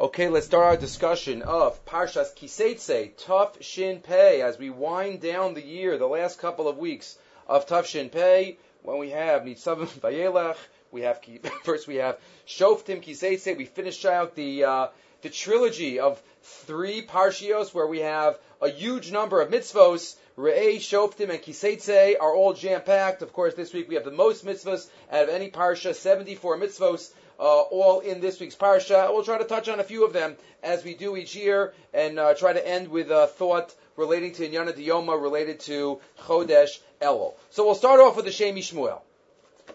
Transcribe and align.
Okay, 0.00 0.28
let's 0.28 0.46
start 0.46 0.64
our 0.64 0.76
discussion 0.76 1.42
of 1.42 1.84
Parshas 1.84 2.32
Kiseitse, 2.32 3.16
Tuf 3.16 3.60
Shin 3.60 3.98
Pei, 3.98 4.42
as 4.42 4.56
we 4.56 4.70
wind 4.70 5.20
down 5.20 5.54
the 5.54 5.60
year, 5.60 5.98
the 5.98 6.06
last 6.06 6.38
couple 6.38 6.68
of 6.68 6.78
weeks 6.78 7.18
of 7.48 7.66
Tuf 7.66 7.84
Shin 7.84 8.08
Pei, 8.08 8.58
when 8.84 8.98
we 8.98 9.10
have 9.10 9.42
Nitzavim 9.42 9.88
Vayelech, 9.98 10.56
we 10.92 11.00
have 11.00 11.20
first 11.64 11.88
we 11.88 11.96
have 11.96 12.16
Shoftim 12.46 13.02
Kiseitse. 13.02 13.56
We 13.56 13.64
finish 13.64 14.04
out 14.04 14.36
the 14.36 14.62
uh, 14.62 14.86
the 15.22 15.30
trilogy 15.30 15.98
of 15.98 16.22
three 16.42 17.04
parshios 17.04 17.74
where 17.74 17.88
we 17.88 17.98
have 17.98 18.38
a 18.62 18.68
huge 18.68 19.10
number 19.10 19.40
of 19.40 19.50
mitzvos. 19.50 20.14
Re'ei, 20.38 20.76
Shoftim, 20.76 21.30
and 21.30 21.42
Kiseitse 21.42 22.14
are 22.20 22.32
all 22.32 22.52
jam 22.52 22.82
packed. 22.82 23.22
Of 23.22 23.32
course, 23.32 23.54
this 23.54 23.72
week 23.72 23.88
we 23.88 23.96
have 23.96 24.04
the 24.04 24.12
most 24.12 24.46
mitzvos 24.46 24.88
out 25.10 25.24
of 25.24 25.28
any 25.28 25.50
parsha, 25.50 25.92
74 25.92 26.58
mitzvos 26.58 27.10
all 27.38 28.00
in 28.00 28.20
this 28.20 28.40
week's 28.40 28.56
parsha. 28.56 29.12
We'll 29.12 29.24
try 29.24 29.38
to 29.38 29.44
touch 29.44 29.68
on 29.68 29.80
a 29.80 29.84
few 29.84 30.04
of 30.04 30.12
them 30.12 30.36
as 30.62 30.84
we 30.84 30.94
do 30.94 31.16
each 31.16 31.36
year, 31.36 31.72
and 31.94 32.18
uh, 32.18 32.34
try 32.34 32.52
to 32.52 32.68
end 32.68 32.88
with 32.88 33.10
a 33.10 33.28
thought 33.28 33.74
relating 33.96 34.32
to 34.34 34.48
Inyana 34.48 34.72
Diyoma, 34.72 35.20
related 35.20 35.60
to 35.60 36.00
Chodesh 36.20 36.78
Elul. 37.00 37.34
So 37.50 37.64
we'll 37.64 37.74
start 37.74 38.00
off 38.00 38.16
with 38.16 38.24
the 38.24 38.32
Shem 38.32 38.56
MiShmuel. 38.56 39.00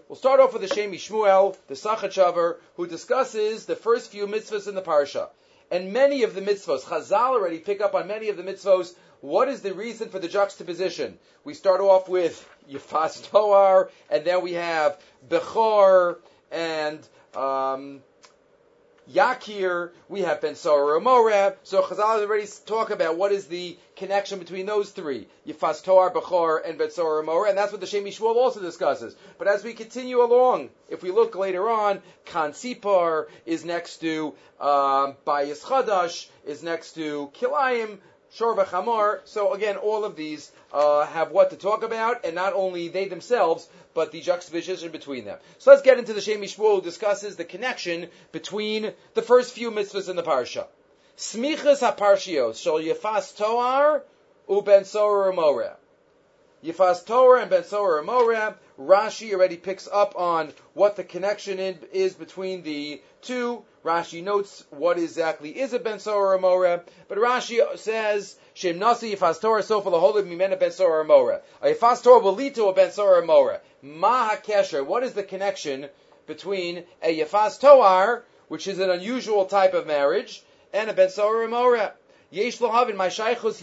We'll 0.08 0.16
start 0.18 0.40
off 0.40 0.54
with 0.54 0.62
the 0.62 0.74
Shem 0.74 0.92
MiShmuel, 0.92 1.56
the 1.68 1.76
Sochatchover, 1.76 2.58
who 2.76 2.88
discusses 2.88 3.66
the 3.66 3.76
first 3.76 4.12
few 4.12 4.28
mitzvahs 4.28 4.68
in 4.68 4.76
the 4.76 4.82
parsha. 4.82 5.30
And 5.72 5.94
many 5.94 6.24
of 6.24 6.36
the 6.36 6.42
mitzvahs, 6.42 6.84
Chazal 6.84 7.30
already 7.30 7.60
pick 7.60 7.82
up 7.82 7.96
on 7.96 8.08
many 8.08 8.30
of 8.30 8.38
the 8.38 8.44
mitzvahs. 8.44 8.94
What 9.22 9.48
is 9.48 9.62
the 9.62 9.74
reason 9.74 10.10
for 10.10 10.20
the 10.20 10.28
juxtaposition? 10.28 11.18
We 11.44 11.54
start 11.54 11.82
off 11.82 12.10
with 12.10 12.48
Yifas 12.70 13.30
Toar, 13.30 13.90
and 14.10 14.26
then 14.26 14.42
we 14.42 14.54
have 14.54 15.00
Bechor, 15.28 16.18
and 16.52 17.00
um, 17.36 18.02
Yakir, 19.12 19.92
we 20.08 20.22
have 20.22 20.40
Ben 20.40 20.56
Sora 20.56 21.00
Moreh. 21.02 21.56
So 21.64 21.82
Chazal 21.82 22.22
already 22.22 22.48
talk 22.66 22.90
about 22.90 23.18
what 23.18 23.32
is 23.34 23.48
the 23.48 23.78
connection 23.98 24.40
between 24.40 24.66
those 24.66 24.92
three, 24.92 25.28
Yifas 25.46 25.84
Toar, 25.84 26.12
Bechor, 26.12 26.68
and 26.68 26.78
Ben 26.78 26.90
Sora 26.90 27.24
Moreh, 27.24 27.50
and 27.50 27.58
that's 27.58 27.72
what 27.72 27.82
the 27.82 27.88
Shem 27.88 28.06
Shmuel 28.06 28.36
also 28.36 28.62
discusses. 28.62 29.16
But 29.38 29.48
as 29.48 29.64
we 29.64 29.74
continue 29.74 30.24
along, 30.24 30.70
if 30.88 31.04
we 31.04 31.12
look 31.12 31.36
later 31.36 31.70
on, 31.70 32.02
Kan 32.26 32.52
Sipar 32.52 33.26
is 33.46 33.66
next 33.66 33.98
to 33.98 34.36
um, 34.60 35.16
Bayis 35.28 35.62
Chadash, 35.64 36.28
is 36.46 36.64
next 36.64 36.94
to 36.94 37.30
Kilayim, 37.34 37.98
Shor 38.36 38.56
Chamor. 38.56 39.20
So 39.26 39.54
again, 39.54 39.78
all 39.78 40.06
of 40.06 40.16
these 40.16 40.52
uh, 40.72 41.06
have 41.06 41.32
what 41.32 41.52
to 41.52 41.56
talk 41.56 41.84
about, 41.84 42.26
and 42.26 42.34
not 42.34 42.54
only 42.54 42.88
they 42.88 43.08
themselves, 43.08 43.68
but 43.94 44.12
the 44.12 44.22
juxtaposition 44.22 44.92
between 44.92 45.26
them. 45.26 45.38
So 45.60 45.70
let's 45.70 45.84
get 45.84 46.00
into 46.00 46.14
the 46.14 46.22
Shem 46.22 46.42
Shmuel, 46.42 46.76
who 46.76 46.82
discusses 46.82 47.36
the 47.36 47.46
connection 47.46 48.08
between 48.32 48.92
the 49.14 49.22
first 49.22 49.54
few 49.54 49.70
mitzvahs 49.70 50.10
in 50.10 50.16
the 50.16 50.24
parsha. 50.24 50.66
Smichas 51.16 51.80
haparshios 51.80 52.62
shall 52.62 52.80
yefas 52.80 53.36
toar 53.38 54.02
uben 54.50 54.82
sorah 54.82 55.34
moreh. 55.36 55.76
Yifas 56.64 57.06
Toar 57.06 57.42
and 57.42 57.50
Ben 57.50 57.64
Sorah 57.64 58.06
Moreh. 58.06 58.56
Rashi 58.80 59.34
already 59.34 59.58
picks 59.58 59.86
up 59.92 60.16
on 60.18 60.54
what 60.74 60.96
the 60.96 61.04
connection 61.04 61.60
is 61.92 62.14
between 62.14 62.64
the 62.64 63.02
two. 63.22 63.66
Rashi 63.84 64.24
notes 64.24 64.64
what 64.70 64.98
exactly 64.98 65.60
is 65.60 65.74
a 65.74 65.80
Ben 65.80 65.98
Sorah 65.98 66.40
Moreh, 66.40 66.82
but 67.10 67.18
Rashi 67.18 67.60
says 67.78 68.38
Shem 68.54 68.80
Nasi 68.80 69.14
Yifas 69.14 69.42
Toar 69.42 69.62
Sofa 69.62 69.90
Laholib 69.90 70.26
Mimena 70.26 70.58
Ben 70.58 70.72
Sorah 70.72 71.06
Moreh. 71.06 71.42
A 71.62 71.74
Yifas 71.74 72.02
Toar 72.02 72.22
will 72.22 72.34
lead 72.34 72.56
to 72.56 72.68
a 72.68 72.74
Ben 72.74 72.92
Sorah 72.92 73.26
Moreh. 73.26 73.60
Ma 73.82 74.30
Kesher. 74.38 74.86
What 74.86 75.04
is 75.04 75.12
the 75.12 75.24
connection 75.24 75.90
between 76.28 76.86
a 77.02 77.20
Yifas 77.20 77.60
Toar, 77.60 78.24
which 78.48 78.70
is 78.70 78.80
an 78.80 78.90
unusual 78.90 79.46
type 79.48 79.74
of 79.74 79.86
marriage, 79.86 80.42
and 80.72 80.90
a 80.90 80.94
Ben 80.94 81.10
Sorah 81.10 81.50
Moreh? 81.50 81.94
My 82.34 83.10
shaychus. 83.10 83.62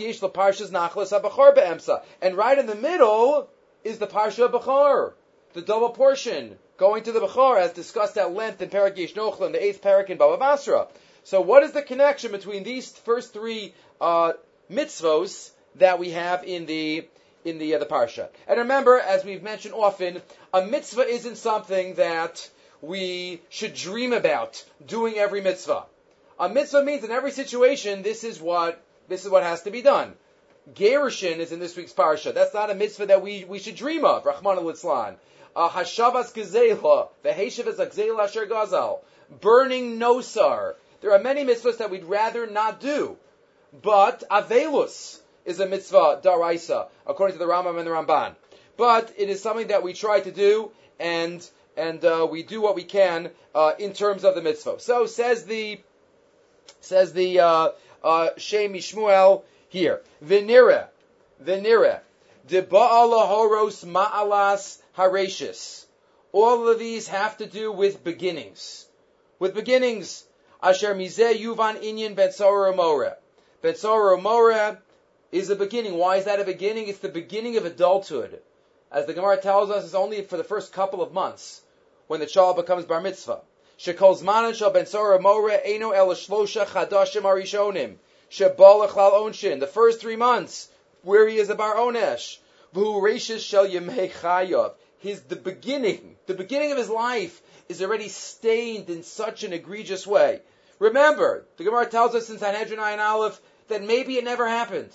And 2.23 2.37
right 2.37 2.59
in 2.59 2.67
the 2.67 2.75
middle 2.77 3.49
is 3.83 3.99
the 3.99 4.07
parsha 4.07 4.45
of 4.45 4.53
bachar, 4.53 5.15
the 5.55 5.63
double 5.63 5.91
portion, 5.91 6.57
going 6.77 7.03
to 7.03 7.11
the 7.11 7.19
bachar, 7.21 7.59
as 7.59 7.73
discussed 7.73 8.17
at 8.17 8.33
length 8.33 8.63
in 8.63 8.69
Parak 8.71 8.97
Yesh 8.97 9.13
the 9.15 9.59
eighth 9.61 9.83
parak 9.83 10.09
in 10.09 10.19
Baba 10.19 10.37
Basra. 10.37 10.87
So 11.25 11.41
what 11.41 11.65
is 11.65 11.73
the 11.73 11.83
connection 11.83 12.31
between 12.31 12.63
these 12.63 12.93
first 12.93 13.33
three 13.33 13.75
uh, 14.01 14.35
mitzvos 14.71 15.51
that 15.77 15.99
we 15.99 16.11
have 16.11 16.45
in 16.45 16.67
the 16.67 17.09
in 17.45 17.59
the 17.59 17.75
uh, 17.75 17.79
the 17.79 17.87
parsha? 17.87 18.29
And 18.47 18.59
remember, 18.59 19.01
as 19.01 19.25
we've 19.25 19.43
mentioned 19.43 19.75
often, 19.75 20.23
a 20.55 20.65
mitzvah 20.65 21.09
isn't 21.09 21.37
something 21.39 21.95
that 21.95 22.49
we 22.81 23.43
should 23.49 23.75
dream 23.75 24.13
about 24.13 24.65
doing 24.87 25.17
every 25.17 25.41
mitzvah. 25.41 25.87
A 26.41 26.49
mitzvah 26.49 26.83
means 26.83 27.05
in 27.05 27.11
every 27.11 27.33
situation, 27.33 28.03
this 28.03 28.25
is 28.25 28.41
what 28.41 28.83
this 29.09 29.27
is 29.27 29.31
what 29.31 29.43
has 29.43 29.63
to 29.65 29.71
be 29.71 29.83
done. 29.83 30.15
Gerushin 30.73 31.37
is 31.37 31.53
in 31.53 31.61
this 31.61 31.77
week's 31.77 31.93
parsha. 31.93 32.33
That's 32.33 32.55
not 32.55 32.71
a 32.71 32.75
mitzvah 32.75 33.07
that 33.07 33.23
we, 33.23 33.45
we 33.45 33.59
should 33.59 33.75
dream 33.75 34.07
of. 34.07 34.25
Rahman 34.25 34.57
al 34.57 35.19
Uh, 35.55 35.69
Hashavas 35.69 36.33
gezela, 36.33 37.09
the 37.23 37.29
Heshavas 37.29 37.77
Gzela 37.77 38.25
Asher 38.25 38.47
Gazal. 38.47 39.01
Burning 39.41 39.99
Nosar. 39.99 40.77
There 41.03 41.13
are 41.13 41.19
many 41.19 41.45
mitzvahs 41.45 41.77
that 41.77 41.91
we'd 41.91 42.05
rather 42.05 42.47
not 42.47 42.81
do. 42.81 43.19
But 43.83 44.25
Avelus 44.31 45.21
is 45.45 45.61
a 45.61 45.67
mitzvah 45.67 46.21
daraisa, 46.25 46.89
according 47.07 47.35
to 47.35 47.39
the 47.39 47.51
Rambam 47.51 47.77
and 47.77 47.87
the 47.87 47.91
Ramban. 47.91 48.35
But 48.79 49.13
it 49.19 49.29
is 49.29 49.43
something 49.43 49.67
that 49.67 49.83
we 49.83 49.93
try 49.93 50.21
to 50.21 50.31
do, 50.31 50.73
and 50.99 51.47
and 51.77 52.03
uh, 52.03 52.27
we 52.31 52.43
do 52.43 52.63
what 52.63 52.77
we 52.77 52.85
can 52.85 53.31
uh, 53.55 53.73
in 53.79 53.93
terms 53.93 54.25
of 54.25 54.35
the 54.35 54.43
mitzvah. 54.43 54.81
So 54.81 55.07
says 55.07 55.45
the 55.45 55.81
Says 56.81 57.13
the 57.13 57.41
uh, 57.41 57.69
uh, 58.03 58.29
here. 59.69 60.01
Venira, 60.25 60.89
Venira, 61.43 62.01
de 62.47 62.63
horos 62.63 63.85
ma'alas 63.85 64.79
harashis. 64.97 65.87
All 66.33 66.69
of 66.69 66.79
these 66.79 67.09
have 67.09 67.37
to 67.39 67.47
do 67.47 67.73
with 67.73 68.05
beginnings. 68.05 68.87
With 69.39 69.55
beginnings. 69.55 70.25
Asher 70.63 70.95
mizeh 70.95 71.39
yuvan 71.39 71.83
inyan 71.83 72.15
betzora 72.15 72.75
more. 72.77 73.17
Betzora 73.63 74.21
more 74.21 74.79
is 75.33 75.51
a 75.51 75.57
beginning. 75.57 75.97
Why 75.97 76.17
is 76.17 76.27
that 76.27 76.41
a 76.41 76.45
beginning? 76.45 76.89
It's 76.89 76.99
the 76.99 77.09
beginning 77.09 77.57
of 77.57 77.65
adulthood. 77.65 78.41
As 78.93 79.07
the 79.07 79.15
Gemara 79.15 79.41
tells 79.41 79.71
us, 79.71 79.85
it's 79.85 79.95
only 79.95 80.23
for 80.23 80.37
the 80.37 80.45
first 80.45 80.73
couple 80.73 81.03
of 81.03 81.13
months 81.13 81.63
when 82.09 82.21
the 82.21 82.27
child 82.27 82.57
becomes 82.57 82.85
bar 82.85 83.01
mitzvah. 83.01 83.41
Zmanan 83.83 84.55
shel 84.55 84.71
ben 84.71 84.85
sora 84.85 85.19
more 85.19 85.51
eno 85.51 85.93
el 85.93 86.09
chadashim 86.09 87.23
arishonim. 87.23 87.97
Shebal 88.31 88.87
onshin. 88.87 89.59
The 89.59 89.67
first 89.67 90.01
three 90.01 90.17
months 90.17 90.69
where 91.03 91.27
he 91.27 91.39
is 91.39 91.49
a 91.49 91.55
bar 91.55 91.77
onesh. 91.77 92.37
V'hu 92.75 93.01
reishis 93.01 93.41
shel 93.41 93.67
yemei 93.67 94.13
chayav. 94.13 94.75
His 94.99 95.23
the 95.23 95.37
beginning, 95.37 96.19
the 96.27 96.35
beginning 96.35 96.73
of 96.73 96.79
his 96.79 96.91
life 96.91 97.41
is 97.71 97.81
already 97.81 98.09
stained 98.09 98.91
in 98.91 99.03
such 99.03 99.45
an 99.45 99.55
egregious 99.55 100.07
way. 100.07 100.43
Remember, 100.79 101.47
the 101.57 101.65
Gemara 101.65 101.87
tells 101.87 102.15
us 102.15 102.29
in 102.29 102.39
Sanhedrin 102.39 102.79
Ayin 102.81 102.99
Aleph 102.99 103.41
that 103.69 103.83
maybe 103.83 104.19
it 104.19 104.25
never 104.25 104.47
happened. 104.47 104.95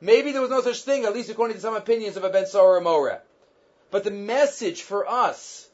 Maybe 0.00 0.32
there 0.32 0.40
was 0.40 0.50
no 0.50 0.62
such 0.62 0.82
thing, 0.82 1.04
at 1.04 1.12
least 1.12 1.28
according 1.28 1.56
to 1.56 1.62
some 1.62 1.74
opinions 1.74 2.16
of 2.16 2.24
a 2.24 2.30
Ben 2.30 2.46
Sora 2.46 2.80
Moreh. 2.80 3.20
But 3.90 4.04
the 4.04 4.10
message 4.10 4.80
for 4.82 5.06
us 5.06 5.68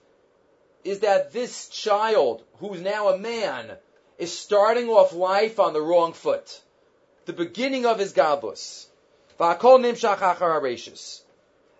is 0.88 1.00
that 1.00 1.32
this 1.34 1.68
child, 1.68 2.42
who's 2.60 2.80
now 2.80 3.10
a 3.10 3.18
man, 3.18 3.76
is 4.16 4.36
starting 4.36 4.88
off 4.88 5.12
life 5.12 5.60
on 5.60 5.74
the 5.74 5.82
wrong 5.82 6.14
foot. 6.14 6.62
The 7.26 7.34
beginning 7.34 7.84
of 7.84 7.98
his 7.98 8.14
gabus. 8.14 8.86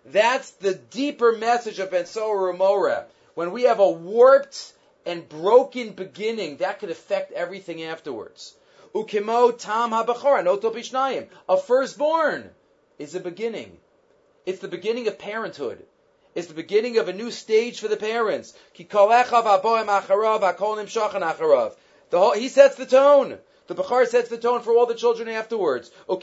That's 0.05 0.51
the 0.51 0.75
deeper 0.75 1.31
message 1.31 1.79
of 1.79 1.89
Ben 1.89 2.03
Sorah 2.03 3.05
When 3.33 3.51
we 3.51 3.63
have 3.63 3.79
a 3.79 3.89
warped 3.89 4.73
and 5.07 5.27
broken 5.27 5.93
beginning, 5.93 6.57
that 6.57 6.79
could 6.79 6.91
affect 6.91 7.31
everything 7.31 7.81
afterwards. 7.81 8.53
Ukimo 8.93 9.57
tam 9.57 9.91
A 11.49 11.57
firstborn 11.57 12.51
is 12.99 13.15
a 13.15 13.19
beginning. 13.19 13.79
It's 14.45 14.59
the 14.59 14.67
beginning 14.67 15.07
of 15.07 15.17
parenthood 15.17 15.83
is 16.35 16.47
the 16.47 16.53
beginning 16.53 16.97
of 16.97 17.07
a 17.07 17.13
new 17.13 17.31
stage 17.31 17.79
for 17.79 17.87
the 17.87 17.97
parents. 17.97 18.53
Whole, 22.11 22.33
he 22.33 22.49
sets 22.49 22.75
the 22.75 22.85
tone. 22.85 23.37
The 23.67 23.75
Bechar 23.75 24.07
sets 24.07 24.29
the 24.29 24.37
tone 24.37 24.61
for 24.61 24.73
all 24.73 24.87
the 24.87 24.95
children 24.95 25.29
afterwards. 25.29 25.91
As 26.07 26.17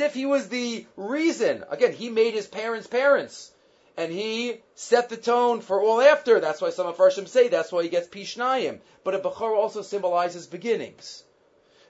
if 0.00 0.14
he 0.14 0.26
was 0.26 0.48
the 0.48 0.86
reason. 0.96 1.64
Again, 1.70 1.92
he 1.92 2.10
made 2.10 2.34
his 2.34 2.48
parents 2.48 2.88
parents. 2.88 3.52
And 3.96 4.12
he 4.12 4.60
set 4.74 5.08
the 5.08 5.16
tone 5.16 5.60
for 5.60 5.82
all 5.82 6.00
after. 6.00 6.40
That's 6.40 6.60
why 6.60 6.70
some 6.70 6.86
of 6.86 6.96
Farshim 6.96 7.28
say 7.28 7.48
that's 7.48 7.72
why 7.72 7.82
he 7.82 7.88
gets 7.88 8.08
Pishnayim. 8.08 8.78
But 9.04 9.14
a 9.14 9.18
Bechar 9.18 9.56
also 9.56 9.82
symbolizes 9.82 10.46
beginnings. 10.46 11.24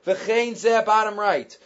Bottom 0.04 1.18
right. 1.18 1.56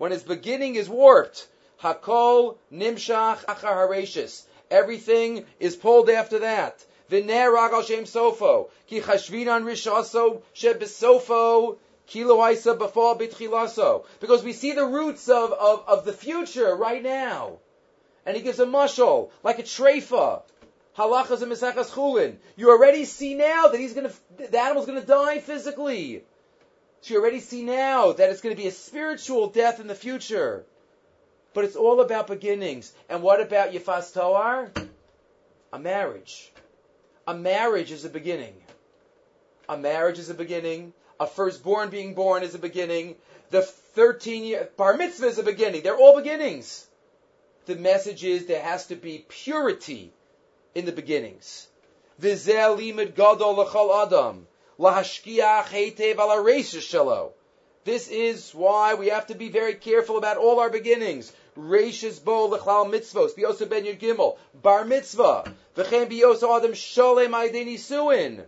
When 0.00 0.12
its 0.12 0.22
beginning 0.22 0.76
is 0.76 0.88
warped. 0.88 1.46
Hakol 1.82 2.56
nimshach 2.72 3.44
achar. 3.44 4.46
Everything 4.70 5.44
is 5.58 5.76
pulled 5.76 6.08
after 6.08 6.38
that. 6.38 6.82
V'ner 7.10 7.54
ragal 7.54 7.86
shem 7.86 8.04
sofo. 8.04 8.70
Ki 8.86 9.02
chashvinan 9.02 9.64
rishaso 9.64 10.40
shebesofo 10.54 11.76
kilo 12.06 12.42
isa 12.48 12.74
befall 12.74 13.18
bitchilaso. 13.18 14.06
Because 14.20 14.42
we 14.42 14.54
see 14.54 14.72
the 14.72 14.86
roots 14.86 15.28
of, 15.28 15.52
of, 15.52 15.84
of 15.86 16.06
the 16.06 16.14
future 16.14 16.74
right 16.74 17.02
now. 17.02 17.58
And 18.24 18.34
he 18.34 18.42
gives 18.42 18.58
a 18.58 18.64
mushal, 18.64 19.28
like 19.42 19.58
a 19.58 19.64
treifa. 19.64 20.40
Halachas 20.96 21.42
and 21.42 21.52
Mesechas 21.52 21.90
Chulin. 21.90 22.36
You 22.56 22.70
already 22.70 23.04
see 23.04 23.34
now 23.34 23.68
that 23.68 23.78
he's 23.78 23.92
gonna, 23.92 24.12
the 24.38 24.58
animal's 24.58 24.86
gonna 24.86 25.02
die 25.02 25.40
physically. 25.40 26.24
So 27.02 27.14
you 27.14 27.20
already 27.20 27.40
see 27.40 27.62
now 27.62 28.12
that 28.12 28.30
it's 28.30 28.40
gonna 28.40 28.54
be 28.54 28.66
a 28.66 28.72
spiritual 28.72 29.48
death 29.48 29.80
in 29.80 29.86
the 29.86 29.94
future. 29.94 30.64
But 31.54 31.64
it's 31.64 31.76
all 31.76 32.00
about 32.00 32.26
beginnings. 32.26 32.92
And 33.08 33.22
what 33.22 33.40
about 33.40 33.72
Yifas 33.72 34.12
Toar? 34.12 34.70
A 35.72 35.78
marriage. 35.78 36.52
A 37.26 37.34
marriage 37.34 37.90
is 37.90 38.04
a 38.04 38.08
beginning. 38.08 38.54
A 39.68 39.76
marriage 39.76 40.18
is 40.18 40.30
a 40.30 40.34
beginning. 40.34 40.92
A 41.18 41.26
firstborn 41.26 41.90
being 41.90 42.14
born 42.14 42.42
is 42.42 42.54
a 42.54 42.58
beginning. 42.58 43.16
The 43.50 43.62
13 43.62 44.44
year 44.44 44.68
bar 44.76 44.96
mitzvah 44.96 45.26
is 45.26 45.38
a 45.38 45.42
beginning. 45.42 45.82
They're 45.82 45.96
all 45.96 46.16
beginnings. 46.16 46.86
The 47.66 47.76
message 47.76 48.24
is 48.24 48.46
there 48.46 48.62
has 48.62 48.86
to 48.86 48.96
be 48.96 49.24
purity 49.28 50.12
in 50.74 50.86
the 50.86 50.92
beginnings. 50.92 51.68
Vizel 52.20 52.76
limit 52.76 53.14
gadol 53.14 53.60
adam. 54.02 54.46
Lahashkiach 54.80 55.64
heitev 55.64 56.14
ala 56.14 56.42
shelo. 56.42 57.32
This 57.84 58.08
is 58.08 58.54
why 58.54 58.94
we 58.94 59.08
have 59.08 59.26
to 59.26 59.34
be 59.34 59.50
very 59.50 59.74
careful 59.74 60.16
about 60.16 60.38
all 60.38 60.58
our 60.58 60.70
beginnings. 60.70 61.32
Reishis 61.54 62.18
bo 62.24 62.48
lechlal 62.48 62.90
mitzvos, 62.90 63.34
biyosa 63.34 63.68
ben 63.68 63.84
yud 63.84 64.00
gimel, 64.00 64.38
bar 64.54 64.86
mitzvah, 64.86 65.52
v'chem 65.76 66.10
biyosa 66.10 66.56
adam 66.56 66.72
sholem 66.72 67.32
aydeni 67.32 67.78
suin. 67.78 68.46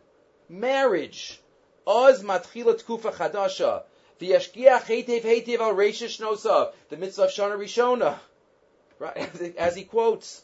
Marriage. 0.49 1.39
Oz 1.87 2.23
matchila 2.23 2.81
tkufa 2.81 3.13
chadasha. 3.13 3.83
V'yashkiach 4.19 4.85
heitev 4.85 5.21
heitev 5.21 5.61
al 5.61 5.75
reishis 5.75 6.17
shnosav. 6.19 6.73
The 6.89 6.97
mitzvah 6.97 7.25
of 7.25 7.31
Shana 7.31 7.59
Rishona. 7.59 8.19
Right, 8.99 9.55
as 9.59 9.77
he 9.77 9.85
quotes. 9.85 10.43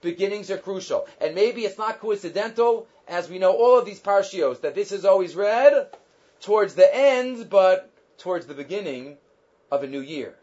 Beginnings 0.00 0.50
are 0.50 0.58
crucial. 0.58 1.06
And 1.20 1.34
maybe 1.34 1.64
it's 1.64 1.78
not 1.78 2.00
coincidental, 2.00 2.86
as 3.06 3.28
we 3.28 3.38
know 3.38 3.52
all 3.52 3.78
of 3.78 3.86
these 3.86 4.00
parshios, 4.00 4.60
that 4.60 4.74
this 4.74 4.92
is 4.92 5.04
always 5.04 5.34
read 5.34 5.88
towards 6.40 6.74
the 6.74 6.94
end, 6.94 7.50
but 7.50 7.90
towards 8.18 8.46
the 8.46 8.54
beginning 8.54 9.18
of 9.70 9.82
a 9.82 9.86
new 9.86 10.00
year. 10.00 10.34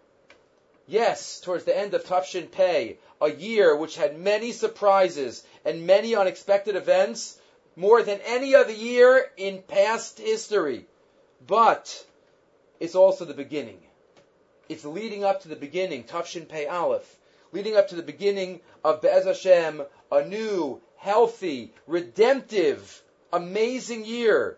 Yes, 0.88 1.40
towards 1.40 1.64
the 1.64 1.76
end 1.76 1.94
of 1.94 2.04
Tafshin 2.04 2.52
Pei, 2.52 2.98
a 3.20 3.32
year 3.32 3.76
which 3.76 3.96
had 3.96 4.20
many 4.20 4.52
surprises 4.52 5.44
and 5.64 5.88
many 5.88 6.16
unexpected 6.16 6.76
events, 6.76 7.40
more 7.76 8.04
than 8.04 8.20
any 8.26 8.56
other 8.56 8.72
year 8.72 9.30
in 9.36 9.62
past 9.62 10.20
history. 10.20 10.86
But 11.46 12.06
it's 12.80 12.96
also 12.96 13.26
the 13.26 13.34
beginning. 13.34 13.80
It's 14.70 14.86
leading 14.86 15.24
up 15.24 15.42
to 15.42 15.48
the 15.48 15.56
beginning, 15.56 16.04
Tafshin 16.04 16.48
Pei 16.48 16.68
Aleph, 16.68 17.16
leading 17.56 17.78
up 17.78 17.88
to 17.88 17.96
the 17.96 18.04
beginning 18.04 18.60
of 18.84 19.02
Be'ez 19.02 19.24
Hashem, 19.24 19.82
a 20.12 20.26
new, 20.28 20.82
healthy, 20.98 21.72
redemptive, 21.88 23.02
amazing 23.32 24.04
year. 24.04 24.58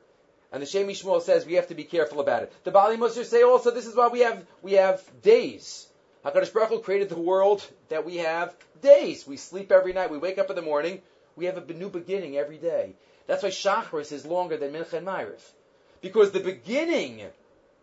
And 0.51 0.63
the 0.63 0.65
Shem 0.65 0.87
Shmuel 0.87 1.21
says 1.21 1.45
we 1.45 1.53
have 1.53 1.67
to 1.67 1.75
be 1.75 1.83
careful 1.83 2.19
about 2.19 2.41
it. 2.41 2.51
The 2.63 2.71
Bali 2.71 2.97
Musar 2.97 3.23
say 3.23 3.43
also 3.43 3.69
this 3.69 3.85
is 3.85 3.95
why 3.95 4.07
we 4.07 4.21
have 4.21 4.43
we 4.63 4.73
have 4.73 5.03
days. 5.21 5.85
HaKadosh 6.25 6.51
Baruch 6.51 6.69
Hu 6.69 6.79
created 6.79 7.09
the 7.09 7.19
world 7.19 7.63
that 7.89 8.03
we 8.03 8.17
have 8.17 8.55
days. 8.81 9.27
We 9.27 9.37
sleep 9.37 9.71
every 9.71 9.93
night. 9.93 10.09
We 10.09 10.17
wake 10.17 10.39
up 10.39 10.49
in 10.49 10.55
the 10.55 10.63
morning. 10.63 11.01
We 11.35 11.45
have 11.45 11.57
a 11.57 11.73
new 11.73 11.89
beginning 11.89 12.35
every 12.35 12.57
day. 12.57 12.95
That's 13.27 13.43
why 13.43 13.49
Shachris 13.49 14.11
is 14.11 14.25
longer 14.25 14.57
than 14.57 14.71
Mincha 14.71 14.93
and 14.93 15.05
Ma'ariv. 15.05 15.41
Because 16.01 16.31
the 16.31 16.39
beginning 16.39 17.21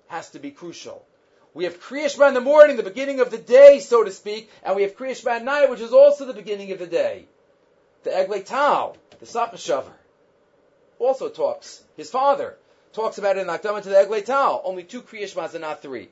has 0.09 0.31
to 0.31 0.41
be 0.41 0.51
crucial. 0.51 1.07
We 1.55 1.65
have 1.65 1.81
Kriya 1.81 2.29
in 2.29 2.35
the 2.35 2.41
morning, 2.41 2.77
the 2.77 2.83
beginning 2.83 3.21
of 3.21 3.31
the 3.31 3.39
day, 3.39 3.79
so 3.79 4.03
to 4.03 4.11
speak, 4.11 4.51
and 4.63 4.75
we 4.77 4.83
have 4.83 4.97
Kriya 4.97 5.27
at 5.27 5.45
night, 5.45 5.71
which 5.71 5.81
is 5.81 5.93
also 5.93 6.25
the 6.25 6.35
beginning 6.35 6.73
of 6.73 6.79
the 6.79 6.87
day. 6.87 7.27
The 8.03 8.11
Eglei 8.11 8.45
Tal, 8.45 8.97
the 9.21 9.27
Sochatchover, 9.27 9.93
also 10.99 11.29
talks, 11.29 11.83
his 11.97 12.11
father, 12.11 12.57
talks 12.93 13.19
about 13.19 13.37
it 13.37 13.41
in 13.41 13.47
Akdama 13.47 13.83
to 13.83 13.89
the 13.89 13.95
Eglei 13.95 14.25
Tal. 14.25 14.63
Only 14.65 14.83
two 14.83 15.03
Kriya 15.03 15.55
and 15.55 15.61
not 15.61 15.81
three 15.81 16.09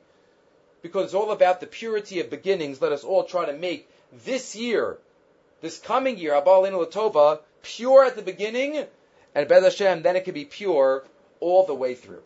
because 0.83 1.05
it's 1.05 1.13
all 1.15 1.31
about 1.31 1.61
the 1.61 1.65
purity 1.65 2.19
of 2.19 2.29
beginnings. 2.29 2.79
Let 2.79 2.91
us 2.91 3.03
all 3.03 3.23
try 3.23 3.45
to 3.45 3.53
make 3.53 3.89
this 4.25 4.55
year, 4.55 4.97
this 5.61 5.79
coming 5.79 6.17
year, 6.17 6.33
Abalin 6.33 6.73
Latova, 6.73 7.39
pure 7.63 8.03
at 8.03 8.15
the 8.15 8.21
beginning, 8.21 8.85
and 9.33 9.47
Bez 9.47 9.63
Hashem, 9.63 10.03
then 10.03 10.15
it 10.15 10.25
can 10.25 10.33
be 10.33 10.45
pure 10.45 11.03
all 11.39 11.65
the 11.65 11.73
way 11.73 11.95
through. 11.95 12.21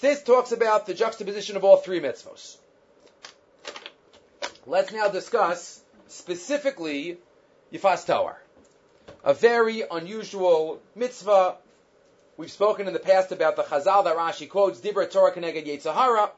This 0.00 0.22
talks 0.22 0.52
about 0.52 0.86
the 0.86 0.94
juxtaposition 0.94 1.56
of 1.56 1.64
all 1.64 1.76
three 1.76 2.00
mitzvos. 2.00 2.56
Let's 4.66 4.92
now 4.92 5.08
discuss 5.08 5.80
specifically 6.08 7.18
Yifas 7.72 8.06
Toar, 8.06 8.36
a 9.24 9.34
very 9.34 9.82
unusual 9.82 10.80
mitzvah. 10.94 11.56
We've 12.36 12.50
spoken 12.50 12.86
in 12.86 12.92
the 12.92 12.98
past 12.98 13.32
about 13.32 13.56
the 13.56 13.62
Chazal 13.62 14.04
that 14.04 14.16
Rashi 14.16 14.48
quotes, 14.48 14.80
Dibra 14.80 15.10
Torah 15.10 15.32
Keneged 15.32 15.66
Yetzahara, 15.66 16.30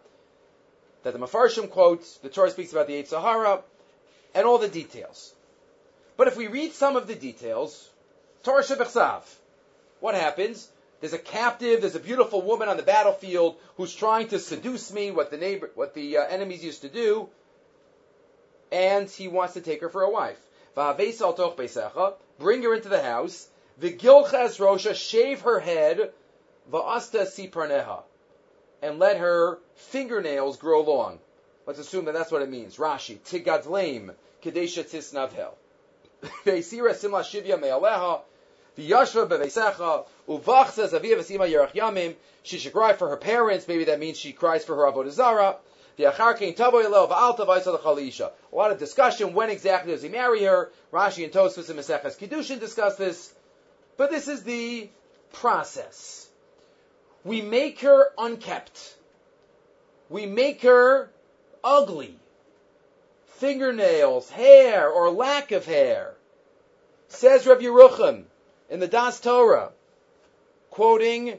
that 1.03 1.13
the 1.13 1.19
Mefarshim 1.19 1.71
quotes, 1.71 2.17
the 2.19 2.29
Torah 2.29 2.51
speaks 2.51 2.73
about 2.73 2.87
the 2.87 2.95
Eight 2.95 3.13
and 3.13 4.47
all 4.47 4.59
the 4.59 4.69
details. 4.69 5.35
But 6.17 6.29
if 6.29 6.37
we 6.37 6.47
read 6.47 6.73
some 6.73 6.97
of 6.97 7.07
the 7.07 7.15
details, 7.15 7.89
Torah 8.43 8.63
Shebechsav, 8.63 9.23
what 10.01 10.15
happens? 10.15 10.69
There's 11.03 11.13
a 11.13 11.19
captive, 11.19 11.83
there's 11.83 11.97
a 11.97 12.01
beautiful 12.01 12.41
woman 12.41 12.71
on 12.71 12.79
the 12.79 12.83
battlefield 12.83 13.57
who's 13.77 13.95
trying 13.95 14.29
to 14.29 14.39
seduce 14.39 14.91
me, 14.91 15.11
what 15.11 15.31
the 15.31 15.37
neighbor, 15.37 15.71
what 15.75 15.93
the 15.93 16.17
uh, 16.17 16.25
enemies 16.25 16.65
used 16.65 16.83
to 16.83 16.89
do, 16.89 17.29
and 18.71 19.11
he 19.11 19.29
wants 19.29 19.53
to 19.55 19.61
take 19.61 19.83
her 19.83 19.91
for 19.91 20.03
a 20.03 20.11
wife. 20.11 20.39
Bring 22.39 22.63
her 22.63 22.75
into 22.75 22.89
the 22.89 23.03
house. 23.03 23.49
Vigilchas 23.81 24.59
Rosha, 24.59 24.95
shave 24.95 25.43
her 25.43 25.61
head. 25.61 26.13
Va'asta 26.71 27.27
siparneha 27.27 28.05
and 28.83 28.99
let 28.99 29.17
her 29.19 29.61
fingernails 29.77 30.57
grow 30.57 30.83
long. 30.83 31.21
Let's 31.67 31.79
assume 31.79 32.07
that 32.07 32.15
that's 32.15 32.33
what 32.33 32.43
it 32.43 32.51
means. 32.51 32.77
Rashi, 32.77 33.19
tigadleim, 33.21 34.15
kadesha 34.43 34.85
tisnavhel. 34.85 35.55
Ve'isira 36.45 36.95
simla 37.01 37.23
shivya 37.23 37.61
me'aleha, 37.61 38.21
v'yashva 38.79 39.29
bevesecha, 39.29 40.07
uvachza 40.29 40.89
zavia 40.89 41.17
v'sima 41.17 41.51
yerach 41.51 41.73
yamim, 41.73 42.15
she 42.43 42.59
should 42.59 42.73
cry 42.73 42.93
for 42.93 43.09
her 43.09 43.17
parents, 43.17 43.69
maybe 43.69 43.85
that 43.85 43.99
means 44.01 44.19
she 44.19 44.33
cries 44.33 44.65
for 44.65 44.77
her 44.77 44.91
avodah 44.91 45.11
zara, 45.11 45.57
a 45.99 46.05
lot 48.53 48.71
of 48.71 48.79
discussion. 48.79 49.35
When 49.35 49.51
exactly 49.51 49.93
does 49.93 50.03
he 50.03 50.09
marry 50.09 50.43
her? 50.45 50.73
Rashi 50.93 51.25
and 51.25 51.33
Tosfos 51.33 51.69
and 51.69 51.79
Maseches 51.79 52.19
Kiddushin 52.19 52.61
discuss 52.61 52.97
this. 52.97 53.35
But 53.97 54.11
this 54.11 54.29
is 54.29 54.43
the 54.43 54.89
process. 55.33 56.29
We 57.25 57.43
make 57.43 57.81
her 57.81 58.09
unkept. 58.17 58.97
We 60.09 60.27
make 60.27 60.63
her 60.63 61.11
ugly. 61.63 62.19
Fingernails, 63.37 64.31
hair, 64.31 64.89
or 64.89 65.11
lack 65.11 65.53
of 65.53 65.67
hair. 65.67 66.15
Says 67.09 67.47
Rabbi 67.47 67.65
Yerucham 67.65 68.25
in 68.73 68.81
the 68.81 68.89
Das 68.89 69.21
Torah, 69.21 69.71
quoting 70.71 71.39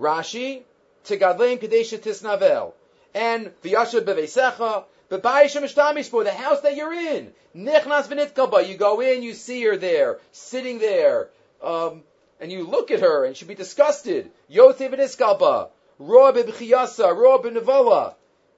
Rashi, 0.00 0.62
Tigadleim 1.04 1.60
Kadesha 1.60 1.98
Tisnavel, 1.98 2.72
and 3.14 3.52
Vyasha 3.62 4.00
Bevesecha, 4.00 4.84
the 5.10 6.32
house 6.32 6.60
that 6.62 6.76
you're 6.76 6.94
in. 6.94 7.34
Nichnas 7.54 8.08
v'nitkaba. 8.08 8.66
You 8.66 8.78
go 8.78 9.02
in, 9.02 9.22
you 9.22 9.34
see 9.34 9.62
her 9.64 9.76
there, 9.76 10.18
sitting 10.32 10.78
there, 10.78 11.28
um, 11.62 12.02
and 12.40 12.50
you 12.50 12.66
look 12.66 12.90
at 12.90 13.00
her 13.00 13.26
and 13.26 13.36
she'd 13.36 13.48
be 13.48 13.54
disgusted. 13.54 14.30
Yotev 14.50 14.94
v'niskalba, 14.94 15.68
roa 15.98 16.32
b'bchiyasa, 16.32 17.14
roa 17.14 17.38
b'nevala, 17.42 18.14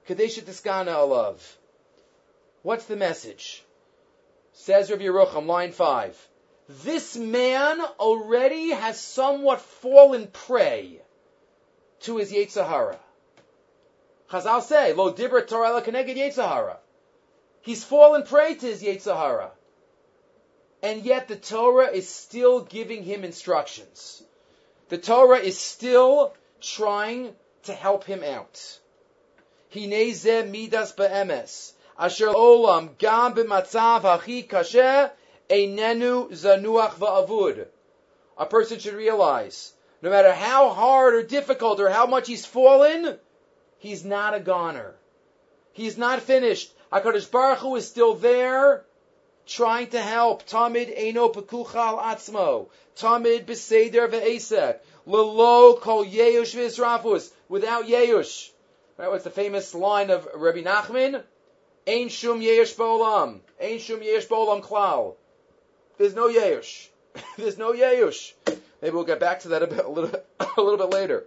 kadesha 0.07 0.41
tiskana 0.41 0.95
alav. 0.95 1.35
What's 2.61 2.85
the 2.85 2.95
message? 2.95 3.61
Says 4.53 4.89
Rav 4.89 4.99
Yerucham, 4.99 5.47
line 5.47 5.73
five. 5.73 6.17
This 6.67 7.15
man 7.15 7.81
already 7.99 8.69
has 8.69 8.99
somewhat 8.99 9.61
fallen 9.61 10.27
prey 10.27 11.01
to 12.01 12.17
his 12.17 12.31
Yetzahara. 12.31 12.97
Chazal 14.29 14.61
say, 14.63 14.93
Lo 14.93 15.13
dibra 15.13 15.47
Torah 15.47 15.81
keneged 15.81 16.15
Yetzahara. 16.15 16.77
He's 17.61 17.83
fallen 17.83 18.23
prey 18.23 18.55
to 18.55 18.65
his 18.65 18.81
Yetzahara 18.81 19.51
and 20.85 21.03
yet 21.03 21.27
the 21.27 21.35
Torah 21.35 21.87
is 21.87 22.07
still 22.07 22.59
giving 22.61 23.03
him 23.03 23.23
instructions. 23.23 24.21
The 24.89 24.99
Torah 24.99 25.39
is 25.39 25.57
still 25.57 26.35
trying 26.61 27.35
to 27.63 27.73
help 27.73 28.03
him 28.03 28.23
out. 28.23 28.79
midas 29.73 30.91
be'emes. 30.91 31.73
Asher 31.97 32.27
olam 32.27 32.97
gam 32.99 33.33
b'matzav 33.33 34.01
hachi 34.01 34.47
kasher 34.47 35.09
Einenu 35.49 36.31
zanuach 36.31 36.95
va'avud. 36.95 37.67
A 38.37 38.45
person 38.45 38.79
should 38.79 38.95
realize, 38.95 39.73
no 40.01 40.09
matter 40.09 40.33
how 40.33 40.69
hard 40.69 41.13
or 41.13 41.23
difficult 41.23 41.79
or 41.79 41.89
how 41.89 42.05
much 42.05 42.27
he's 42.27 42.45
fallen, 42.45 43.17
he's 43.77 44.03
not 44.03 44.33
a 44.33 44.39
goner. 44.39 44.95
He's 45.73 45.97
not 45.97 46.21
finished. 46.21 46.73
HaKadosh 46.91 47.29
Baruch 47.29 47.59
Hu 47.59 47.75
is 47.75 47.87
still 47.87 48.15
there, 48.15 48.85
trying 49.45 49.87
to 49.87 50.01
help. 50.01 50.45
Tamid 50.47 50.97
eino 50.97 51.33
pekuchal 51.33 52.01
atzmo. 52.01 52.67
Tamid 52.97 53.45
beseder 53.45 54.09
ve'esek. 54.09 54.79
Lelo 55.05 55.79
kol 55.79 56.05
yeush 56.05 56.55
v'israfus. 56.55 57.31
Without 57.49 57.85
yeush. 57.85 58.49
Right, 58.97 59.09
what's 59.09 59.25
the 59.25 59.29
famous 59.29 59.75
line 59.75 60.09
of 60.09 60.27
Rabbi 60.33 60.63
Nachman? 60.63 61.21
Ein 61.85 62.09
shum 62.09 62.41
yeush 62.41 62.75
bo'olam. 62.75 63.41
Ein 63.61 63.79
shum 63.79 63.99
yeush 63.99 64.27
bo'olam 64.27 64.63
klal. 64.63 65.15
There's 65.97 66.15
no 66.15 66.27
yeush. 66.27 66.87
There's 67.37 67.57
no 67.57 67.73
yeush. 67.73 68.33
Maybe 68.81 68.93
we'll 68.93 69.05
get 69.05 69.19
back 69.19 69.41
to 69.41 69.49
that 69.49 69.63
a, 69.63 69.67
bit, 69.67 69.85
a 69.85 69.89
little, 69.89 70.11
a 70.39 70.61
little 70.61 70.77
bit 70.77 70.95
later. 70.95 71.25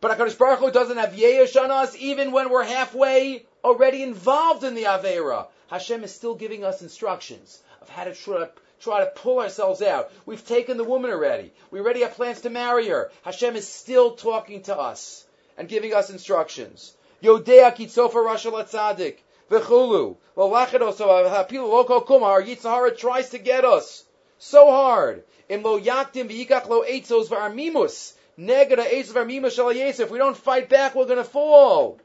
But 0.00 0.16
HaKadosh 0.16 0.38
Baruch 0.38 0.58
Hu 0.60 0.70
doesn't 0.70 0.98
have 0.98 1.14
yeush 1.14 1.60
on 1.60 1.70
us 1.70 1.96
even 1.96 2.32
when 2.32 2.50
we're 2.50 2.64
halfway 2.64 3.46
already 3.64 4.02
involved 4.02 4.62
in 4.62 4.74
the 4.74 4.84
Avera. 4.84 5.46
Hashem 5.68 6.04
is 6.04 6.14
still 6.14 6.34
giving 6.34 6.64
us 6.64 6.82
instructions 6.82 7.60
of 7.80 7.88
how 7.88 8.04
to 8.04 8.14
try 8.14 8.38
to 8.38 8.50
try 8.78 9.00
to 9.00 9.10
pull 9.10 9.40
ourselves 9.40 9.82
out. 9.82 10.12
We've 10.26 10.46
taken 10.46 10.76
the 10.76 10.84
woman 10.84 11.10
already. 11.10 11.52
We 11.70 11.80
already 11.80 12.02
have 12.02 12.14
plans 12.14 12.42
to 12.42 12.50
marry 12.50 12.88
her. 12.88 13.10
Hashem 13.24 13.56
is 13.56 13.66
still 13.66 14.12
talking 14.12 14.62
to 14.64 14.76
us 14.76 15.24
and 15.56 15.68
giving 15.68 15.94
us 15.94 16.10
instructions. 16.10 16.94
Yodea 17.22 17.74
kitzofa 17.74 18.12
rasha 18.12 18.52
latzadik. 18.52 19.16
V'chulu. 19.50 20.16
Hapilu 20.36 21.68
loko 21.68 22.04
kuma. 22.04 22.26
Our 22.26 22.42
Yitzhara 22.42 22.96
tries 22.96 23.30
to 23.30 23.38
get 23.38 23.64
us. 23.64 24.04
So 24.38 24.70
hard. 24.70 25.24
Im 25.48 25.62
lo 25.62 25.78
yaktim 25.78 26.28
v'yikach 26.28 26.68
lo 26.68 26.82
eitzos 26.82 27.28
v'armimus. 27.28 28.14
Negada 28.38 28.84
eitzos 28.84 29.12
v'armimus 29.12 29.52
shal 29.52 29.70
If 29.70 30.10
we 30.10 30.18
don't 30.18 30.36
fight 30.36 30.68
back, 30.68 30.94
we're 30.94 31.06
going 31.06 31.18
to 31.18 31.24
fall. 31.24 32.00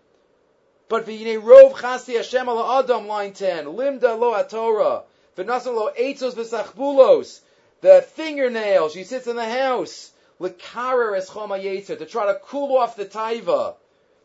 But 0.88 1.06
v'yinei 1.06 1.42
rov 1.42 1.74
chasi 1.74 2.16
Hashem 2.16 2.48
ala 2.48 2.80
adam, 2.80 3.08
line 3.08 3.34
10. 3.34 3.66
Limda 3.66 4.20
lo 4.20 4.34
atorah. 4.34 5.04
V'nasam 5.36 5.76
lo 5.76 5.92
eitzos 5.98 6.36
v'sachbulos. 6.36 7.42
The 7.82 8.06
fingernail, 8.16 8.90
she 8.90 9.04
sits 9.04 9.26
in 9.26 9.36
the 9.36 9.50
house. 9.50 10.12
L'karer 10.38 11.16
es 11.16 11.30
choma 11.30 11.56
yetzer, 11.56 11.98
to 11.98 12.06
try 12.06 12.28
to 12.28 12.40
cool 12.46 12.78
off 12.78 12.96
the 12.96 13.06
taiva. 13.06 13.76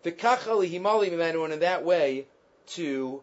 The 0.02 0.12
kachali 0.12 0.70
himali 0.70 1.12
and 1.12 1.52
in 1.52 1.60
that 1.60 1.84
way, 1.84 2.26
to 2.68 3.22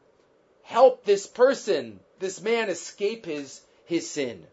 help 0.63 1.03
this 1.03 1.27
person, 1.27 1.99
this 2.19 2.41
man 2.41 2.69
escape 2.69 3.25
his, 3.25 3.61
his 3.85 4.09
sin. 4.09 4.45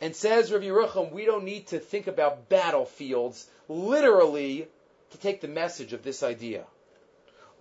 And 0.00 0.16
says 0.16 0.50
Rav 0.50 0.62
Yerucham, 0.62 1.12
we 1.12 1.26
don't 1.26 1.44
need 1.44 1.66
to 1.68 1.78
think 1.78 2.06
about 2.06 2.48
battlefields, 2.48 3.46
literally, 3.68 4.66
to 5.10 5.18
take 5.18 5.40
the 5.40 5.48
message 5.48 5.92
of 5.92 6.02
this 6.02 6.22
idea. 6.22 6.64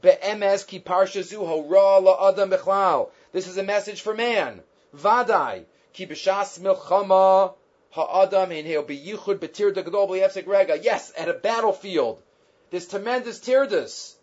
Be'emes 0.01 0.65
ki 0.65 0.79
la'adam 0.79 2.49
bechlal. 2.49 3.09
This 3.33 3.47
is 3.47 3.57
a 3.57 3.63
message 3.63 4.01
for 4.01 4.13
man. 4.13 4.63
Vadai. 4.95 5.65
Ki 5.91 6.07
b'shas 6.07 6.59
milchama 6.59 7.53
ha'adam 7.91 8.51
inheo 8.51 8.85
beyichud 8.85 9.39
betirda 9.39 9.83
gadol 9.83 10.07
rega. 10.47 10.77
Yes, 10.77 11.11
at 11.17 11.27
a 11.27 11.33
battlefield. 11.33 12.21
This 12.69 12.87
tremendous 12.87 13.39
tirdas. 13.39 14.15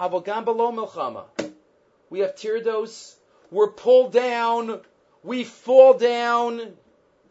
Below. 0.00 1.26
We 2.08 2.20
have 2.20 2.34
tirdos. 2.34 3.14
We're 3.50 3.68
pulled 3.68 4.12
down. 4.14 4.80
We 5.22 5.44
fall 5.44 5.92
down, 5.94 6.72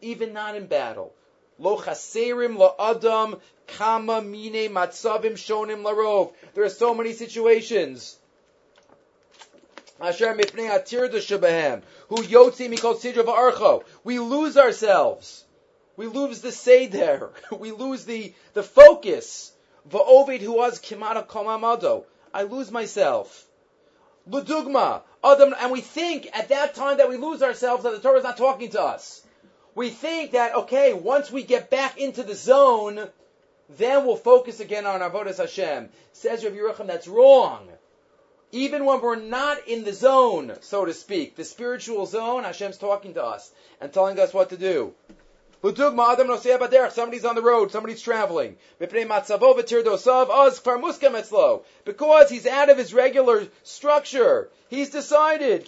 even 0.02 0.34
not 0.34 0.56
in 0.56 0.68
battle. 0.68 1.12
Lo 1.58 1.78
chaserim 1.78 2.58
lo 2.58 2.76
adam 2.80 3.42
kama 3.66 4.22
mine 4.22 4.70
matzavim 4.70 5.34
shonim 5.34 5.82
larov. 5.82 6.34
There 6.54 6.64
are 6.64 6.70
so 6.70 6.94
many 6.94 7.14
situations. 7.14 8.18
Asher 10.00 10.36
mipnei 10.36 10.70
atir 10.70 11.10
shabahem. 11.10 11.82
Who 12.10 12.18
yotzi 12.18 12.70
mikol 12.70 13.00
sidra 13.00 13.24
v'archo. 13.24 13.84
We 14.04 14.20
lose 14.20 14.58
ourselves. 14.58 15.44
We 15.98 16.06
lose 16.06 16.42
the 16.42 16.52
seder. 16.52 17.32
We 17.52 17.72
lose 17.72 18.06
the, 18.06 18.34
the 18.54 18.64
focus. 18.64 19.52
Va'ovid 19.90 20.42
who 20.42 20.54
was 20.54 20.80
kimata 20.80 21.26
komamado. 21.26 22.06
I 22.33 22.43
lose 22.43 22.71
myself. 22.71 23.45
Ludugma. 24.29 25.01
Adam, 25.24 25.53
and 25.59 25.71
we 25.71 25.81
think 25.81 26.29
at 26.33 26.50
that 26.50 26.75
time 26.75 26.98
that 26.98 27.09
we 27.09 27.17
lose 27.17 27.43
ourselves 27.43 27.83
that 27.83 27.91
the 27.91 28.00
Torah 28.00 28.19
is 28.19 28.24
not 28.24 28.38
talking 28.38 28.69
to 28.71 28.81
us. 28.81 29.21
We 29.75 29.89
think 29.89 30.31
that, 30.31 30.55
okay, 30.55 30.93
once 30.93 31.31
we 31.31 31.43
get 31.43 31.69
back 31.69 31.98
into 31.98 32.24
the 32.24 32.36
zone, 32.36 33.09
then 33.69 34.05
we'll 34.05 34.15
focus 34.15 34.59
again 34.59 34.86
on 34.86 35.01
Avodas 35.01 35.38
Hashem. 35.38 35.89
Says 36.13 36.43
Rav 36.43 36.53
Yerucham, 36.53 36.88
that's 36.88 37.07
wrong. 37.07 37.67
Even 38.51 38.86
when 38.86 39.01
we're 39.01 39.15
not 39.15 39.67
in 39.67 39.83
the 39.83 39.93
zone, 39.93 40.55
so 40.62 40.86
to 40.86 40.93
speak, 40.93 41.36
the 41.36 41.43
spiritual 41.43 42.07
zone, 42.07 42.43
Hashem's 42.43 42.77
talking 42.77 43.13
to 43.13 43.24
us 43.24 43.51
and 43.79 43.93
telling 43.93 44.19
us 44.19 44.33
what 44.33 44.50
to 44.50 44.57
do. 44.57 44.93
Somebody's 45.62 47.25
on 47.25 47.36
the 47.36 47.42
road, 47.42 47.72
somebody's 47.72 48.01
traveling. 48.01 48.56
Because 51.86 52.30
he's 52.30 52.48
out 52.48 52.70
of 52.70 52.78
his 52.78 52.94
regular 52.94 53.48
structure. 53.63 54.50
He's 54.70 54.89
decided. 54.89 55.66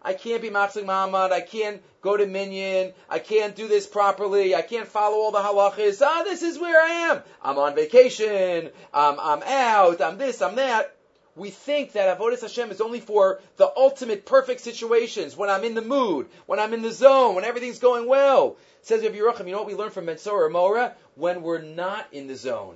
I 0.00 0.14
can't 0.14 0.42
be 0.42 0.50
Matzlik 0.50 0.84
Muhammad. 0.84 1.32
I 1.32 1.40
can't 1.40 1.82
go 2.02 2.16
to 2.16 2.26
Minyan. 2.26 2.92
I 3.08 3.18
can't 3.18 3.56
do 3.56 3.66
this 3.66 3.86
properly. 3.86 4.54
I 4.54 4.62
can't 4.62 4.86
follow 4.86 5.16
all 5.16 5.30
the 5.32 5.38
halachas. 5.38 6.02
Ah, 6.04 6.24
this 6.24 6.42
is 6.42 6.58
where 6.58 6.80
I 6.80 7.10
am. 7.10 7.22
I'm 7.42 7.58
on 7.58 7.74
vacation. 7.74 8.70
I'm, 8.92 9.18
I'm 9.18 9.42
out. 9.42 10.00
I'm 10.02 10.18
this. 10.18 10.42
I'm 10.42 10.56
that. 10.56 10.94
We 11.38 11.50
think 11.50 11.92
that 11.92 12.18
Avodah 12.18 12.40
Hashem 12.40 12.72
is 12.72 12.80
only 12.80 12.98
for 12.98 13.40
the 13.56 13.72
ultimate 13.76 14.26
perfect 14.26 14.60
situations, 14.60 15.36
when 15.36 15.48
I'm 15.48 15.62
in 15.62 15.74
the 15.74 15.82
mood, 15.82 16.26
when 16.46 16.58
I'm 16.58 16.74
in 16.74 16.82
the 16.82 16.90
zone, 16.90 17.36
when 17.36 17.44
everything's 17.44 17.78
going 17.78 18.08
well. 18.08 18.56
Says 18.82 19.04
Rav 19.04 19.12
Yerucham, 19.12 19.46
you 19.46 19.52
know 19.52 19.58
what 19.58 19.68
we 19.68 19.74
learn 19.74 19.90
from 19.90 20.06
Metzora 20.06 20.50
Mora? 20.50 20.96
When 21.14 21.42
we're 21.42 21.62
not 21.62 22.08
in 22.12 22.26
the 22.26 22.34
zone. 22.34 22.74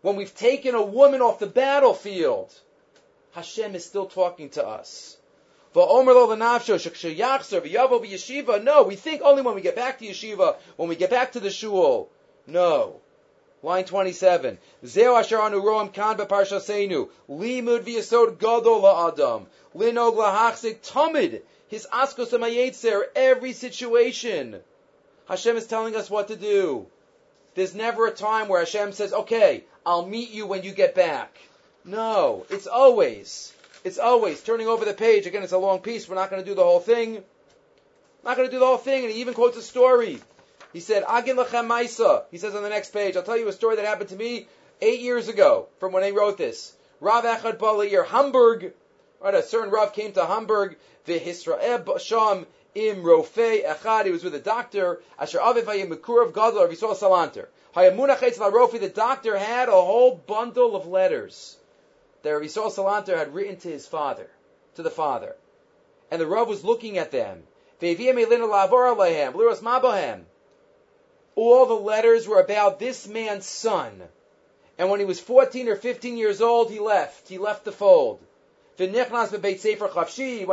When 0.00 0.16
we've 0.16 0.34
taken 0.34 0.74
a 0.74 0.82
woman 0.82 1.20
off 1.20 1.38
the 1.38 1.46
battlefield, 1.46 2.52
Hashem 3.32 3.76
is 3.76 3.84
still 3.84 4.06
talking 4.06 4.48
to 4.50 4.66
us. 4.66 5.16
No, 5.74 6.02
we 8.82 8.96
think 8.96 9.22
only 9.22 9.42
when 9.42 9.54
we 9.54 9.62
get 9.62 9.76
back 9.76 10.00
to 10.00 10.04
yeshiva, 10.04 10.56
when 10.76 10.88
we 10.88 10.96
get 10.96 11.10
back 11.10 11.32
to 11.32 11.40
the 11.40 11.50
shul. 11.50 12.10
No. 12.46 13.00
Line 13.62 13.84
27. 13.84 14.58
Zeo 14.84 15.18
asher 15.18 15.40
anu 15.40 15.60
roam 15.60 15.90
kan 15.90 16.16
b'parshasenu. 16.16 17.08
Limud 17.30 17.84
v'yasod 17.84 18.38
gadol 18.38 18.82
la'adam. 18.82 19.46
Linog 19.76 20.16
lahachzik 20.16 20.78
tamid. 20.80 21.42
His 21.68 21.86
askos 21.92 22.30
amayetzer. 22.30 23.02
Every 23.14 23.52
situation. 23.52 24.60
Hashem 25.28 25.56
is 25.56 25.66
telling 25.66 25.94
us 25.94 26.10
what 26.10 26.28
to 26.28 26.36
do. 26.36 26.86
There's 27.54 27.74
never 27.74 28.06
a 28.06 28.10
time 28.10 28.48
where 28.48 28.60
Hashem 28.60 28.92
says, 28.92 29.12
okay, 29.12 29.64
I'll 29.86 30.06
meet 30.06 30.30
you 30.30 30.46
when 30.46 30.64
you 30.64 30.72
get 30.72 30.94
back. 30.94 31.38
No. 31.84 32.46
It's 32.50 32.66
always. 32.66 33.52
It's 33.84 33.98
always 33.98 34.42
turning 34.42 34.66
over 34.66 34.84
the 34.84 34.94
page. 34.94 35.26
Again, 35.26 35.42
it's 35.42 35.52
a 35.52 35.58
long 35.58 35.80
piece. 35.80 36.08
We're 36.08 36.16
not 36.16 36.30
going 36.30 36.42
to 36.42 36.48
do 36.48 36.54
the 36.54 36.64
whole 36.64 36.80
thing. 36.80 37.22
Not 38.24 38.36
going 38.36 38.48
to 38.48 38.52
do 38.52 38.58
the 38.58 38.66
whole 38.66 38.78
thing. 38.78 39.04
And 39.04 39.12
he 39.12 39.20
even 39.20 39.34
quotes 39.34 39.56
a 39.56 39.62
story. 39.62 40.20
He 40.72 40.80
said, 40.80 41.04
Agin 41.06 41.36
lachem 41.36 41.66
maisa. 41.66 42.24
He 42.30 42.38
says 42.38 42.54
on 42.54 42.62
the 42.62 42.68
next 42.68 42.92
page, 42.92 43.16
I'll 43.16 43.22
tell 43.22 43.36
you 43.36 43.48
a 43.48 43.52
story 43.52 43.76
that 43.76 43.84
happened 43.84 44.10
to 44.10 44.16
me 44.16 44.46
eight 44.80 45.00
years 45.00 45.28
ago 45.28 45.68
from 45.78 45.92
when 45.92 46.02
I 46.02 46.10
wrote 46.10 46.38
this. 46.38 46.74
Rav 47.00 47.24
Echad 47.24 47.58
Balayir, 47.58 48.06
Hamburg. 48.06 48.72
Right, 49.20 49.34
a 49.34 49.42
certain 49.42 49.70
Rav 49.70 49.92
came 49.92 50.12
to 50.12 50.24
Hamburg. 50.24 50.76
V'hisraeb 51.06 52.00
sham 52.00 52.46
im 52.74 53.02
rofe 53.02 53.64
echad. 53.64 54.06
He 54.06 54.10
was 54.10 54.24
with 54.24 54.34
a 54.34 54.40
doctor. 54.40 55.02
Asher 55.18 55.38
aviv 55.38 56.32
gadol. 56.32 56.68
He 56.68 56.76
saw 56.76 56.94
salanter. 56.94 57.46
Hayamunachetz 57.76 58.38
rofi. 58.38 58.80
The 58.80 58.88
doctor 58.88 59.36
had 59.36 59.68
a 59.68 59.72
whole 59.72 60.14
bundle 60.14 60.74
of 60.74 60.86
letters 60.86 61.56
that 62.22 62.30
Rabbi 62.30 62.46
Salanter 62.46 63.16
had 63.16 63.34
written 63.34 63.56
to 63.56 63.68
his 63.68 63.86
father, 63.86 64.30
to 64.76 64.82
the 64.82 64.90
father. 64.90 65.36
And 66.10 66.20
the 66.20 66.26
Rav 66.26 66.48
was 66.48 66.64
looking 66.64 66.98
at 66.98 67.10
them. 67.10 67.42
All 71.34 71.66
the 71.66 71.74
letters 71.74 72.28
were 72.28 72.40
about 72.40 72.78
this 72.78 73.08
man's 73.08 73.46
son. 73.46 74.02
And 74.78 74.90
when 74.90 75.00
he 75.00 75.06
was 75.06 75.20
14 75.20 75.68
or 75.68 75.76
15 75.76 76.16
years 76.16 76.40
old, 76.40 76.70
he 76.70 76.78
left. 76.78 77.28
He 77.28 77.38
left 77.38 77.64
the 77.64 77.72
fold. 77.72 78.20
He 78.76 78.86
went 78.86 79.02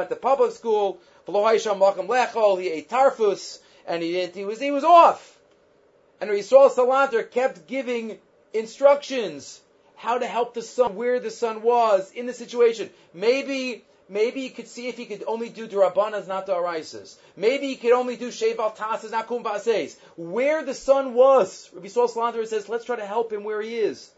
to 0.09 0.17
public 0.21 0.51
school. 0.51 0.99
He 1.25 2.69
ate 2.69 2.89
tarfus, 2.89 3.59
and 3.87 4.03
he, 4.03 4.11
didn't, 4.11 4.35
he 4.35 4.45
was 4.45 4.59
he 4.59 4.71
was 4.71 4.83
off. 4.83 5.39
And 6.21 6.29
Yisrael 6.29 6.69
Salanter 6.69 7.29
kept 7.29 7.65
giving 7.67 8.19
instructions 8.53 9.61
how 9.95 10.17
to 10.17 10.27
help 10.27 10.53
the 10.53 10.61
son 10.61 10.95
where 10.95 11.19
the 11.19 11.31
son 11.31 11.61
was 11.61 12.11
in 12.11 12.25
the 12.25 12.33
situation. 12.33 12.89
Maybe 13.13 13.83
Maybe 14.11 14.41
he 14.41 14.49
could 14.49 14.67
see 14.67 14.87
if 14.87 14.97
he 14.97 15.05
could 15.05 15.23
only 15.27 15.49
do 15.49 15.67
Durabanas, 15.67 16.27
not 16.27 16.47
Daraisas. 16.47 17.15
Maybe 17.37 17.67
he 17.67 17.75
could 17.75 17.91
only 17.91 18.15
do 18.15 18.29
Sheval 18.29 18.75
Tasas, 18.75 19.11
not 19.11 19.27
Kumbases. 19.27 19.95
Where 20.17 20.63
the 20.63 20.73
son 20.73 21.13
was, 21.13 21.69
Rabbi 21.71 21.89
Saul 21.89 22.07
Salanter 22.07 22.47
says, 22.47 22.67
let's 22.67 22.85
try 22.85 22.95
to 22.95 23.05
help 23.05 23.31
him 23.31 23.43
where 23.43 23.61
he 23.61 23.75
is. 23.75 24.09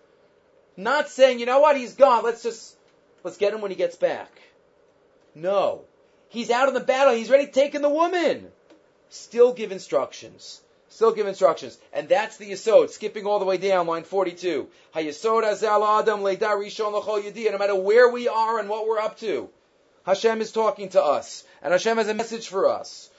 Not 0.77 1.09
saying, 1.09 1.41
you 1.41 1.45
know 1.45 1.59
what, 1.59 1.75
he's 1.75 1.95
gone, 1.95 2.23
let's 2.23 2.41
just, 2.41 2.77
let's 3.25 3.35
get 3.35 3.53
him 3.53 3.59
when 3.59 3.69
he 3.69 3.75
gets 3.75 3.97
back. 3.97 4.31
No. 5.35 5.81
He's 6.29 6.49
out 6.49 6.69
in 6.69 6.73
the 6.73 6.79
battle, 6.79 7.13
he's 7.13 7.29
already 7.29 7.51
taken 7.51 7.81
the 7.81 7.89
woman. 7.89 8.49
Still 9.09 9.51
give 9.51 9.73
instructions. 9.73 10.61
Still 10.87 11.11
give 11.11 11.27
instructions. 11.27 11.77
And 11.91 12.07
that's 12.07 12.37
the 12.37 12.49
Yisod, 12.49 12.91
skipping 12.91 13.25
all 13.25 13.39
the 13.39 13.45
way 13.45 13.57
down, 13.57 13.87
line 13.87 14.03
42. 14.03 14.69
HaYisod 14.95 15.43
azal 15.43 15.99
adam 15.99 16.21
no 16.21 17.57
matter 17.57 17.75
where 17.75 18.09
we 18.09 18.29
are 18.29 18.57
and 18.57 18.69
what 18.69 18.87
we're 18.87 18.99
up 18.99 19.19
to. 19.19 19.49
Hashem 20.05 20.41
is 20.41 20.51
talking 20.51 20.89
to 20.89 21.03
us, 21.03 21.43
and 21.61 21.71
Hashem 21.71 21.97
has 21.97 22.07
a 22.07 22.13
message 22.13 22.47
for 22.47 22.67
us. 22.67 23.09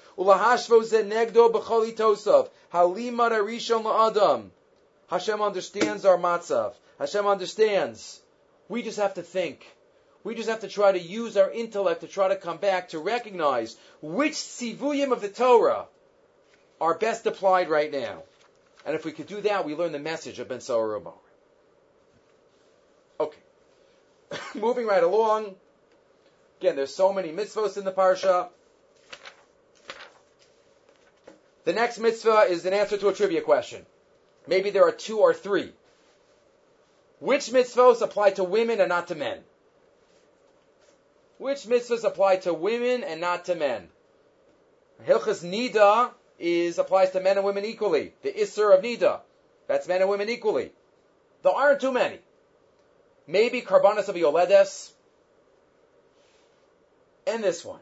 Hashem 5.09 5.43
understands 5.43 6.05
our 6.05 6.19
matzav. 6.19 6.75
Hashem 6.99 7.27
understands. 7.27 8.21
We 8.69 8.83
just 8.83 8.99
have 8.99 9.15
to 9.15 9.23
think. 9.23 9.67
We 10.25 10.35
just 10.35 10.49
have 10.49 10.61
to 10.61 10.69
try 10.69 10.93
to 10.93 11.01
use 11.01 11.37
our 11.37 11.51
intellect 11.51 12.03
to 12.03 12.09
try 12.09 12.29
to 12.29 12.37
come 12.37 12.59
back 12.59 12.91
to 12.91 12.99
recognize 12.99 13.77
which 14.01 14.35
sivuyim 14.35 15.13
of 15.13 15.21
the 15.21 15.29
Torah 15.29 15.87
are 16.81 16.95
best 16.95 17.27
applied 17.27 17.69
right 17.69 17.91
now. 17.91 18.23
And 18.85 18.95
if 18.95 19.05
we 19.05 19.13
could 19.13 19.27
do 19.27 19.41
that, 19.43 19.65
we 19.65 19.75
learn 19.75 19.93
the 19.93 19.99
message 19.99 20.39
of 20.39 20.49
Ben 20.49 20.59
Saurumar. 20.59 21.15
Okay. 23.21 23.39
Moving 24.55 24.87
right 24.87 25.03
along. 25.03 25.55
Again, 26.63 26.77
there's 26.77 26.95
so 26.95 27.13
many 27.13 27.33
mitzvahs 27.33 27.77
in 27.77 27.85
the 27.85 27.91
parsha. 27.91 28.49
The 31.65 31.73
next 31.73 31.99
mitzvah 31.99 32.47
is 32.51 32.65
an 32.67 32.73
answer 32.73 32.97
to 32.99 33.09
a 33.09 33.13
trivia 33.13 33.41
question. 33.41 33.85
Maybe 34.47 34.71
there 34.71 34.85
are 34.85 34.93
two 34.93 35.19
or 35.19 35.35
three. 35.35 35.73
Which 37.19 37.47
mitzvahs 37.47 38.01
apply 38.01 38.31
to 38.39 38.45
women 38.45 38.79
and 38.79 38.89
not 38.89 39.09
to 39.09 39.17
men? 39.17 39.43
Which 41.39 41.65
mitzvahs 41.65 42.05
apply 42.05 42.37
to 42.37 42.55
women 42.55 43.03
and 43.03 43.21
not 43.21 43.47
to 43.47 43.57
men? 43.57 43.89
Hilchas 45.05 45.43
Nida 45.43 46.13
is 46.39 46.79
applies 46.79 47.11
to 47.11 47.21
men 47.21 47.39
and 47.39 47.45
women 47.45 47.65
equally. 47.65 48.15
The 48.23 48.31
Isser 48.31 48.73
of 48.73 48.85
Nida, 48.85 49.19
that's 49.67 49.89
men 49.89 50.01
and 50.01 50.09
women 50.09 50.29
equally. 50.29 50.71
There 51.43 51.51
aren't 51.51 51.81
too 51.81 51.91
many. 51.91 52.21
Maybe 53.27 53.63
Karbanas 53.63 54.09
of 54.09 54.15
Yoledes, 54.15 54.93
and 57.27 57.43
this 57.43 57.65
one. 57.65 57.81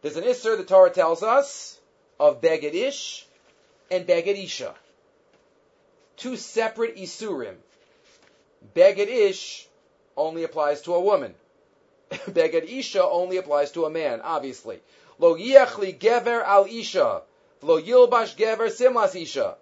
There's 0.00 0.16
an 0.16 0.24
Isser, 0.24 0.56
the 0.56 0.64
Torah 0.64 0.90
tells 0.90 1.22
us, 1.22 1.78
of 2.18 2.40
Beged 2.40 2.74
Ish 2.74 3.26
and 3.90 4.06
Beged 4.06 4.42
Isha. 4.42 4.74
Two 6.16 6.36
separate 6.36 6.96
Isurim. 6.96 7.56
Beged 8.74 9.08
Ish 9.08 9.66
only 10.16 10.44
applies 10.44 10.82
to 10.82 10.94
a 10.94 11.00
woman. 11.00 11.34
Beged 12.10 12.68
Isha 12.68 13.02
only 13.02 13.36
applies 13.36 13.72
to 13.72 13.84
a 13.84 13.90
man, 13.90 14.20
obviously. 14.20 14.80
Lo 15.18 15.36
yiachli 15.36 15.98
gever 15.98 16.42
al 16.44 16.66
isha. 16.66 17.22
Lo 17.62 17.80
yilbash 17.80 18.34
gever 18.34 18.70
simlas 18.70 19.14
isha. 19.14 19.56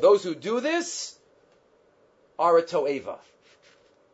Those 0.00 0.22
who 0.22 0.34
do 0.36 0.60
this 0.60 1.18
are 2.38 2.58
a 2.58 2.62
to'eva. 2.62 3.18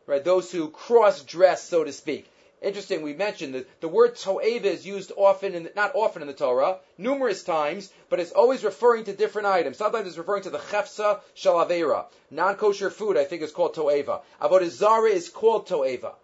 Right? 0.06 0.22
Those 0.22 0.52
who 0.52 0.68
cross-dress, 0.68 1.62
so 1.62 1.84
to 1.84 1.92
speak. 1.92 2.30
Interesting, 2.60 3.02
we 3.02 3.12
mentioned 3.12 3.54
that 3.54 3.80
the 3.80 3.88
word 3.88 4.16
to'eva 4.16 4.64
is 4.64 4.86
used 4.86 5.12
often, 5.16 5.54
in, 5.54 5.68
not 5.76 5.94
often 5.94 6.22
in 6.22 6.28
the 6.28 6.34
Torah, 6.34 6.78
numerous 6.96 7.44
times, 7.44 7.92
but 8.08 8.20
it's 8.20 8.32
always 8.32 8.64
referring 8.64 9.04
to 9.04 9.12
different 9.12 9.48
items. 9.48 9.76
Sometimes 9.76 10.08
it's 10.08 10.16
referring 10.16 10.44
to 10.44 10.50
the 10.50 10.58
chefsa 10.58 11.20
shalavera. 11.36 12.06
Non-kosher 12.30 12.88
food, 12.88 13.18
I 13.18 13.24
think, 13.24 13.42
is 13.42 13.52
called 13.52 13.74
to'eva. 13.74 14.22
Avodah 14.40 14.70
zara 14.70 15.10
is 15.10 15.28
called 15.28 15.66
to'eva. 15.66 16.14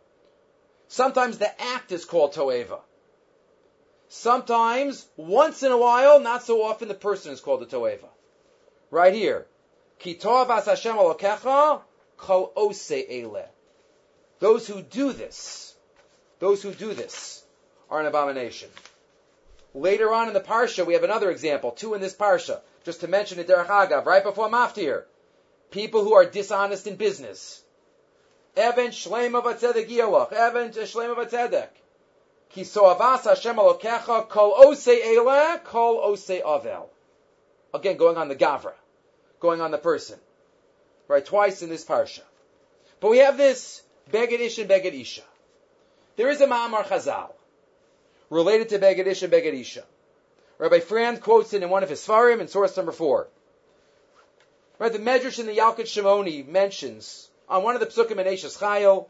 Sometimes 0.89 1.37
the 1.37 1.61
act 1.61 1.93
is 1.93 2.07
called 2.07 2.33
to'eva. 2.33 2.81
Sometimes, 4.09 5.07
once 5.17 5.63
in 5.63 5.73
a 5.73 5.79
while, 5.79 6.21
not 6.21 6.43
so 6.43 6.63
often, 6.63 6.89
the 6.89 6.95
person 6.95 7.33
is 7.33 7.41
called 7.41 7.61
the 7.61 7.67
to'eva. 7.67 8.09
Right 8.91 9.15
here. 9.15 9.47
Kitov 10.01 10.49
as 10.51 10.65
Hashem 10.65 10.97
kol 12.17 12.53
ose 12.57 12.91
ele. 12.91 13.45
Those 14.41 14.67
who 14.67 14.83
do 14.83 15.13
this, 15.13 15.75
those 16.39 16.63
who 16.63 16.73
do 16.73 16.95
this, 16.95 17.45
are 17.91 18.01
an 18.01 18.07
abomination. 18.07 18.71
Later 19.75 20.13
on 20.13 20.29
in 20.29 20.35
the 20.35 20.41
parsha, 20.41 20.85
we 20.85 20.95
have 20.95 21.05
another 21.05 21.31
example, 21.31 21.71
two 21.71 21.95
in 21.95 22.01
this 22.01 22.15
parsha, 22.15 22.61
just 22.85 23.01
to 23.01 23.09
mention 23.09 23.39
it, 23.39 23.47
Derech 23.47 23.67
Agav, 23.67 24.07
right 24.07 24.25
before 24.25 24.49
Maftir. 24.49 25.05
People 25.71 26.03
who 26.03 26.15
are 26.15 26.25
dishonest 26.25 26.87
in 26.87 26.97
business. 26.97 27.63
Ki 28.57 28.63
soavas 32.63 33.25
Hashem 33.25 33.57
kol 33.57 34.55
ose 34.57 34.89
ele, 34.89 35.59
kol 35.59 36.01
ose 36.03 36.29
avel. 36.29 36.89
Again, 37.73 37.97
going 37.97 38.17
on 38.17 38.29
the 38.29 38.35
gavra. 38.35 38.73
Going 39.39 39.61
on 39.61 39.71
the 39.71 39.79
person. 39.79 40.19
Right, 41.07 41.25
twice 41.25 41.63
in 41.63 41.69
this 41.69 41.85
parsha. 41.85 42.23
But 42.99 43.11
we 43.11 43.19
have 43.19 43.37
this 43.37 43.83
Beged 44.13 44.41
Ish 44.41 44.59
and 44.59 44.69
Beged 44.69 45.01
Isha. 45.01 45.23
There 46.17 46.31
is 46.31 46.41
a 46.41 46.47
Ma'amar 46.47 46.85
Chazal 46.85 47.33
related 48.29 48.71
to 48.71 48.79
Beged 48.79 49.07
Ish 49.07 49.23
and 49.23 49.33
Beged 49.33 49.55
Isha. 49.55 49.85
Rabbi 50.59 50.81
Frand 50.81 51.21
quotes 51.21 51.53
it 51.55 51.63
in 51.63 51.71
one 51.71 51.83
of 51.83 51.89
his 51.89 52.01
Svarim 52.01 52.41
in 52.41 52.49
source 52.49 52.77
number 52.77 52.93
four. 52.93 53.29
Right, 54.79 54.93
the 54.93 54.99
Medrash 54.99 55.39
in 55.39 55.47
the 55.47 55.57
Yalkut 55.57 55.87
Shimoni 55.87 56.47
mentions 56.47 57.29
on 57.49 57.63
one 57.63 57.75
of 57.75 57.81
the 57.81 57.87
psukim 57.87 58.19
in 58.19 58.27
Eishes 58.27 58.59
Chayil, 58.59 59.07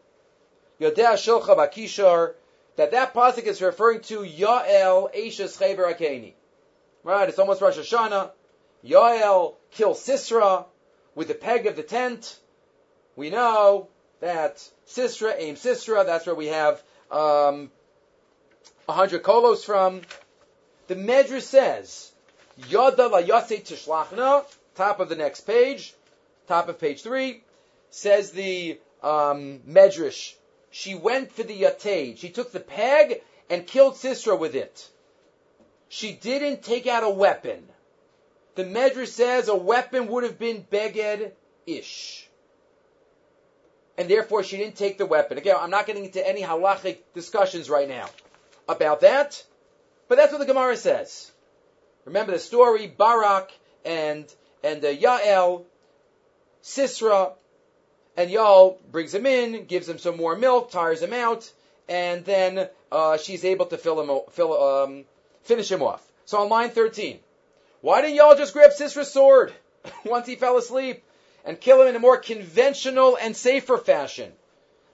Yodea 0.81 1.15
Shilcha 1.15 1.57
Bakishar, 1.57 2.35
that 2.77 2.93
that 2.93 3.15
pasuk 3.15 3.45
is 3.45 3.61
referring 3.61 4.01
to 4.01 4.21
Yael 4.21 5.15
Eishes 5.15 5.59
Chaver 5.59 5.93
Akeni. 5.93 6.35
Right, 7.03 7.29
it's 7.29 7.39
almost 7.39 7.61
Rosh 7.61 7.79
Hashanah. 7.79 8.31
Yael 8.85 9.55
kills 9.71 10.05
Sisra 10.05 10.67
with 11.15 11.29
the 11.29 11.35
peg 11.35 11.67
of 11.67 11.77
the 11.77 11.83
tent. 11.83 12.39
We 13.17 13.31
know 13.31 13.89
that 14.20 14.56
Sisra, 14.87 15.35
Aim 15.37 15.56
Sisra, 15.56 16.04
that's 16.06 16.26
where 16.26 16.35
we 16.35 16.46
have 16.46 16.83
um, 17.11 17.70
100 18.87 19.22
kolos 19.22 19.64
from. 19.64 20.02
The 20.88 20.96
Medrash 20.96 21.42
says, 21.42 22.12
Yada 22.68 23.09
la 23.09 23.18
yase 23.18 23.61
tishlachna, 23.61 24.44
top 24.74 25.00
of 25.00 25.09
the 25.09 25.16
next 25.16 25.42
page, 25.42 25.94
top 26.46 26.68
of 26.68 26.78
page 26.78 27.02
3, 27.02 27.42
says 27.90 28.33
the 28.33 28.78
um, 29.02 29.61
Medrash, 29.68 30.35
she 30.70 30.94
went 30.94 31.33
for 31.33 31.42
the 31.42 31.62
Yated. 31.62 32.18
She 32.18 32.30
took 32.30 32.52
the 32.52 32.61
peg 32.61 33.22
and 33.48 33.66
killed 33.66 33.94
Sisra 33.94 34.38
with 34.38 34.54
it. 34.54 34.88
She 35.88 36.12
didn't 36.12 36.62
take 36.62 36.87
out 36.87 37.02
a 37.02 37.11
weapon. 37.11 37.68
The 38.54 38.64
Medrash 38.64 39.09
says 39.09 39.48
a 39.48 39.56
weapon 39.56 40.06
would 40.09 40.24
have 40.24 40.38
been 40.38 40.64
Beged 40.70 41.33
Ish. 41.66 42.30
And 44.01 44.09
therefore 44.09 44.43
she 44.43 44.57
didn't 44.57 44.77
take 44.77 44.97
the 44.97 45.05
weapon. 45.05 45.37
Again, 45.37 45.57
I'm 45.61 45.69
not 45.69 45.87
getting 45.87 46.07
into 46.07 46.27
any 46.27 46.41
halachic 46.41 47.01
discussions 47.13 47.69
right 47.69 47.87
now 47.87 48.09
about 48.67 49.03
that, 49.03 49.45
but 50.09 50.17
that's 50.17 50.33
what 50.33 50.39
the 50.39 50.47
Gemara 50.47 50.79
says. 50.79 51.31
Remember 52.07 52.33
the 52.33 52.39
story, 52.39 52.87
Barak 52.87 53.53
and, 53.85 54.25
and 54.65 54.83
uh, 54.83 54.89
Yael, 54.89 55.65
Sisra, 56.63 57.35
and 58.17 58.31
Yael 58.31 58.79
brings 58.91 59.15
him 59.15 59.27
in, 59.27 59.67
gives 59.67 59.87
him 59.87 59.99
some 59.99 60.17
more 60.17 60.35
milk, 60.35 60.71
tires 60.71 61.03
him 61.03 61.13
out, 61.13 61.53
and 61.87 62.25
then 62.25 62.71
uh, 62.91 63.19
she's 63.19 63.45
able 63.45 63.67
to 63.67 63.77
fill 63.77 64.01
him, 64.01 64.21
fill, 64.31 64.63
um, 64.63 65.05
finish 65.43 65.71
him 65.71 65.83
off. 65.83 66.03
So 66.25 66.39
on 66.39 66.49
line 66.49 66.71
13, 66.71 67.19
why 67.83 68.01
didn't 68.01 68.19
Yael 68.19 68.39
just 68.39 68.55
grab 68.55 68.71
Sisra's 68.71 69.13
sword 69.13 69.53
once 70.07 70.27
he 70.27 70.37
fell 70.37 70.57
asleep 70.57 71.05
and 71.44 71.61
kill 71.61 71.83
him 71.83 71.88
in 71.88 71.96
a 71.96 72.00
more 72.00 72.16
conventional 72.16 73.16
and 73.16 73.37
safer 73.37 73.79
fashion? 73.79 74.33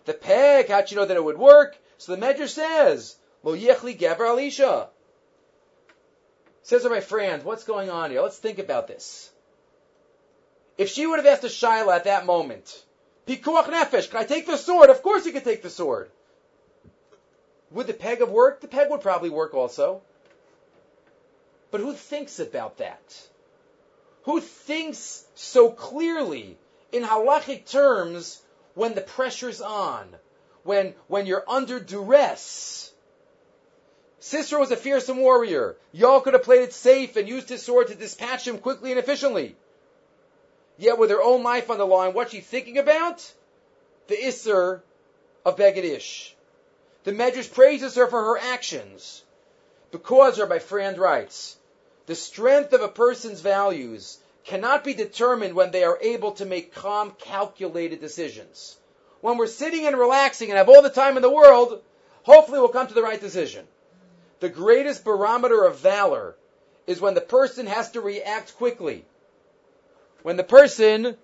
The 0.04 0.14
peg, 0.14 0.68
how'd 0.68 0.90
you 0.90 0.96
know 0.96 1.04
that 1.04 1.16
it 1.16 1.24
would 1.24 1.38
work? 1.38 1.76
So 1.98 2.14
the 2.14 2.20
Medrash 2.24 2.50
says, 2.50 3.16
Lo 3.42 3.56
yechli 3.56 3.98
gever 3.98 4.18
alisha. 4.18 4.88
Says 6.62 6.82
to 6.82 6.90
my 6.90 7.00
friend, 7.00 7.44
what's 7.44 7.64
going 7.64 7.90
on 7.90 8.10
here? 8.10 8.22
Let's 8.22 8.38
think 8.38 8.58
about 8.58 8.88
this. 8.88 9.30
If 10.76 10.90
she 10.90 11.06
would 11.06 11.18
have 11.18 11.26
asked 11.26 11.44
a 11.44 11.48
Shaila 11.48 11.94
at 11.94 12.04
that 12.04 12.26
moment, 12.26 12.84
Pikuach 13.26 13.66
nefesh. 13.66 14.10
Can 14.10 14.20
I 14.20 14.24
take 14.24 14.46
the 14.46 14.56
sword? 14.56 14.90
Of 14.90 15.02
course 15.02 15.26
you 15.26 15.32
can 15.32 15.42
take 15.42 15.62
the 15.62 15.70
sword. 15.70 16.10
Would 17.72 17.88
the 17.88 17.94
peg 17.94 18.20
have 18.20 18.30
worked? 18.30 18.62
The 18.62 18.68
peg 18.68 18.90
would 18.90 19.00
probably 19.00 19.30
work 19.30 19.54
also. 19.54 20.02
But 21.70 21.80
who 21.80 21.92
thinks 21.92 22.38
about 22.38 22.78
that? 22.78 23.28
Who 24.26 24.40
thinks 24.40 25.24
so 25.34 25.70
clearly 25.70 26.58
in 26.92 27.02
halachic 27.02 27.66
terms 27.66 28.40
when 28.74 28.94
the 28.94 29.00
pressure's 29.00 29.60
on? 29.60 30.16
when, 30.66 30.94
when 31.06 31.26
you're 31.26 31.44
under 31.48 31.80
duress. 31.80 32.92
Sisera 34.18 34.58
was 34.58 34.72
a 34.72 34.76
fearsome 34.76 35.18
warrior. 35.18 35.76
Yael 35.94 36.22
could 36.22 36.34
have 36.34 36.42
played 36.42 36.62
it 36.62 36.72
safe 36.72 37.16
and 37.16 37.28
used 37.28 37.48
his 37.48 37.62
sword 37.62 37.88
to 37.88 37.94
dispatch 37.94 38.46
him 38.46 38.58
quickly 38.58 38.90
and 38.90 38.98
efficiently. 38.98 39.56
Yet 40.76 40.98
with 40.98 41.10
her 41.10 41.22
own 41.22 41.42
life 41.42 41.70
on 41.70 41.78
the 41.78 41.86
line, 41.86 42.12
what's 42.12 42.32
she 42.32 42.40
thinking 42.40 42.76
about? 42.76 43.32
The 44.08 44.16
Isser 44.16 44.82
of 45.44 45.56
Beged 45.56 45.84
Ish. 45.84 46.34
The 47.04 47.12
Medrash 47.12 47.52
praises 47.52 47.94
her 47.94 48.08
for 48.08 48.20
her 48.20 48.38
actions. 48.38 49.24
Because 49.92 50.40
Rabbi 50.40 50.58
Frand 50.58 50.98
writes, 50.98 51.56
the 52.06 52.14
strength 52.14 52.72
of 52.72 52.82
a 52.82 52.88
person's 52.88 53.40
values 53.40 54.18
cannot 54.44 54.84
be 54.84 54.94
determined 54.94 55.54
when 55.54 55.72
they 55.72 55.82
are 55.82 55.98
able 56.00 56.32
to 56.32 56.46
make 56.46 56.74
calm, 56.74 57.12
calculated 57.18 58.00
decisions. 58.00 58.76
When 59.20 59.38
we're 59.38 59.48
sitting 59.48 59.86
and 59.86 59.98
relaxing 59.98 60.50
and 60.50 60.58
have 60.58 60.68
all 60.68 60.82
the 60.82 60.90
time 60.90 61.16
in 61.16 61.22
the 61.22 61.30
world, 61.30 61.82
hopefully 62.22 62.60
we'll 62.60 62.68
come 62.68 62.86
to 62.86 62.94
the 62.94 63.02
right 63.02 63.20
decision. 63.20 63.66
The 64.38 64.48
greatest 64.48 65.04
barometer 65.04 65.64
of 65.64 65.80
valor 65.80 66.36
is 66.86 67.00
when 67.00 67.14
the 67.14 67.20
person 67.20 67.66
has 67.66 67.90
to 67.92 68.00
react 68.00 68.56
quickly. 68.56 69.04
When 70.22 70.36
the 70.36 70.44
person, 70.44 71.16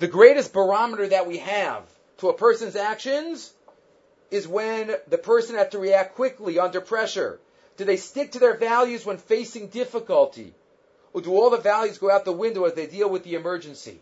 the 0.00 0.08
greatest 0.08 0.52
barometer 0.52 1.08
that 1.08 1.28
we 1.28 1.38
have 1.38 1.84
to 2.18 2.28
a 2.28 2.34
person's 2.34 2.74
actions 2.74 3.52
is 4.30 4.48
when 4.48 4.94
the 5.06 5.18
person 5.18 5.56
has 5.56 5.68
to 5.70 5.78
react 5.78 6.16
quickly 6.16 6.58
under 6.58 6.80
pressure. 6.80 7.38
Do 7.78 7.84
they 7.84 7.96
stick 7.96 8.32
to 8.32 8.40
their 8.40 8.56
values 8.56 9.06
when 9.06 9.18
facing 9.18 9.68
difficulty? 9.68 10.52
Or 11.12 11.22
do 11.22 11.34
all 11.34 11.48
the 11.48 11.58
values 11.58 11.98
go 11.98 12.10
out 12.10 12.24
the 12.24 12.32
window 12.32 12.64
as 12.64 12.74
they 12.74 12.86
deal 12.86 13.08
with 13.08 13.22
the 13.22 13.34
emergency? 13.34 14.00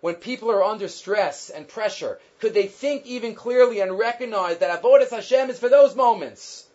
When 0.00 0.14
people 0.14 0.50
are 0.50 0.62
under 0.62 0.86
stress 0.86 1.50
and 1.50 1.66
pressure, 1.66 2.20
could 2.38 2.54
they 2.54 2.68
think 2.68 3.06
even 3.06 3.34
clearly 3.34 3.80
and 3.80 3.98
recognize 3.98 4.58
that 4.58 4.82
Avodas 4.82 5.10
Hashem 5.10 5.50
is 5.50 5.58
for 5.58 5.68
those 5.68 5.96
moments? 5.96 6.66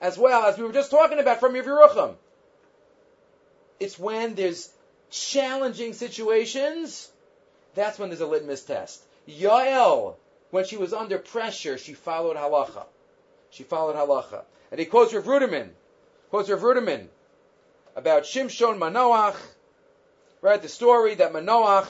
As 0.00 0.18
well 0.18 0.42
as 0.44 0.58
we 0.58 0.64
were 0.64 0.72
just 0.72 0.90
talking 0.90 1.20
about 1.20 1.38
from 1.38 1.54
Yerucham. 1.54 2.16
It's 3.78 3.98
when 3.98 4.34
there's 4.34 4.70
challenging 5.10 5.92
situations, 5.92 7.10
that's 7.74 7.98
when 7.98 8.08
there's 8.08 8.20
a 8.20 8.26
litmus 8.26 8.64
test. 8.64 9.02
Yael, 9.28 10.16
when 10.50 10.64
she 10.64 10.76
was 10.76 10.92
under 10.92 11.18
pressure, 11.18 11.78
she 11.78 11.94
followed 11.94 12.36
halacha. 12.36 12.86
She 13.52 13.64
followed 13.64 13.96
halacha. 13.96 14.44
And 14.70 14.80
he 14.80 14.86
quotes 14.86 15.12
Rav 15.12 15.24
Ruderman, 15.24 15.68
quotes 16.30 16.48
Rav 16.48 16.60
Ruderman 16.60 17.08
about 17.94 18.22
Shimshon 18.22 18.78
Manoach, 18.78 19.36
right? 20.40 20.60
The 20.60 20.70
story 20.70 21.16
that 21.16 21.34
Manoach, 21.34 21.86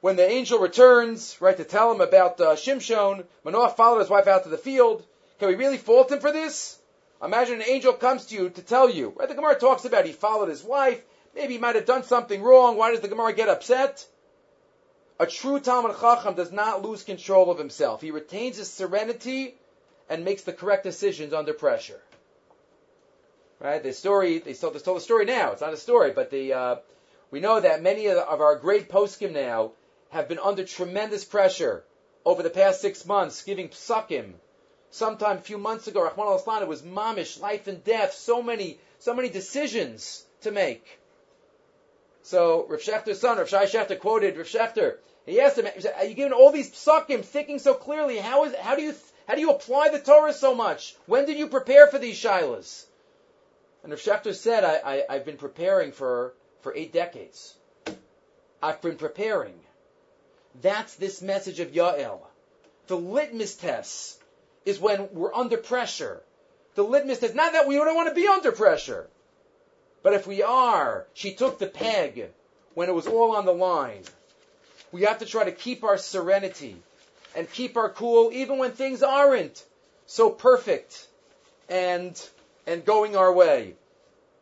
when 0.00 0.14
the 0.14 0.30
angel 0.30 0.60
returns, 0.60 1.36
right, 1.40 1.56
to 1.56 1.64
tell 1.64 1.90
him 1.90 2.00
about 2.00 2.40
uh, 2.40 2.54
Shimshon, 2.54 3.24
Manoach 3.44 3.74
followed 3.74 3.98
his 3.98 4.08
wife 4.08 4.28
out 4.28 4.44
to 4.44 4.48
the 4.48 4.56
field. 4.56 5.04
Can 5.40 5.48
we 5.48 5.56
really 5.56 5.78
fault 5.78 6.12
him 6.12 6.20
for 6.20 6.30
this? 6.30 6.78
Imagine 7.20 7.56
an 7.56 7.68
angel 7.68 7.92
comes 7.92 8.26
to 8.26 8.36
you 8.36 8.50
to 8.50 8.62
tell 8.62 8.88
you, 8.88 9.14
right? 9.16 9.28
The 9.28 9.34
Gemara 9.34 9.58
talks 9.58 9.84
about 9.84 10.06
he 10.06 10.12
followed 10.12 10.48
his 10.48 10.62
wife. 10.62 11.02
Maybe 11.34 11.54
he 11.54 11.58
might 11.58 11.74
have 11.74 11.86
done 11.86 12.04
something 12.04 12.40
wrong. 12.40 12.76
Why 12.76 12.92
does 12.92 13.00
the 13.00 13.08
Gemara 13.08 13.32
get 13.32 13.48
upset? 13.48 14.06
A 15.18 15.26
true 15.26 15.58
Talmud 15.58 15.98
Chacham 15.98 16.34
does 16.34 16.52
not 16.52 16.82
lose 16.82 17.02
control 17.02 17.50
of 17.50 17.58
himself. 17.58 18.00
He 18.00 18.12
retains 18.12 18.58
his 18.58 18.70
serenity 18.70 19.56
and 20.08 20.24
makes 20.24 20.42
the 20.42 20.52
correct 20.52 20.84
decisions 20.84 21.32
under 21.32 21.52
pressure. 21.52 22.00
Right? 23.60 23.82
The 23.82 23.92
story, 23.92 24.38
they 24.38 24.54
told, 24.54 24.74
they 24.74 24.78
told 24.80 24.98
the 24.98 25.02
story 25.02 25.24
now. 25.24 25.52
It's 25.52 25.62
not 25.62 25.72
a 25.72 25.78
story, 25.78 26.12
but 26.12 26.30
the, 26.30 26.52
uh, 26.52 26.76
we 27.30 27.40
know 27.40 27.58
that 27.60 27.82
many 27.82 28.06
of, 28.06 28.18
our 28.18 28.56
great 28.56 28.88
poskim 28.88 29.32
now 29.32 29.72
have 30.10 30.28
been 30.28 30.38
under 30.38 30.64
tremendous 30.64 31.24
pressure 31.24 31.84
over 32.24 32.42
the 32.42 32.50
past 32.50 32.80
six 32.80 33.06
months, 33.06 33.42
giving 33.42 33.68
psakim. 33.68 34.34
Sometime 34.90 35.38
a 35.38 35.40
few 35.40 35.58
months 35.58 35.88
ago, 35.88 36.02
Rahman 36.02 36.26
al 36.26 36.62
it 36.62 36.68
was 36.68 36.82
mamish, 36.82 37.40
life 37.40 37.66
and 37.66 37.82
death, 37.82 38.14
so 38.14 38.42
many, 38.42 38.78
so 38.98 39.14
many 39.14 39.28
decisions 39.28 40.24
to 40.42 40.50
make. 40.50 41.00
So 42.22 42.66
Rav 42.68 42.80
Shechter's 42.80 43.20
son, 43.20 43.38
Rav 43.38 43.48
Shai 43.48 43.66
Shechter, 43.66 43.98
quoted 43.98 44.36
Rav 44.36 44.46
Shechter. 44.46 44.96
He 45.26 45.40
asked 45.40 45.58
him, 45.58 45.66
"Are 45.96 46.04
you 46.04 46.14
giving 46.14 46.32
all 46.32 46.52
these 46.52 46.70
psakim, 46.70 47.24
thinking 47.24 47.58
so 47.58 47.74
clearly? 47.74 48.16
How 48.18 48.44
is, 48.44 48.54
how 48.54 48.76
do 48.76 48.82
you, 48.82 48.94
how 49.26 49.34
do 49.34 49.40
you 49.40 49.50
apply 49.50 49.88
the 49.88 49.98
Torah 49.98 50.32
so 50.32 50.54
much? 50.54 50.94
When 51.06 51.26
did 51.26 51.36
you 51.36 51.48
prepare 51.48 51.88
for 51.88 51.98
these 51.98 52.16
shilas? 52.16 52.84
And 53.82 53.92
Rav 53.92 54.00
Shechter 54.00 54.34
said, 54.34 54.64
I, 54.64 55.04
I, 55.08 55.14
have 55.14 55.24
been 55.24 55.36
preparing 55.36 55.92
for, 55.92 56.34
for 56.62 56.74
eight 56.74 56.92
decades. 56.92 57.54
I've 58.62 58.80
been 58.80 58.96
preparing. 58.96 59.58
That's 60.60 60.94
this 60.94 61.22
message 61.22 61.60
of 61.60 61.72
Yael. 61.72 62.20
The 62.86 62.96
litmus 62.96 63.56
test 63.56 64.20
is 64.64 64.80
when 64.80 65.08
we're 65.12 65.34
under 65.34 65.56
pressure. 65.56 66.22
The 66.74 66.82
litmus 66.82 67.18
test, 67.20 67.34
not 67.34 67.52
that 67.52 67.66
we 67.66 67.76
don't 67.76 67.94
want 67.94 68.08
to 68.08 68.14
be 68.14 68.26
under 68.26 68.52
pressure, 68.52 69.08
but 70.02 70.14
if 70.14 70.26
we 70.26 70.42
are, 70.42 71.06
she 71.14 71.34
took 71.34 71.58
the 71.58 71.66
peg 71.66 72.30
when 72.74 72.88
it 72.88 72.94
was 72.94 73.06
all 73.06 73.34
on 73.34 73.44
the 73.44 73.54
line. 73.54 74.02
We 74.92 75.02
have 75.02 75.18
to 75.18 75.26
try 75.26 75.44
to 75.44 75.52
keep 75.52 75.82
our 75.82 75.98
serenity 75.98 76.76
and 77.36 77.50
keep 77.52 77.76
our 77.76 77.90
cool 77.90 78.30
even 78.32 78.58
when 78.58 78.72
things 78.72 79.02
aren't 79.02 79.64
so 80.06 80.30
perfect 80.30 81.06
and 81.68 82.20
and 82.66 82.84
going 82.84 83.14
our 83.14 83.32
way. 83.32 83.74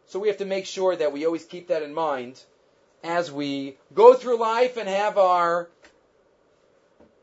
So 0.07 0.18
we 0.18 0.28
have 0.28 0.38
to 0.38 0.46
make 0.46 0.64
sure 0.64 0.94
that 0.94 1.12
we 1.12 1.26
always 1.26 1.44
keep 1.44 1.68
that 1.68 1.83
in 1.83 1.92
mind 1.92 2.40
as 3.02 3.30
we 3.30 3.76
go 3.92 4.14
through 4.14 4.38
life 4.38 4.76
and 4.76 4.88
have 4.88 5.18
our 5.18 5.68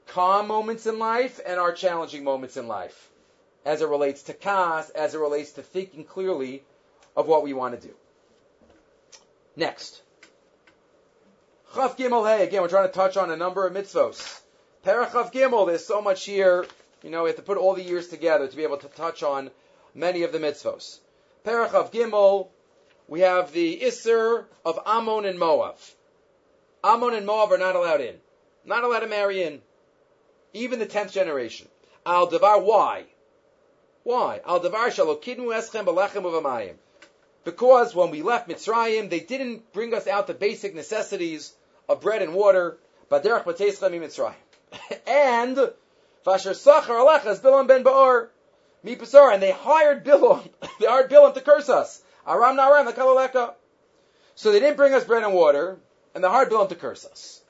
calm 0.07 0.47
moments 0.47 0.85
in 0.85 0.99
life 0.99 1.39
and 1.45 1.59
our 1.59 1.71
challenging 1.71 2.23
moments 2.23 2.57
in 2.57 2.67
life 2.67 3.09
as 3.65 3.81
it 3.81 3.87
relates 3.87 4.23
to 4.23 4.33
kas, 4.33 4.89
as 4.89 5.15
it 5.15 5.19
relates 5.19 5.53
to 5.53 5.61
thinking 5.61 6.03
clearly 6.03 6.63
of 7.15 7.27
what 7.27 7.43
we 7.43 7.53
want 7.53 7.79
to 7.79 7.87
do. 7.87 7.93
Next. 9.55 10.01
Chaf 11.73 11.95
Gimel 11.97 12.27
Hey. 12.27 12.45
Again, 12.45 12.61
we're 12.61 12.67
trying 12.67 12.87
to 12.87 12.93
touch 12.93 13.15
on 13.17 13.31
a 13.31 13.37
number 13.37 13.65
of 13.65 13.73
mitzvos. 13.73 14.41
Parachav 14.85 15.31
Gimel, 15.31 15.67
there's 15.67 15.85
so 15.85 16.01
much 16.01 16.25
here. 16.25 16.65
You 17.03 17.11
know, 17.11 17.23
we 17.23 17.29
have 17.29 17.35
to 17.35 17.43
put 17.43 17.57
all 17.57 17.75
the 17.75 17.83
years 17.83 18.07
together 18.07 18.47
to 18.47 18.55
be 18.55 18.63
able 18.63 18.77
to 18.77 18.87
touch 18.87 19.21
on 19.21 19.51
many 19.93 20.23
of 20.23 20.31
the 20.31 20.39
mitzvos. 20.39 20.99
Parachav 21.45 21.91
Gimel, 21.91 22.47
we 23.07 23.19
have 23.21 23.51
the 23.51 23.79
Isser 23.79 24.45
of 24.65 24.79
Ammon 24.85 25.25
and 25.25 25.37
Moab. 25.37 25.75
Ammon 26.83 27.13
and 27.13 27.27
Moab 27.27 27.51
are 27.51 27.59
not 27.59 27.75
allowed 27.75 28.01
in. 28.01 28.15
Not 28.65 28.83
allowed 28.83 29.01
to 29.01 29.07
marry 29.07 29.43
in. 29.43 29.61
Even 30.53 30.79
the 30.79 30.87
10th 30.87 31.11
generation. 31.11 31.67
Al 32.03 32.25
Devar, 32.25 32.59
why? 32.59 33.05
Why? 34.03 34.41
Al 34.45 34.61
Devar 34.61 34.89
Shalokidnu 34.89 35.53
Eschem 35.53 35.85
Belechem 35.85 36.23
Uvamayim. 36.23 36.75
Because 37.43 37.93
when 37.93 38.09
we 38.09 38.23
left 38.23 38.49
Mitzrayim, 38.49 39.11
they 39.11 39.19
didn't 39.19 39.73
bring 39.73 39.93
us 39.93 40.07
out 40.07 40.25
the 40.25 40.33
basic 40.33 40.73
necessities 40.73 41.53
of 41.87 42.01
bread 42.01 42.23
and 42.23 42.33
water. 42.33 42.79
Baderach 43.11 43.43
Mitzrayim. 43.43 44.33
and 45.07 45.57
Vasher 46.25 46.53
Sachar 46.53 46.87
Alechas 46.87 47.41
Bilam 47.41 47.67
ben 47.67 47.83
Baor 47.83 48.29
Mipasar, 48.85 49.33
and 49.33 49.41
they 49.41 49.51
hired 49.51 50.03
Bilam. 50.03 50.47
they 50.79 50.87
hired 50.87 51.09
Bilam 51.09 51.33
to 51.33 51.41
curse 51.41 51.69
us. 51.69 52.01
Aram 52.27 52.55
Naram 52.55 52.85
the 52.85 52.93
Kalaleka. 52.93 53.53
So 54.35 54.51
they 54.51 54.59
didn't 54.59 54.77
bring 54.77 54.93
us 54.93 55.03
bread 55.03 55.23
and 55.23 55.33
water, 55.33 55.77
and 56.15 56.23
they 56.23 56.27
hired 56.27 56.49
Bilam 56.49 56.69
to 56.69 56.75
curse 56.75 57.05
us. 57.05 57.41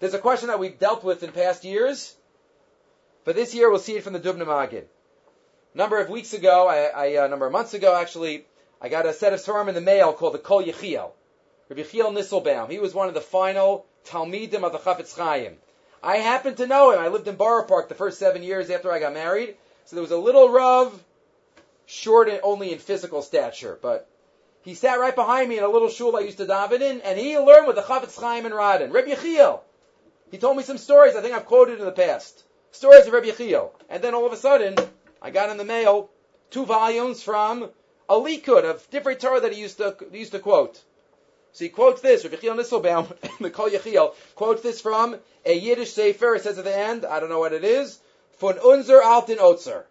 There's 0.00 0.14
a 0.14 0.18
question 0.18 0.48
that 0.48 0.58
we've 0.58 0.78
dealt 0.78 1.04
with 1.04 1.22
in 1.22 1.32
past 1.32 1.64
years, 1.64 2.14
but 3.24 3.36
this 3.36 3.54
year 3.54 3.70
we'll 3.70 3.78
see 3.78 3.96
it 3.96 4.02
from 4.02 4.14
the 4.14 4.20
Dubna 4.20 4.46
Magid. 4.46 4.84
Number 5.74 6.00
of 6.00 6.08
weeks 6.08 6.32
ago, 6.32 6.66
I, 6.66 7.16
uh, 7.16 7.26
number 7.28 7.46
of 7.46 7.52
months 7.52 7.74
ago 7.74 7.94
actually, 7.94 8.46
I 8.80 8.88
got 8.88 9.06
a 9.06 9.12
set 9.12 9.34
of 9.34 9.40
Svarim 9.40 9.68
in 9.68 9.74
the 9.74 9.80
mail 9.80 10.12
called 10.12 10.34
the 10.34 10.38
Kol 10.38 10.62
Yechiel. 10.62 11.12
Rabbi 11.68 11.82
Yechiel 11.82 12.12
Nisselbaum. 12.12 12.70
He 12.70 12.78
was 12.78 12.94
one 12.94 13.08
of 13.08 13.14
the 13.14 13.20
final 13.20 13.86
Talmidim 14.06 14.64
of 14.64 14.72
the 14.72 14.78
Chafetz 14.78 15.16
Chaim. 15.16 15.58
I 16.02 16.16
happened 16.16 16.56
to 16.58 16.66
know 16.66 16.92
him. 16.92 16.98
I 16.98 17.08
lived 17.08 17.28
in 17.28 17.36
Borough 17.36 17.64
Park 17.64 17.88
the 17.88 17.94
first 17.94 18.18
seven 18.18 18.42
years 18.42 18.70
after 18.70 18.90
I 18.90 19.00
got 19.00 19.12
married. 19.12 19.56
So 19.84 19.96
there 19.96 20.02
was 20.02 20.12
a 20.12 20.16
little 20.16 20.48
Rav, 20.48 20.98
short 21.86 22.30
only 22.42 22.72
in 22.72 22.78
physical 22.78 23.22
stature, 23.22 23.78
but 23.80 24.08
he 24.62 24.74
sat 24.74 25.00
right 25.00 25.14
behind 25.14 25.48
me 25.48 25.58
in 25.58 25.64
a 25.64 25.68
little 25.68 25.88
shul 25.88 26.16
I 26.16 26.20
used 26.20 26.38
to 26.38 26.46
daven 26.46 26.80
in, 26.80 27.00
and 27.00 27.18
he 27.18 27.38
learned 27.38 27.66
with 27.66 27.76
the 27.76 27.82
Chafetz 27.82 28.18
Chaim 28.20 28.46
and 28.46 28.54
Radin. 28.54 28.92
Reb 28.92 29.06
Yechiel. 29.06 29.60
He 30.30 30.38
told 30.38 30.56
me 30.56 30.62
some 30.62 30.78
stories 30.78 31.16
I 31.16 31.22
think 31.22 31.34
I've 31.34 31.46
quoted 31.46 31.78
in 31.78 31.84
the 31.84 31.92
past. 31.92 32.44
Stories 32.70 33.06
of 33.06 33.12
Reb 33.12 33.24
Yechiel. 33.24 33.70
And 33.88 34.02
then 34.02 34.14
all 34.14 34.26
of 34.26 34.32
a 34.32 34.36
sudden, 34.36 34.76
I 35.20 35.30
got 35.30 35.50
in 35.50 35.56
the 35.56 35.64
mail 35.64 36.08
two 36.50 36.64
volumes 36.64 37.22
from 37.22 37.68
a 38.08 38.14
Likud 38.14 38.64
of 38.64 38.88
different 38.90 39.20
Torah 39.20 39.40
that 39.40 39.52
he 39.52 39.60
used 39.60 39.78
to, 39.78 39.96
he 40.12 40.18
used 40.18 40.32
to 40.32 40.38
quote. 40.38 40.82
So 41.52 41.64
he 41.64 41.68
quotes 41.68 42.00
this, 42.00 42.24
Rabbi 42.24 42.36
Yechiel 42.36 42.56
Nisselbaum, 42.56 43.38
the 43.40 43.50
Kol 43.50 43.68
Yechiel, 43.68 44.14
quotes 44.36 44.62
this 44.62 44.80
from 44.80 45.16
a 45.44 45.58
Yiddish 45.58 45.92
Sefer. 45.92 46.36
It 46.36 46.42
says 46.42 46.58
at 46.58 46.64
the 46.64 46.76
end, 46.76 47.04
I 47.04 47.18
don't 47.20 47.28
know 47.28 47.40
what 47.40 47.52
it 47.52 47.64
is, 47.64 47.98
von 48.38 48.58
unser 48.58 49.02
alten 49.02 49.38
Otzer, 49.38 49.84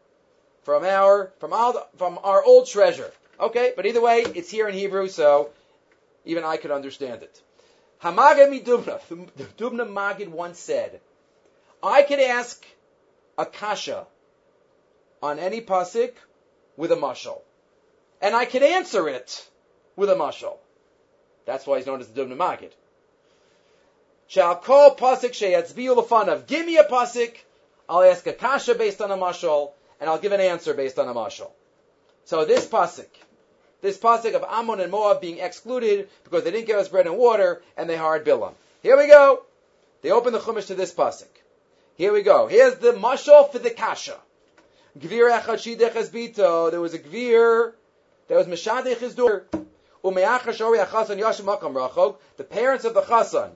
from 0.64 0.86
our 0.86 1.32
from 1.40 1.54
our 1.54 1.74
from 1.98 2.20
our 2.24 2.44
old 2.44 2.68
treasure. 2.68 3.12
Okay, 3.40 3.74
but 3.76 3.86
either 3.86 4.02
way, 4.02 4.22
it's 4.22 4.50
here 4.50 4.68
in 4.68 4.74
Hebrew, 4.74 5.08
so 5.08 5.50
even 6.26 6.44
I 6.44 6.58
could 6.58 6.72
understand 6.72 7.24
it. 7.24 7.42
Hamagid 8.02 8.50
mi 8.50 8.62
Dubna. 8.62 9.00
The 9.36 9.44
Dubna 9.58 9.88
Magid 9.88 10.30
once 10.30 10.60
said, 10.60 11.00
I 11.84 12.04
could 12.04 12.20
ask 12.20 12.66
a 13.38 13.46
kasha 13.46 14.08
on 15.22 15.40
any 15.40 15.62
pasuk 15.62 16.14
with 16.78 16.92
a 16.92 16.96
mashal, 16.96 17.42
and 18.22 18.36
I 18.36 18.46
could 18.46 18.64
answer 18.64 19.10
it 19.10 19.48
with 19.96 20.10
a 20.10 20.16
mashal. 20.16 20.58
That's 21.50 21.66
why 21.66 21.78
he's 21.78 21.88
known 21.88 22.00
as 22.00 22.08
the 22.08 22.22
Dubna 22.22 22.38
Magid. 22.38 22.70
Shall 24.28 24.56
call 24.58 24.96
pasuk 24.96 25.32
sheyatzbiu 25.32 25.96
lefanav. 25.96 26.46
Give 26.46 26.64
me 26.64 26.78
a 26.78 26.84
pasuk. 26.84 27.36
I'll 27.90 28.04
ask 28.04 28.28
a 28.28 28.34
kasha 28.34 28.76
based 28.76 29.02
on 29.02 29.10
a 29.10 29.18
mashal, 29.18 29.72
and 30.00 30.08
I'll 30.08 30.20
give 30.20 30.32
an 30.32 30.42
answer 30.42 30.76
based 30.76 31.00
on 31.00 31.08
a 31.08 31.14
mashal. 31.16 31.50
So 32.26 32.46
this 32.46 32.68
pasuk, 32.68 33.08
this 33.82 33.98
pasuk 33.98 34.36
of 34.36 34.46
Ammon 34.48 34.80
and 34.80 34.92
Moab 34.92 35.22
being 35.22 35.40
excluded 35.40 36.10
because 36.24 36.44
they 36.44 36.52
didn't 36.52 36.68
give 36.68 36.78
us 36.78 36.88
bread 36.88 37.08
and 37.08 37.18
water, 37.18 37.64
and 37.76 37.90
they 37.90 37.98
hired 37.98 38.26
Bilam. 38.26 38.54
Here 38.84 38.96
we 38.96 39.08
go. 39.08 39.42
They 40.04 40.12
open 40.12 40.34
the 40.34 40.40
chumash 40.40 40.68
to 40.68 40.76
this 40.76 40.94
pasuk. 40.94 41.34
Here 41.96 42.14
we 42.14 42.22
go. 42.22 42.46
Here's 42.46 42.76
the 42.76 42.92
mashal 42.92 43.52
for 43.52 43.58
the 43.58 43.72
kasha. 43.72 44.18
Gvir 45.00 45.36
echad 45.36 45.80
shidech. 45.80 46.70
There 46.70 46.80
was 46.80 46.94
a 46.94 47.00
gvir. 47.00 47.74
There 48.28 48.38
was 48.38 48.46
meshadech 48.46 48.98
his 48.98 49.16
door. 49.16 49.48
The 50.02 50.12
parents 52.50 52.86
of 52.86 52.94
the 52.94 53.02
chasan 53.02 53.52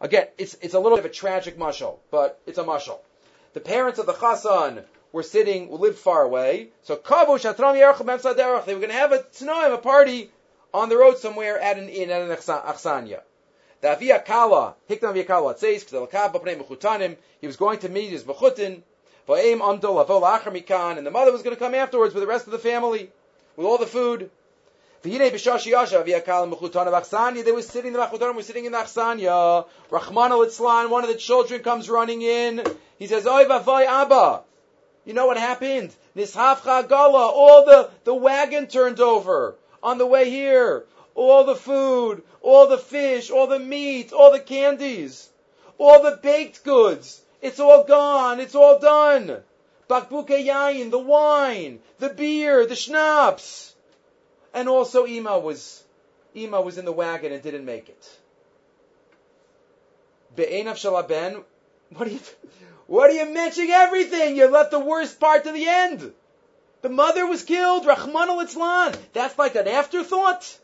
Again, 0.00 0.28
it's, 0.38 0.54
it's 0.62 0.74
a 0.74 0.78
little 0.78 0.96
bit 0.96 1.04
of 1.04 1.10
a 1.10 1.14
tragic 1.14 1.58
mashal, 1.58 1.98
but 2.10 2.40
it's 2.46 2.58
a 2.58 2.64
mashal. 2.64 2.98
The 3.54 3.60
parents 3.60 3.98
of 3.98 4.06
the 4.06 4.12
Chassan 4.12 4.84
were 5.10 5.24
sitting, 5.24 5.76
lived 5.76 5.98
far 5.98 6.22
away, 6.22 6.68
so 6.82 6.96
Kavu 6.96 7.42
they 7.42 8.74
were 8.74 8.80
going 8.80 8.88
to 8.88 8.92
have 8.92 9.10
a 9.12 9.18
Tnoim, 9.18 9.74
a 9.74 9.78
party, 9.78 10.30
on 10.72 10.88
the 10.88 10.96
road 10.96 11.18
somewhere 11.18 11.58
at 11.58 11.78
an 11.78 11.88
inn, 11.88 12.10
at 12.10 12.22
an 12.22 12.30
Achsanya. 12.30 13.22
The 13.80 13.92
Avia 13.92 14.20
Kala, 14.20 14.76
Hiknam 14.88 15.10
Avia 15.10 15.24
Kala, 15.24 15.56
it 15.60 17.18
he 17.40 17.46
was 17.46 17.56
going 17.56 17.78
to 17.80 17.88
meet 17.88 18.10
his 18.10 18.22
Mechutin, 18.24 18.82
and 19.28 21.06
the 21.06 21.10
mother 21.10 21.32
was 21.32 21.42
going 21.42 21.56
to 21.56 21.60
come 21.60 21.74
afterwards 21.74 22.14
with 22.14 22.22
the 22.22 22.28
rest 22.28 22.46
of 22.46 22.52
the 22.52 22.58
family, 22.58 23.10
with 23.56 23.66
all 23.66 23.78
the 23.78 23.86
food. 23.86 24.30
They 25.00 25.10
were 25.10 25.38
sitting, 25.38 25.54
in 25.54 25.62
the 27.92 28.00
Machutanim 28.00 28.34
were 28.34 28.42
sitting 28.42 28.64
in 28.64 28.72
the 28.72 28.78
Achsanya. 28.78 29.66
Rahman 29.90 30.32
al 30.32 30.90
one 30.90 31.04
of 31.04 31.08
the 31.08 31.14
children 31.14 31.62
comes 31.62 31.88
running 31.88 32.22
in. 32.22 32.64
He 32.98 33.06
says, 33.06 33.24
Oy 33.24 33.44
vavoy 33.44 33.86
Abba. 33.86 34.42
You 35.04 35.14
know 35.14 35.26
what 35.26 35.36
happened? 35.36 35.94
Nishafcha 36.16 36.88
Gala, 36.88 37.28
all 37.28 37.64
the, 37.64 37.90
the 38.02 38.14
wagon 38.14 38.66
turned 38.66 38.98
over 38.98 39.54
on 39.82 39.98
the 39.98 40.06
way 40.06 40.30
here. 40.30 40.84
All 41.14 41.44
the 41.44 41.54
food, 41.54 42.24
all 42.42 42.66
the 42.66 42.78
fish, 42.78 43.30
all 43.30 43.46
the 43.46 43.58
meat, 43.58 44.12
all 44.12 44.32
the 44.32 44.40
candies, 44.40 45.28
all 45.78 46.02
the 46.02 46.18
baked 46.20 46.64
goods. 46.64 47.22
It's 47.40 47.60
all 47.60 47.84
gone. 47.84 48.40
It's 48.40 48.56
all 48.56 48.80
done. 48.80 49.42
Bakbuke 49.88 50.44
yain, 50.44 50.90
the 50.90 50.98
wine, 50.98 51.78
the 51.98 52.10
beer, 52.10 52.66
the 52.66 52.74
schnapps. 52.74 53.74
And 54.54 54.68
also 54.68 55.06
Ima 55.06 55.38
was, 55.38 55.82
Ima 56.34 56.60
was 56.60 56.78
in 56.78 56.84
the 56.84 56.92
wagon 56.92 57.32
and 57.32 57.42
didn't 57.42 57.64
make 57.64 57.88
it. 57.88 58.18
Be'enav 60.36 60.74
shalaben, 60.74 61.42
what 61.90 62.08
are 62.08 62.10
you, 62.10 62.20
what 62.86 63.10
are 63.10 63.14
you 63.14 63.32
mentioning 63.32 63.70
everything? 63.70 64.36
You 64.36 64.48
left 64.48 64.70
the 64.70 64.80
worst 64.80 65.20
part 65.20 65.44
to 65.44 65.52
the 65.52 65.66
end. 65.66 66.12
The 66.80 66.88
mother 66.88 67.26
was 67.26 67.42
killed, 67.42 67.86
Rahman 67.86 68.28
al 68.28 68.92
That's 69.12 69.38
like 69.38 69.56
an 69.56 69.66
afterthought. 69.66 70.58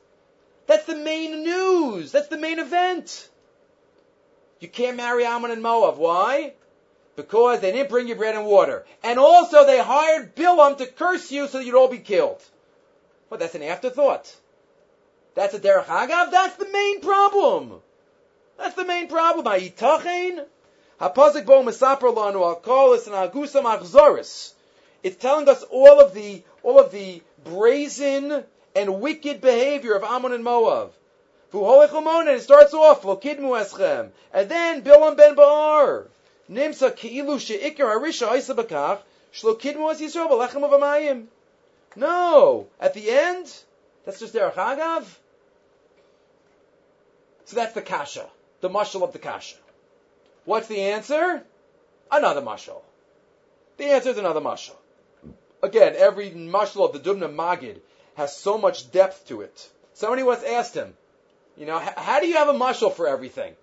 That's 0.67 0.87
the 0.87 0.97
main 0.97 1.43
news. 1.43 2.13
That's 2.13 2.29
the 2.29 2.39
main 2.39 2.59
event. 2.59 3.29
You 4.61 4.69
can't 4.69 4.97
marry 4.97 5.25
Ammon 5.27 5.51
and 5.51 5.63
Moab. 5.63 5.99
Why? 5.99 6.55
Because 7.17 7.61
they 7.61 7.73
didn't 7.73 7.91
bring 7.91 8.09
you 8.09 8.15
bread 8.15 8.35
and 8.35 8.47
water. 8.47 8.87
And 9.03 9.19
also 9.19 9.67
they 9.67 9.79
hired 9.79 10.35
Bilam 10.35 10.79
to 10.79 10.87
curse 10.87 11.31
you 11.31 11.49
so 11.49 11.59
that 11.59 11.65
you'd 11.65 11.75
all 11.75 11.89
be 11.89 11.99
killed. 11.99 12.43
Well, 13.31 13.41
that's 13.41 13.55
an 13.55 13.63
afterthought. 13.63 14.35
That's 15.35 15.55
a 15.55 15.61
derech 15.61 15.87
agav. 15.87 16.31
That's 16.31 16.57
the 16.57 16.69
main 16.69 17.01
problem. 17.01 17.81
That's 18.57 18.77
the 18.77 18.85
main 18.85 19.09
problem. 19.09 19.47
Ha'itachein 19.47 20.45
hapazik 21.01 21.45
bo 21.45 21.63
mesaper 21.65 22.15
lanu 22.15 22.43
al 22.43 22.61
kolis 22.61 23.07
and 23.07 23.15
agusam 23.15 23.65
achzoris. 23.65 24.53
It's 25.03 25.17
telling 25.17 25.49
us 25.49 25.63
all 25.65 26.01
of 26.01 26.15
the 26.15 26.43
all 26.63 26.79
of 26.79 26.93
the 26.93 27.23
brazen 27.45 28.45
and 28.77 29.01
wicked 29.01 29.41
behavior 29.41 29.95
of 29.95 30.03
Ammon 30.03 30.33
and 30.33 30.45
Moab. 30.45 30.93
And 31.53 32.29
it 32.29 32.43
starts 32.43 32.75
off 32.75 33.03
lokidmu 33.03 33.55
eschem, 33.63 34.11
and 34.33 34.49
then 34.49 34.83
Bilam 34.83 35.17
ben 35.17 35.37
Baar 35.37 36.09
nimsa 36.51 36.91
keilu 36.91 37.39
sheikar 37.39 37.87
harisha 37.95 38.37
isa 38.37 38.55
bakach 38.55 38.99
shlokidmu 39.33 39.93
es 39.93 40.01
Yisrael 40.01 40.29
b'lechem 40.29 40.65
of 40.65 40.71
amayim. 40.73 41.27
No. 41.97 42.69
At 42.81 42.95
the 42.95 43.11
end, 43.11 43.53
that's 44.05 44.21
just 44.21 44.35
Derech 44.35 44.55
Agav. 44.55 45.05
So 47.47 47.57
that's 47.57 47.75
the 47.75 47.83
kasha, 47.83 48.27
the 48.61 48.71
mushal 48.71 49.03
of 49.03 49.13
the 49.13 49.19
kasha. 49.19 49.57
What's 50.45 50.69
the 50.69 50.81
answer? 50.81 51.43
Another 52.11 52.41
mushal. 52.43 52.83
The 53.77 53.87
answer 53.87 54.11
is 54.11 54.19
another 54.19 54.41
mushal. 54.41 54.77
Again, 55.63 55.95
every 55.97 56.31
mushal 56.31 56.87
of 56.87 56.93
the 56.93 57.01
Dubna 57.01 57.35
Magid 57.35 57.81
has 58.17 58.37
so 58.37 58.59
much 58.59 58.91
depth 58.93 59.29
to 59.29 59.41
it. 59.43 59.71
Somebody 59.95 60.23
once 60.23 60.43
asked 60.43 60.75
him, 60.75 60.95
you 61.57 61.67
know, 61.67 61.79
how 61.79 62.21
do 62.21 62.27
you 62.27 62.35
have 62.35 62.49
a 62.49 62.55
mushal 62.55 62.93
for 62.93 63.09
everything? 63.09 63.55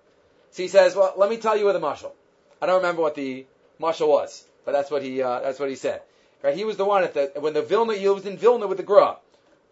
So 0.52 0.62
he 0.62 0.68
says, 0.68 0.94
well, 0.94 1.14
let 1.16 1.30
me 1.30 1.36
tell 1.36 1.56
you 1.56 1.64
what 1.64 1.72
the 1.72 1.80
mushal. 1.80 2.12
I 2.60 2.66
don't 2.66 2.76
remember 2.76 3.02
what 3.02 3.14
the 3.14 3.46
mushal 3.80 4.08
was, 4.08 4.44
but 4.64 4.72
that's 4.72 4.90
what 4.90 5.02
he 5.02 5.22
uh, 5.22 5.40
that's 5.40 5.58
what 5.58 5.68
he 5.68 5.76
said. 5.76 6.02
Right? 6.42 6.56
He 6.56 6.64
was 6.64 6.76
the 6.76 6.84
one 6.84 7.04
at 7.04 7.14
the 7.14 7.32
when 7.36 7.54
the 7.54 7.62
Vilna 7.62 7.94
he 7.94 8.08
was 8.08 8.26
in 8.26 8.36
Vilna 8.36 8.66
with 8.66 8.78
the 8.78 8.82
Gra. 8.82 9.16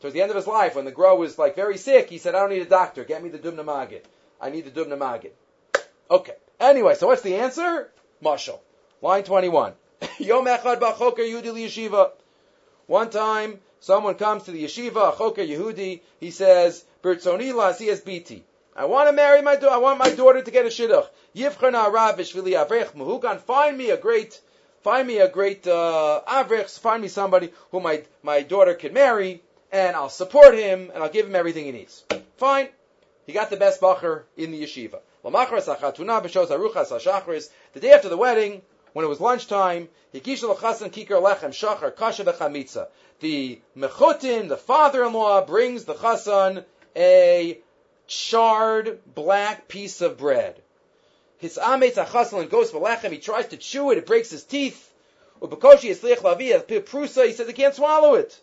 Towards 0.01 0.15
the 0.15 0.23
end 0.23 0.31
of 0.31 0.37
his 0.37 0.47
life, 0.47 0.77
when 0.77 0.85
the 0.85 0.93
Gra 0.93 1.15
was 1.15 1.39
like 1.39 1.57
very 1.57 1.77
sick, 1.77 2.09
he 2.09 2.19
said, 2.19 2.35
"I 2.35 2.41
don't 2.41 2.51
need 2.51 2.63
a 2.63 2.67
doctor. 2.67 3.05
Get 3.05 3.23
me 3.23 3.29
the 3.29 3.39
Dubna 3.39 3.65
Magid. 3.65 4.03
I 4.41 4.51
need 4.51 4.65
the 4.65 4.71
Dubna 4.71 4.97
Magid." 4.97 5.33
Okay. 6.11 6.37
Anyway, 6.59 6.95
so 6.95 7.07
what's 7.07 7.23
the 7.23 7.37
answer? 7.37 7.91
Mashal. 8.23 8.61
Line 9.03 9.25
twenty-one. 9.25 9.75
Yom 10.19 10.47
Echad 10.47 10.81
B'Choker 10.81 11.19
Yehudi 11.19 11.67
Yeshiva. 11.67 12.13
One 12.87 13.11
time, 13.11 13.61
someone 13.81 14.15
comes 14.17 14.45
to 14.45 14.51
the 14.51 14.65
yeshiva, 14.65 15.17
Choker 15.17 15.47
Yehudi. 15.47 16.01
He 16.19 16.31
says, 16.31 16.85
"Bertzoni 17.03 17.53
Biti." 17.53 18.43
I 18.75 18.85
want 18.85 19.09
to 19.09 19.13
marry 19.13 19.43
my 19.43 19.57
daughter. 19.57 19.75
I 19.75 19.79
want 19.79 19.99
my 19.99 20.11
daughter 20.11 20.43
to 20.43 20.51
get 20.51 20.65
a 20.65 20.69
shidduch. 20.69 21.07
Yivchana 21.35 21.93
Rav 21.93 22.17
Vishvili 22.17 22.53
Avrech 22.53 22.95
Muhugan. 22.95 23.41
Find 23.41 23.77
me 23.77 23.91
a 23.91 23.97
great 23.97 24.41
find 24.83 25.07
me 25.07 25.19
a 25.19 25.29
great 25.29 25.67
uh, 25.67 26.23
avrich, 26.27 26.79
find 26.79 27.03
me 27.03 27.09
somebody 27.09 27.53
who 27.71 27.81
my, 27.81 28.03
my 28.23 28.43
daughter 28.43 28.75
can 28.75 28.93
marry, 28.93 29.43
and 29.73 29.97
I'll 29.97 30.09
support 30.09 30.55
him, 30.55 30.91
and 30.93 31.03
I'll 31.03 31.11
give 31.11 31.27
him 31.27 31.37
everything 31.37 31.65
he 31.65 31.73
needs. 31.73 32.05
Fine. 32.37 32.69
He 33.27 33.33
got 33.33 33.51
the 33.51 33.57
best 33.57 33.81
bacher 33.81 34.25
in 34.37 34.51
the 34.51 34.63
yeshiva. 34.63 35.01
The 35.23 35.31
day 37.81 37.93
after 37.93 38.09
the 38.09 38.17
wedding, 38.17 38.63
when 38.93 39.05
it 39.05 39.09
was 39.09 39.21
lunchtime, 39.21 39.89
the 40.13 40.21
mechutin, 43.77 44.49
the 44.49 44.57
father-in-law, 44.57 45.47
brings 45.47 45.85
the 45.85 45.95
chasan 45.95 46.65
a 46.97 47.59
charred 48.07 49.01
black 49.15 49.69
piece 49.69 50.01
of 50.01 50.17
bread. 50.17 50.63
His 51.41 51.57
ametz 51.57 51.95
achaslan 51.95 52.51
goes 52.51 52.71
for 52.71 52.81
lechem. 52.81 53.13
He 53.13 53.19
tries 53.19 53.49
to 53.49 53.57
chew 53.57 53.91
it. 53.91 53.99
It 53.99 54.07
breaks 54.07 54.31
his 54.31 54.45
teeth. 54.45 54.93
Ubekoshi 55.41 55.91
esliach 55.91 56.19
lavi 56.19 56.63
prusa. 56.85 57.27
He 57.27 57.33
says 57.33 57.47
he 57.47 57.55
can't 57.55 57.75
swallow 57.75 58.15
it. 58.15 58.39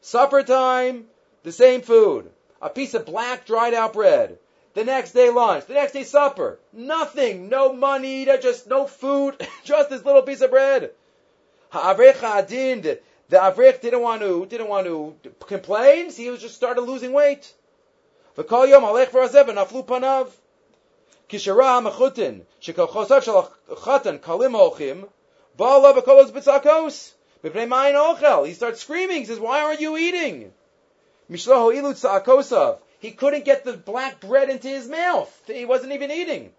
Supper 0.00 0.42
time, 0.42 1.08
the 1.42 1.52
same 1.52 1.82
food. 1.82 2.30
A 2.62 2.70
piece 2.70 2.94
of 2.94 3.04
black 3.04 3.44
dried 3.44 3.74
out 3.74 3.92
bread. 3.92 4.38
The 4.72 4.84
next 4.84 5.12
day 5.12 5.28
lunch. 5.28 5.66
The 5.66 5.74
next 5.74 5.92
day 5.92 6.04
supper. 6.04 6.58
Nothing. 6.72 7.50
No 7.50 7.72
money. 7.72 8.24
Just 8.24 8.66
no 8.66 8.86
food. 8.86 9.36
just 9.64 9.90
this 9.90 10.04
little 10.04 10.22
piece 10.22 10.40
of 10.40 10.50
bread. 10.50 10.92
Ha'avrech 11.70 12.22
adin. 12.22 12.80
The 12.82 13.36
avrech 13.36 13.82
didn't 13.82 14.00
want 14.00 14.22
to 14.22 14.46
didn't 14.46 14.68
want 14.68 14.86
to 14.86 15.14
complain. 15.46 16.10
So 16.10 16.22
he 16.22 16.30
was 16.30 16.40
just 16.40 16.54
started 16.54 16.80
losing 16.80 17.12
weight. 17.12 17.52
V'kol 18.36 18.68
yom 18.68 18.84
alech 18.84 19.10
v'razev 19.10 19.48
v'naflu 19.48 19.86
panav. 19.86 20.28
Kishara 21.30 21.80
mechutin, 21.80 22.42
shekochosav 22.60 23.22
shel 23.22 23.52
chatan 23.68 24.18
kalim 24.18 24.54
ochim, 24.54 25.08
ba'ala 25.56 25.94
b'kolos 25.94 26.32
b'tzakos, 26.32 27.12
b'pnei 27.44 27.68
mayin 27.68 27.94
ochel. 27.94 28.48
He 28.48 28.54
starts 28.54 28.80
screaming. 28.80 29.18
He 29.18 29.24
says, 29.26 29.38
"Why 29.38 29.62
aren't 29.62 29.80
you 29.80 29.96
eating?" 29.96 30.52
Mishloho 31.30 31.72
ilut. 31.72 32.78
He 32.98 33.12
couldn't 33.12 33.44
get 33.44 33.64
the 33.64 33.74
black 33.74 34.18
bread 34.20 34.50
into 34.50 34.66
his 34.66 34.88
mouth. 34.88 35.32
He 35.46 35.64
wasn't 35.64 35.92
even 35.92 36.10
eating. 36.10 36.52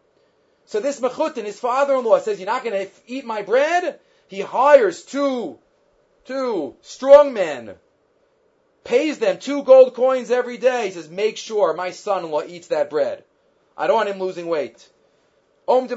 So 0.67 0.79
this 0.79 1.01
mechutin, 1.01 1.43
his 1.43 1.59
father-in-law, 1.59 2.19
says, 2.19 2.39
"You're 2.39 2.45
not 2.45 2.63
going 2.63 2.85
to 2.85 2.91
eat 3.07 3.25
my 3.25 3.41
bread." 3.41 3.99
He 4.29 4.39
hires 4.39 5.03
two, 5.03 5.59
two 6.23 6.77
strong 6.81 7.33
men, 7.33 7.75
pays 8.85 9.19
them 9.19 9.37
two 9.37 9.63
gold 9.63 9.95
coins 9.95 10.31
every 10.31 10.57
day. 10.57 10.85
He 10.85 10.91
says, 10.91 11.09
"Make 11.09 11.35
sure 11.35 11.73
my 11.73 11.91
son-in-law 11.91 12.43
eats 12.43 12.67
that 12.67 12.89
bread." 12.89 13.25
I 13.77 13.87
don't 13.87 13.95
want 13.95 14.09
him 14.09 14.19
losing 14.19 14.47
weight. 14.47 14.89
And 15.67 15.89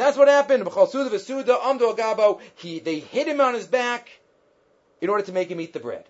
that's 0.00 0.16
what 0.16 0.28
happened. 0.28 0.64
He, 2.56 2.78
they 2.78 2.98
hit 3.00 3.28
him 3.28 3.40
on 3.40 3.54
his 3.54 3.66
back 3.66 4.08
in 5.00 5.10
order 5.10 5.24
to 5.24 5.32
make 5.32 5.50
him 5.50 5.60
eat 5.60 5.72
the 5.72 5.80
bread. 5.80 6.04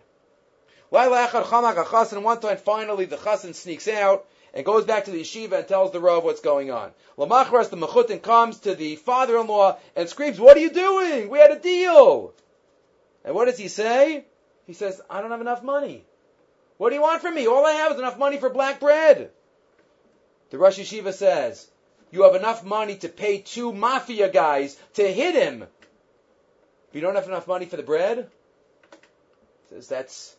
One 0.90 2.40
time, 2.40 2.58
finally, 2.58 3.06
the 3.06 3.16
chassan 3.16 3.54
sneaks 3.54 3.88
out 3.88 4.26
and 4.52 4.64
goes 4.64 4.84
back 4.84 5.06
to 5.06 5.10
the 5.10 5.22
yeshiva 5.22 5.58
and 5.58 5.66
tells 5.66 5.90
the 5.90 5.98
Rav 5.98 6.22
what's 6.22 6.40
going 6.40 6.70
on. 6.70 6.92
Lamachras, 7.18 7.70
the 7.70 7.76
mechutin 7.76 8.22
comes 8.22 8.60
to 8.60 8.76
the 8.76 8.94
father-in-law 8.96 9.76
and 9.96 10.08
screams, 10.08 10.38
what 10.38 10.56
are 10.56 10.60
you 10.60 10.70
doing? 10.70 11.28
We 11.28 11.40
had 11.40 11.50
a 11.50 11.58
deal. 11.58 12.32
And 13.24 13.34
what 13.34 13.46
does 13.46 13.58
he 13.58 13.66
say? 13.66 14.24
He 14.66 14.72
says, 14.72 15.00
I 15.10 15.20
don't 15.20 15.32
have 15.32 15.40
enough 15.40 15.64
money. 15.64 16.04
What 16.76 16.90
do 16.90 16.96
you 16.96 17.02
want 17.02 17.22
from 17.22 17.34
me? 17.34 17.46
All 17.46 17.64
I 17.64 17.72
have 17.72 17.92
is 17.92 17.98
enough 17.98 18.18
money 18.18 18.38
for 18.38 18.50
black 18.50 18.80
bread. 18.80 19.30
The 20.50 20.58
Rosh 20.58 20.78
Yeshiva 20.78 21.12
says, 21.12 21.68
you 22.10 22.22
have 22.22 22.34
enough 22.34 22.64
money 22.64 22.96
to 22.96 23.08
pay 23.08 23.38
two 23.38 23.72
mafia 23.72 24.28
guys 24.28 24.76
to 24.94 25.02
hit 25.02 25.34
him. 25.34 25.60
But 25.60 25.68
you 26.92 27.00
don't 27.00 27.16
have 27.16 27.26
enough 27.26 27.48
money 27.48 27.66
for 27.66 27.76
the 27.76 27.82
bread? 27.82 28.30
Says 29.70 29.88
that's 29.88 30.36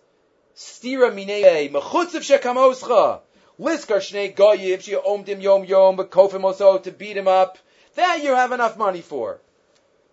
stira 0.55 1.11
minei 1.11 1.69
mechutzav 1.69 2.23
shekamoscha. 2.23 3.19
Liskar 3.59 3.99
shnei 3.99 4.35
goyiv 4.35 4.81
she 4.81 4.93
omdim 4.93 5.41
yom 5.41 5.65
yom 5.65 5.97
bekofim 5.97 6.43
also 6.43 6.77
to 6.77 6.91
beat 6.91 7.17
him 7.17 7.27
up. 7.27 7.57
That 7.95 8.23
you 8.23 8.33
have 8.35 8.53
enough 8.53 8.77
money 8.77 9.01
for. 9.01 9.39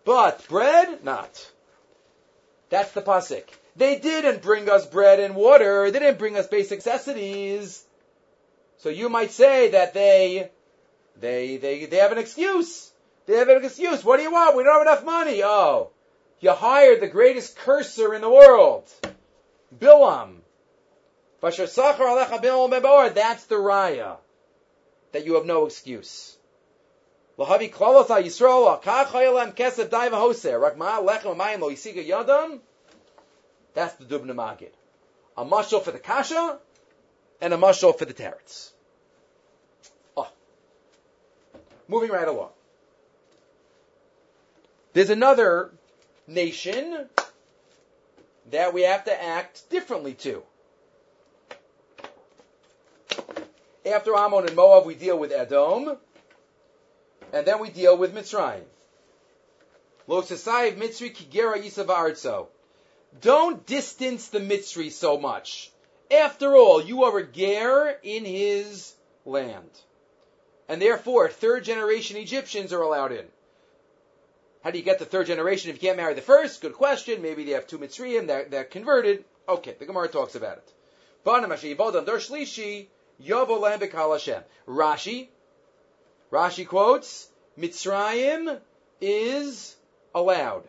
But 0.04 0.46
bread, 0.48 1.04
not. 1.04 1.50
That's 2.70 2.90
the 2.92 3.02
pasuk. 3.02 3.44
They 3.76 3.98
didn't 3.98 4.42
bring 4.42 4.68
us 4.68 4.86
bread 4.86 5.20
and 5.20 5.34
water. 5.34 5.90
They 5.90 5.98
didn't 5.98 6.18
bring 6.18 6.36
us 6.36 6.46
basic 6.46 6.78
necessities. 6.78 7.84
So 8.78 8.88
you 8.88 9.08
might 9.08 9.30
say 9.30 9.70
that 9.70 9.94
they 9.94 10.50
they, 11.18 11.56
they, 11.56 11.86
they 11.86 11.96
have 11.98 12.12
an 12.12 12.18
excuse. 12.18 12.90
They 13.26 13.36
have 13.36 13.48
an 13.48 13.64
excuse. 13.64 14.04
What 14.04 14.16
do 14.16 14.24
you 14.24 14.32
want? 14.32 14.56
We 14.56 14.64
don't 14.64 14.74
have 14.74 14.82
enough 14.82 15.04
money. 15.04 15.42
Oh, 15.44 15.90
you 16.40 16.50
hired 16.50 17.00
the 17.00 17.08
greatest 17.08 17.56
cursor 17.56 18.14
in 18.14 18.20
the 18.20 18.30
world, 18.30 18.90
Bilam. 19.78 20.38
That's 21.40 21.56
the 23.44 23.56
raya. 23.56 24.16
That 25.12 25.26
you 25.26 25.34
have 25.34 25.46
no 25.46 25.66
excuse. 25.66 26.36
That's 33.74 33.94
the 33.94 34.04
Dubno 34.04 34.34
Maggid. 34.34 34.72
A 35.36 35.44
mashal 35.44 35.82
for 35.82 35.90
the 35.90 35.98
kasha 35.98 36.58
and 37.40 37.54
a 37.54 37.56
mashal 37.56 37.96
for 37.96 38.04
the 38.04 38.14
teretz. 38.14 38.70
Ah. 40.16 40.30
Moving 41.88 42.10
right 42.10 42.28
along. 42.28 42.50
There's 44.92 45.10
another 45.10 45.72
nation 46.26 47.08
that 48.50 48.74
we 48.74 48.82
have 48.82 49.04
to 49.04 49.22
act 49.22 49.68
differently 49.70 50.14
to. 50.14 50.42
After 53.86 54.14
Ammon 54.14 54.46
and 54.46 54.54
Moab, 54.54 54.86
we 54.86 54.94
deal 54.94 55.18
with 55.18 55.32
Edom, 55.32 55.96
and 57.32 57.46
then 57.46 57.58
we 57.58 57.70
deal 57.70 57.96
with 57.96 58.14
Mitzrayim. 58.14 58.62
Lo 60.06 60.22
Sasayiv 60.22 60.76
Mitzri 60.76 61.14
Kigera 61.14 61.56
Yisav 61.60 62.46
Don't 63.20 63.66
distance 63.66 64.28
the 64.28 64.40
Mitzri 64.40 64.90
so 64.90 65.18
much. 65.18 65.70
After 66.10 66.56
all, 66.56 66.82
you 66.82 67.04
are 67.04 67.18
a 67.18 67.26
ger 67.26 67.98
in 68.02 68.24
his 68.24 68.94
land 69.24 69.70
and 70.72 70.80
therefore 70.80 71.28
third 71.28 71.64
generation 71.64 72.16
Egyptians 72.16 72.72
are 72.72 72.80
allowed 72.80 73.12
in. 73.12 73.26
How 74.64 74.70
do 74.70 74.78
you 74.78 74.84
get 74.84 74.98
the 74.98 75.04
third 75.04 75.26
generation 75.26 75.68
if 75.68 75.76
you 75.76 75.88
can't 75.88 75.98
marry 75.98 76.14
the 76.14 76.22
first? 76.22 76.62
Good 76.62 76.72
question. 76.72 77.20
Maybe 77.20 77.44
they 77.44 77.52
have 77.52 77.66
two 77.66 77.78
Mitzrayim 77.78 78.28
that 78.50 78.70
converted. 78.70 79.24
Okay, 79.46 79.74
the 79.78 79.84
Gemara 79.84 80.08
talks 80.08 80.34
about 80.34 80.58
it. 80.58 80.72
Rashi, 84.66 85.28
Rashi 86.30 86.66
quotes, 86.66 87.28
Mitzrayim 87.58 88.60
is 89.00 89.76
allowed, 90.14 90.64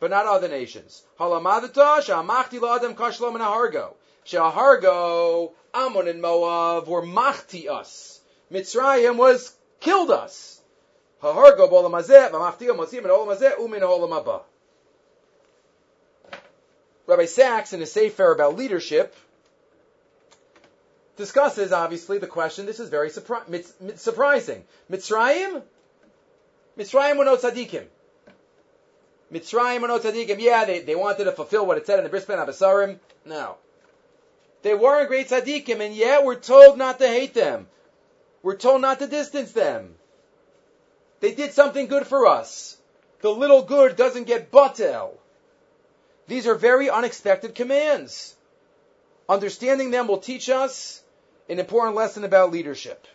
but 0.00 0.10
not 0.10 0.26
other 0.26 0.48
nations. 0.48 1.02
Halamadata 1.18 2.00
shamachti 2.00 2.60
la'adam 2.60 2.94
kashlom 2.94 3.34
and 3.34 3.42
ahargo. 3.42 3.94
Shahargo, 4.24 5.52
Ammon 5.74 6.08
and 6.08 6.20
Moab 6.20 6.86
were 6.86 7.02
machti 7.02 7.68
us. 7.68 8.20
Mitzrayim 8.52 9.16
was 9.16 9.54
killed 9.80 10.10
us. 10.10 10.60
Rabbi 17.06 17.24
Sacks, 17.24 17.72
in 17.72 17.80
his 17.80 17.92
Sefer 17.92 18.32
about 18.32 18.56
leadership, 18.56 19.16
discusses, 21.16 21.72
obviously, 21.72 22.18
the 22.18 22.26
question, 22.26 22.66
this 22.66 22.78
is 22.78 22.88
very 22.88 23.10
surpri- 23.10 23.98
surprising. 23.98 24.64
Mitzrayim? 24.90 25.62
Mitzrayim 26.78 27.18
were 27.18 27.24
no 27.24 27.36
tzaddikim. 27.36 27.86
Mitzrayim 29.32 29.82
were 29.82 29.88
no 29.88 29.98
tzaddikim. 29.98 30.40
Yeah, 30.40 30.64
they, 30.64 30.80
they 30.80 30.94
wanted 30.94 31.24
to 31.24 31.32
fulfill 31.32 31.66
what 31.66 31.78
it 31.78 31.86
said 31.86 31.98
in 31.98 32.04
the 32.04 32.10
Bris 32.10 32.24
Bein 32.24 32.38
Habesarim. 32.38 32.98
No. 33.24 33.56
They 34.62 34.74
weren't 34.74 35.08
great 35.08 35.28
tzaddikim, 35.28 35.80
and 35.80 35.94
yet 35.94 36.24
we're 36.24 36.36
told 36.36 36.78
not 36.78 36.98
to 36.98 37.08
hate 37.08 37.34
them. 37.34 37.68
We're 38.42 38.56
told 38.56 38.80
not 38.80 39.00
to 39.00 39.06
distance 39.06 39.52
them. 39.52 39.94
They 41.20 41.34
did 41.34 41.52
something 41.52 41.86
good 41.86 42.06
for 42.06 42.26
us. 42.26 42.76
The 43.20 43.30
little 43.30 43.62
good 43.62 43.96
doesn't 43.96 44.24
get 44.24 44.50
batel. 44.50 45.10
These 46.28 46.46
are 46.46 46.54
very 46.54 46.88
unexpected 46.88 47.54
commands. 47.54 48.34
Understanding 49.28 49.90
them 49.90 50.08
will 50.08 50.18
teach 50.18 50.48
us 50.48 51.02
an 51.48 51.58
important 51.58 51.96
lesson 51.96 52.24
about 52.24 52.52
leadership. 52.52 53.06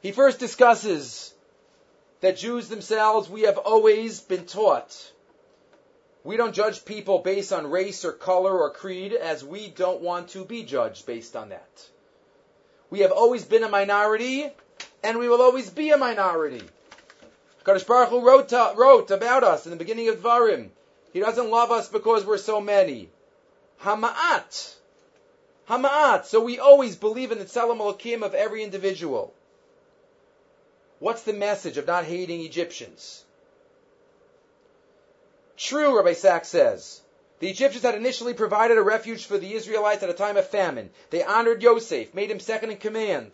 He 0.00 0.12
first 0.12 0.38
discusses 0.38 1.32
that 2.22 2.36
Jews 2.36 2.68
themselves, 2.68 3.28
we 3.28 3.42
have 3.42 3.58
always 3.58 4.20
been 4.20 4.46
taught. 4.46 5.12
We 6.24 6.36
don't 6.36 6.54
judge 6.54 6.84
people 6.84 7.18
based 7.18 7.52
on 7.52 7.70
race 7.70 8.04
or 8.04 8.12
color 8.12 8.56
or 8.56 8.70
creed 8.70 9.12
as 9.12 9.44
we 9.44 9.68
don't 9.68 10.00
want 10.00 10.28
to 10.30 10.44
be 10.44 10.62
judged 10.62 11.04
based 11.04 11.34
on 11.34 11.48
that. 11.48 11.88
We 12.90 13.00
have 13.00 13.10
always 13.10 13.44
been 13.44 13.64
a 13.64 13.68
minority, 13.68 14.48
and 15.02 15.18
we 15.18 15.28
will 15.28 15.42
always 15.42 15.68
be 15.68 15.90
a 15.90 15.96
minority. 15.96 16.62
Kadosh 17.64 17.86
Baruch 17.86 18.10
Hu 18.10 18.24
wrote, 18.24 18.50
to, 18.50 18.74
wrote 18.76 19.10
about 19.10 19.42
us 19.42 19.66
in 19.66 19.70
the 19.70 19.76
beginning 19.76 20.08
of 20.08 20.22
Dvarim. 20.22 20.68
He 21.12 21.18
doesn't 21.18 21.50
love 21.50 21.72
us 21.72 21.88
because 21.88 22.24
we're 22.24 22.38
so 22.38 22.60
many. 22.60 23.08
Hama'at. 23.82 24.76
Hama'at. 25.68 26.26
So 26.26 26.40
we 26.40 26.60
always 26.60 26.94
believe 26.94 27.32
in 27.32 27.38
the 27.38 27.44
Tzelem 27.46 27.78
Elokim 27.78 28.22
of 28.22 28.34
every 28.34 28.62
individual. 28.62 29.34
What's 31.02 31.22
the 31.22 31.32
message 31.32 31.78
of 31.78 31.88
not 31.88 32.04
hating 32.04 32.42
Egyptians? 32.42 33.24
True, 35.56 35.96
Rabbi 35.96 36.12
Sacks 36.12 36.46
says. 36.46 37.00
The 37.40 37.50
Egyptians 37.50 37.82
had 37.82 37.96
initially 37.96 38.34
provided 38.34 38.78
a 38.78 38.82
refuge 38.82 39.26
for 39.26 39.36
the 39.36 39.52
Israelites 39.52 40.04
at 40.04 40.10
a 40.10 40.14
time 40.14 40.36
of 40.36 40.46
famine. 40.46 40.90
They 41.10 41.24
honored 41.24 41.60
Yosef, 41.60 42.14
made 42.14 42.30
him 42.30 42.38
second 42.38 42.70
in 42.70 42.76
command. 42.76 43.32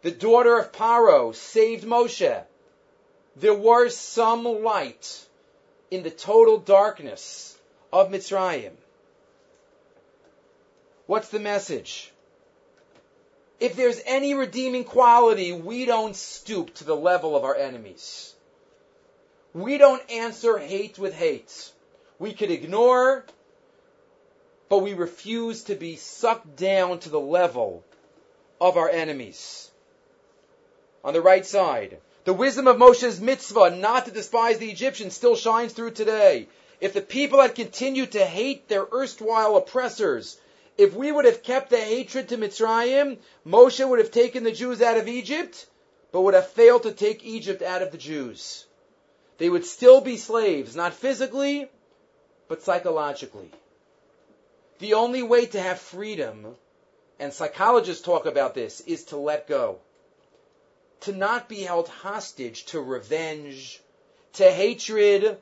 The 0.00 0.10
daughter 0.10 0.58
of 0.58 0.72
Paro 0.72 1.34
saved 1.34 1.84
Moshe. 1.84 2.44
There 3.36 3.52
was 3.52 3.94
some 3.94 4.44
light 4.44 5.26
in 5.90 6.02
the 6.02 6.10
total 6.10 6.56
darkness 6.56 7.58
of 7.92 8.08
Mitzrayim. 8.08 8.72
What's 11.04 11.28
the 11.28 11.40
message? 11.40 12.10
If 13.64 13.76
there's 13.76 14.02
any 14.04 14.34
redeeming 14.34 14.84
quality, 14.84 15.50
we 15.50 15.86
don't 15.86 16.14
stoop 16.14 16.74
to 16.74 16.84
the 16.84 16.94
level 16.94 17.34
of 17.34 17.44
our 17.44 17.56
enemies. 17.56 18.34
We 19.54 19.78
don't 19.78 20.02
answer 20.10 20.58
hate 20.58 20.98
with 20.98 21.14
hate 21.14 21.72
we 22.18 22.34
could 22.34 22.50
ignore, 22.50 23.24
but 24.68 24.80
we 24.80 24.92
refuse 24.92 25.62
to 25.64 25.76
be 25.76 25.96
sucked 25.96 26.56
down 26.56 26.98
to 27.00 27.08
the 27.08 27.18
level 27.18 27.82
of 28.60 28.76
our 28.76 28.90
enemies. 28.90 29.70
On 31.02 31.14
the 31.14 31.22
right 31.22 31.46
side, 31.46 31.96
the 32.24 32.34
wisdom 32.34 32.68
of 32.68 32.76
Moshe's 32.76 33.18
mitzvah 33.18 33.70
not 33.70 34.04
to 34.04 34.10
despise 34.10 34.58
the 34.58 34.70
Egyptians 34.70 35.14
still 35.14 35.36
shines 35.36 35.72
through 35.72 35.92
today. 35.92 36.48
If 36.82 36.92
the 36.92 37.00
people 37.00 37.40
had 37.40 37.54
continued 37.54 38.12
to 38.12 38.26
hate 38.26 38.68
their 38.68 38.86
erstwhile 38.92 39.56
oppressors, 39.56 40.38
if 40.76 40.94
we 40.94 41.12
would 41.12 41.24
have 41.24 41.42
kept 41.42 41.70
the 41.70 41.80
hatred 41.80 42.28
to 42.28 42.36
Mitzrayim, 42.36 43.18
Moshe 43.46 43.88
would 43.88 43.98
have 43.98 44.10
taken 44.10 44.44
the 44.44 44.52
Jews 44.52 44.82
out 44.82 44.96
of 44.96 45.08
Egypt, 45.08 45.66
but 46.12 46.22
would 46.22 46.34
have 46.34 46.48
failed 46.48 46.84
to 46.84 46.92
take 46.92 47.24
Egypt 47.24 47.62
out 47.62 47.82
of 47.82 47.92
the 47.92 47.98
Jews. 47.98 48.66
They 49.38 49.48
would 49.48 49.64
still 49.64 50.00
be 50.00 50.16
slaves, 50.16 50.76
not 50.76 50.94
physically, 50.94 51.68
but 52.48 52.62
psychologically. 52.62 53.50
The 54.78 54.94
only 54.94 55.22
way 55.22 55.46
to 55.46 55.60
have 55.60 55.78
freedom 55.80 56.56
and 57.18 57.32
psychologists 57.32 58.04
talk 58.04 58.26
about 58.26 58.54
this, 58.54 58.80
is 58.80 59.04
to 59.04 59.16
let 59.16 59.46
go. 59.46 59.78
To 61.02 61.12
not 61.12 61.48
be 61.48 61.60
held 61.60 61.88
hostage 61.88 62.66
to 62.66 62.80
revenge, 62.80 63.80
to 64.34 64.50
hatred, 64.50 65.38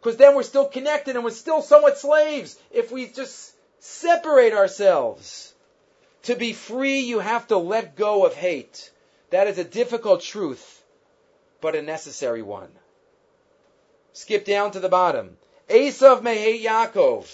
because 0.00 0.16
then 0.16 0.34
we're 0.34 0.42
still 0.42 0.66
connected 0.66 1.14
and 1.14 1.24
we're 1.24 1.30
still 1.30 1.62
somewhat 1.62 1.98
slaves 1.98 2.58
if 2.70 2.90
we 2.90 3.06
just 3.06 3.51
separate 3.82 4.52
ourselves. 4.52 5.52
To 6.24 6.36
be 6.36 6.52
free, 6.52 7.00
you 7.00 7.18
have 7.18 7.48
to 7.48 7.56
let 7.56 7.96
go 7.96 8.24
of 8.24 8.32
hate. 8.32 8.92
That 9.30 9.48
is 9.48 9.58
a 9.58 9.64
difficult 9.64 10.22
truth, 10.22 10.82
but 11.60 11.74
a 11.74 11.82
necessary 11.82 12.42
one. 12.42 12.70
Skip 14.12 14.44
down 14.44 14.70
to 14.72 14.80
the 14.80 14.88
bottom. 14.88 15.36
Esav 15.68 16.22
may 16.22 16.38
hate 16.38 16.64
Yaakov. 16.64 17.24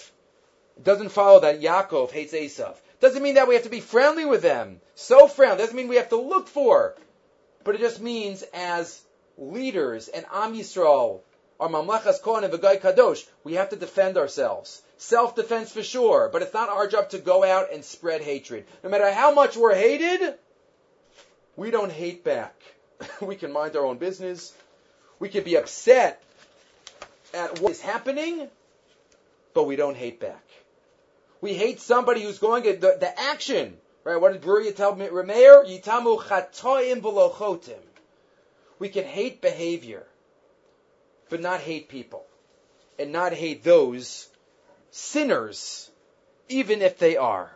It 0.77 0.83
doesn't 0.83 1.09
follow 1.09 1.41
that 1.41 1.61
Yaakov 1.61 2.09
hates 2.09 2.33
Esav. 2.33 2.75
Doesn't 2.99 3.21
mean 3.21 3.35
that 3.35 3.47
we 3.47 3.53
have 3.53 3.65
to 3.65 3.69
be 3.69 3.79
friendly 3.79 4.25
with 4.25 4.41
them. 4.41 4.81
So 4.95 5.27
friendly. 5.27 5.57
Doesn't 5.57 5.75
mean 5.75 5.87
we 5.87 5.97
have 5.97 6.09
to 6.09 6.15
look 6.15 6.47
for. 6.47 6.95
But 7.63 7.75
it 7.75 7.81
just 7.81 8.01
means 8.01 8.43
as 8.53 8.99
leaders 9.37 10.07
and 10.07 10.25
Am 10.33 10.55
Yisrael, 10.55 11.19
our 11.59 11.69
Mamlechas 11.69 12.23
Kohen 12.23 12.43
and 12.43 12.53
V'gai 12.53 12.81
Kadosh, 12.81 13.25
we 13.43 13.53
have 13.53 13.69
to 13.69 13.75
defend 13.75 14.17
ourselves. 14.17 14.81
Self-defense 15.01 15.71
for 15.71 15.81
sure, 15.81 16.29
but 16.31 16.41
it's 16.41 16.53
not 16.53 16.67
our 16.67 16.85
job 16.85 17.11
to 17.11 17.19
go 17.19 17.41
out 17.41 17.71
and 17.71 17.85
spread 17.85 18.19
hatred. 18.19 18.65
No 18.83 18.89
matter 18.89 19.09
how 19.09 19.33
much 19.33 19.55
we're 19.55 19.73
hated, 19.73 20.35
we 21.55 21.71
don't 21.71 21.91
hate 21.91 22.25
back. 22.25 22.53
we 23.21 23.37
can 23.37 23.53
mind 23.53 23.77
our 23.77 23.85
own 23.85 23.97
business. 23.97 24.53
We 25.17 25.29
can 25.29 25.45
be 25.45 25.55
upset 25.55 26.21
at 27.33 27.61
what 27.61 27.71
is 27.71 27.79
happening, 27.79 28.49
but 29.53 29.63
we 29.63 29.77
don't 29.77 29.95
hate 29.95 30.19
back. 30.19 30.43
We 31.39 31.53
hate 31.53 31.79
somebody 31.79 32.21
who's 32.21 32.39
going 32.39 32.67
at 32.67 32.81
the, 32.81 32.97
the 32.99 33.19
action. 33.21 33.77
Right? 34.03 34.19
What 34.19 34.33
did 34.33 34.41
Bruriya 34.41 34.75
tell 34.75 34.93
me? 34.93 35.07
Remeir, 35.07 35.65
yitamu 35.65 36.21
chatoim. 36.21 37.73
We 38.79 38.89
can 38.89 39.05
hate 39.05 39.41
behavior, 39.41 40.05
but 41.29 41.39
not 41.39 41.61
hate 41.61 41.87
people. 41.87 42.25
And 42.97 43.13
not 43.13 43.31
hate 43.31 43.63
those 43.63 44.27
sinners, 44.91 45.89
even 46.47 46.81
if 46.81 46.97
they 46.97 47.17
are. 47.17 47.51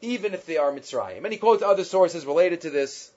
Even 0.00 0.32
if 0.32 0.46
they 0.46 0.56
are 0.56 0.70
Mitzrayim. 0.72 1.24
And 1.24 1.32
he 1.32 1.38
quotes 1.38 1.62
other 1.62 1.84
sources 1.84 2.24
related 2.24 2.60
to 2.62 2.70
this, 2.70 3.10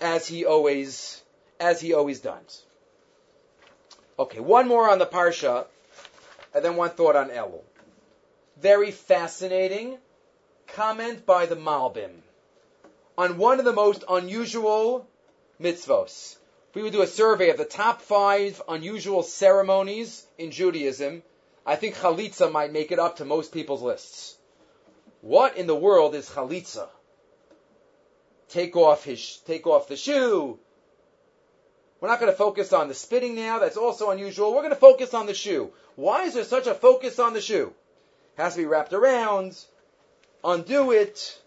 as 0.00 0.26
he 0.28 0.44
always, 0.44 1.22
as 1.58 1.80
he 1.80 1.94
always 1.94 2.20
does. 2.20 2.62
Okay, 4.18 4.40
one 4.40 4.68
more 4.68 4.90
on 4.90 4.98
the 4.98 5.06
Parsha, 5.06 5.66
and 6.54 6.64
then 6.64 6.76
one 6.76 6.90
thought 6.90 7.16
on 7.16 7.30
Elul. 7.30 7.62
Very 8.60 8.90
fascinating 8.90 9.96
comment 10.68 11.24
by 11.24 11.46
the 11.46 11.56
Malbim 11.56 12.10
on 13.16 13.38
one 13.38 13.58
of 13.58 13.64
the 13.64 13.72
most 13.72 14.04
unusual 14.08 15.06
mitzvos. 15.60 16.36
We 16.74 16.82
would 16.82 16.92
do 16.92 17.02
a 17.02 17.06
survey 17.06 17.50
of 17.50 17.58
the 17.58 17.64
top 17.64 18.00
five 18.00 18.62
unusual 18.68 19.22
ceremonies 19.22 20.26
in 20.38 20.50
Judaism, 20.50 21.22
I 21.64 21.76
think 21.76 21.96
chalitza 21.96 22.50
might 22.50 22.72
make 22.72 22.92
it 22.92 22.98
up 22.98 23.16
to 23.16 23.24
most 23.24 23.52
people's 23.52 23.82
lists. 23.82 24.36
What 25.20 25.56
in 25.56 25.66
the 25.66 25.76
world 25.76 26.14
is 26.14 26.28
chalitza? 26.28 26.88
Take 28.48 28.76
off 28.76 29.04
his, 29.04 29.38
take 29.46 29.66
off 29.66 29.88
the 29.88 29.96
shoe, 29.96 30.58
we're 32.02 32.08
not 32.08 32.18
going 32.18 32.32
to 32.32 32.36
focus 32.36 32.72
on 32.72 32.88
the 32.88 32.94
spitting 32.94 33.36
now. 33.36 33.60
That's 33.60 33.76
also 33.76 34.10
unusual. 34.10 34.52
We're 34.52 34.62
going 34.62 34.70
to 34.70 34.76
focus 34.76 35.14
on 35.14 35.26
the 35.26 35.34
shoe. 35.34 35.72
Why 35.94 36.24
is 36.24 36.34
there 36.34 36.42
such 36.42 36.66
a 36.66 36.74
focus 36.74 37.20
on 37.20 37.32
the 37.32 37.40
shoe? 37.40 37.72
It 38.36 38.42
has 38.42 38.54
to 38.54 38.58
be 38.58 38.66
wrapped 38.66 38.92
around. 38.92 39.56
Undo 40.42 40.90
it. 40.90 41.40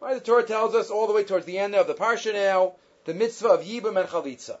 Why 0.00 0.14
the 0.14 0.20
Torah 0.20 0.42
tells 0.42 0.74
us 0.74 0.90
all 0.90 1.06
the 1.06 1.12
way 1.12 1.22
towards 1.22 1.46
the 1.46 1.58
end 1.58 1.76
of 1.76 1.86
the 1.86 1.94
parsha 1.94 2.32
now, 2.34 2.72
the 3.04 3.14
mitzvah 3.14 3.50
of 3.50 3.64
yibum 3.64 3.96
and 3.96 4.08
chalitza. 4.08 4.58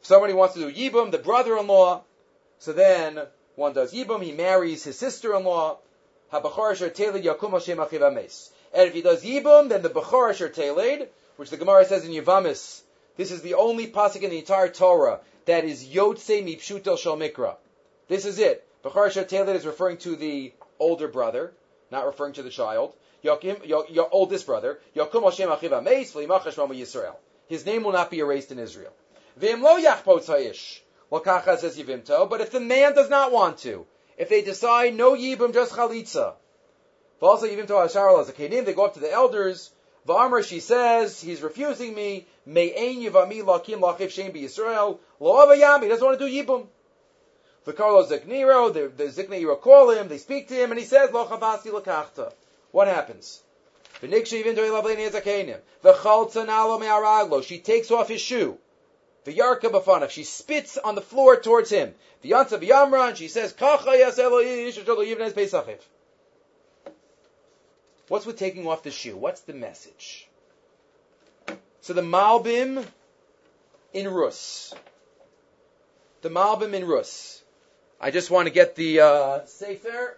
If 0.00 0.06
somebody 0.06 0.32
wants 0.32 0.54
to 0.54 0.70
do 0.70 0.72
yibum, 0.72 1.10
the 1.10 1.18
brother-in-law, 1.18 2.04
so 2.58 2.72
then 2.72 3.20
one 3.56 3.72
does 3.72 3.92
yibum, 3.92 4.22
he 4.22 4.32
marries 4.32 4.84
his 4.84 4.98
sister-in-law. 4.98 5.78
And 6.30 6.44
if 8.86 8.94
he 8.94 9.02
does 9.02 9.24
yibum, 9.24 9.68
then 9.68 9.82
the 9.82 9.90
bechor 9.90 10.30
asher 10.30 11.08
which 11.36 11.50
the 11.50 11.56
Gemara 11.56 11.84
says 11.84 12.04
in 12.04 12.12
Yavamis, 12.12 12.82
this 13.16 13.30
is 13.30 13.42
the 13.42 13.54
only 13.54 13.86
pasuk 13.86 14.22
in 14.22 14.30
the 14.30 14.38
entire 14.38 14.68
Torah 14.68 15.20
that 15.46 15.64
is 15.64 15.84
Yotze 15.86 16.42
Mipshutel 16.44 16.98
Shal 16.98 17.16
Mikra. 17.16 17.56
This 18.08 18.24
is 18.24 18.38
it. 18.38 18.66
Bechar 18.84 19.08
Shatelet 19.08 19.54
is 19.54 19.66
referring 19.66 19.96
to 19.98 20.14
the 20.16 20.52
older 20.78 21.08
brother, 21.08 21.52
not 21.90 22.06
referring 22.06 22.34
to 22.34 22.42
the 22.42 22.50
child. 22.50 22.94
Your 23.22 24.08
oldest 24.12 24.46
brother. 24.46 24.78
His 27.48 27.66
name 27.66 27.82
will 27.82 27.92
not 27.92 28.10
be 28.10 28.18
erased 28.18 28.52
in 28.52 28.58
Israel. 28.58 28.92
V'im 29.40 29.62
lo. 29.62 29.78
Lakacha 31.10 31.58
says 31.58 31.78
Yivimto. 31.78 32.28
But 32.28 32.40
if 32.40 32.50
the 32.50 32.60
man 32.60 32.94
does 32.94 33.08
not 33.08 33.32
want 33.32 33.58
to, 33.58 33.86
if 34.16 34.28
they 34.28 34.42
decide 34.42 34.94
no 34.94 35.14
yibum, 35.14 35.54
just 35.54 35.72
chalitza. 35.72 36.34
Also 37.20 37.46
Yivimto 37.46 37.68
Hashar 37.68 38.24
Lazakenim, 38.24 38.64
they 38.64 38.74
go 38.74 38.84
up 38.84 38.94
to 38.94 39.00
the 39.00 39.12
elders. 39.12 39.70
V'amr, 40.06 40.44
she 40.44 40.60
says, 40.60 41.20
he's 41.20 41.42
refusing 41.42 41.94
me. 41.94 42.26
May 42.46 42.68
Me'ein 42.68 43.00
yivami 43.00 43.42
lakim 43.42 43.80
lachiv 43.80 44.10
shem 44.10 44.32
b'Yisrael. 44.32 44.98
Lo 45.20 45.46
avayam, 45.46 45.82
he 45.82 45.88
doesn't 45.88 46.06
want 46.06 46.18
to 46.18 46.26
do 46.26 46.32
yibum. 46.32 46.66
The 47.64 47.72
Carlos 47.72 48.10
Zikniro, 48.10 48.72
the, 48.72 48.88
the 48.88 49.10
Zikniro 49.10 49.60
call 49.60 49.90
him, 49.90 50.08
they 50.08 50.18
speak 50.18 50.48
to 50.48 50.54
him, 50.54 50.70
and 50.70 50.80
he 50.80 50.86
says, 50.86 51.12
Lo 51.12 51.26
chavasi 51.26 51.66
lakachta. 51.66 52.32
What 52.70 52.88
happens? 52.88 53.42
She 54.00 54.08
takes 57.58 57.90
off 57.90 58.08
his 58.08 58.20
shoe. 58.20 58.58
The 59.28 59.34
yarka 59.34 59.70
b'fanav. 59.70 60.08
She 60.08 60.24
spits 60.24 60.78
on 60.78 60.94
the 60.94 61.02
floor 61.02 61.36
towards 61.36 61.68
him. 61.68 61.94
The 62.22 62.30
yantza 62.30 62.58
v'yamra, 62.58 63.08
and 63.08 63.18
she 63.18 63.28
says, 63.28 63.52
Kacha 63.52 63.94
yas 63.98 64.16
Pesachif. 64.16 65.80
What's 68.08 68.24
with 68.24 68.38
taking 68.38 68.66
off 68.66 68.82
the 68.82 68.90
shoe? 68.90 69.18
What's 69.18 69.42
the 69.42 69.52
message? 69.52 70.26
So 71.82 71.92
the 71.92 72.00
Malbim 72.00 72.86
in 73.92 74.08
Rus. 74.08 74.74
The 76.22 76.30
Malbim 76.30 76.72
in 76.72 76.86
Rus. 76.86 77.42
I 78.00 78.10
just 78.10 78.30
want 78.30 78.48
to 78.48 78.50
get 78.50 78.76
the 78.76 79.00
uh, 79.00 79.44
Sefer. 79.44 80.16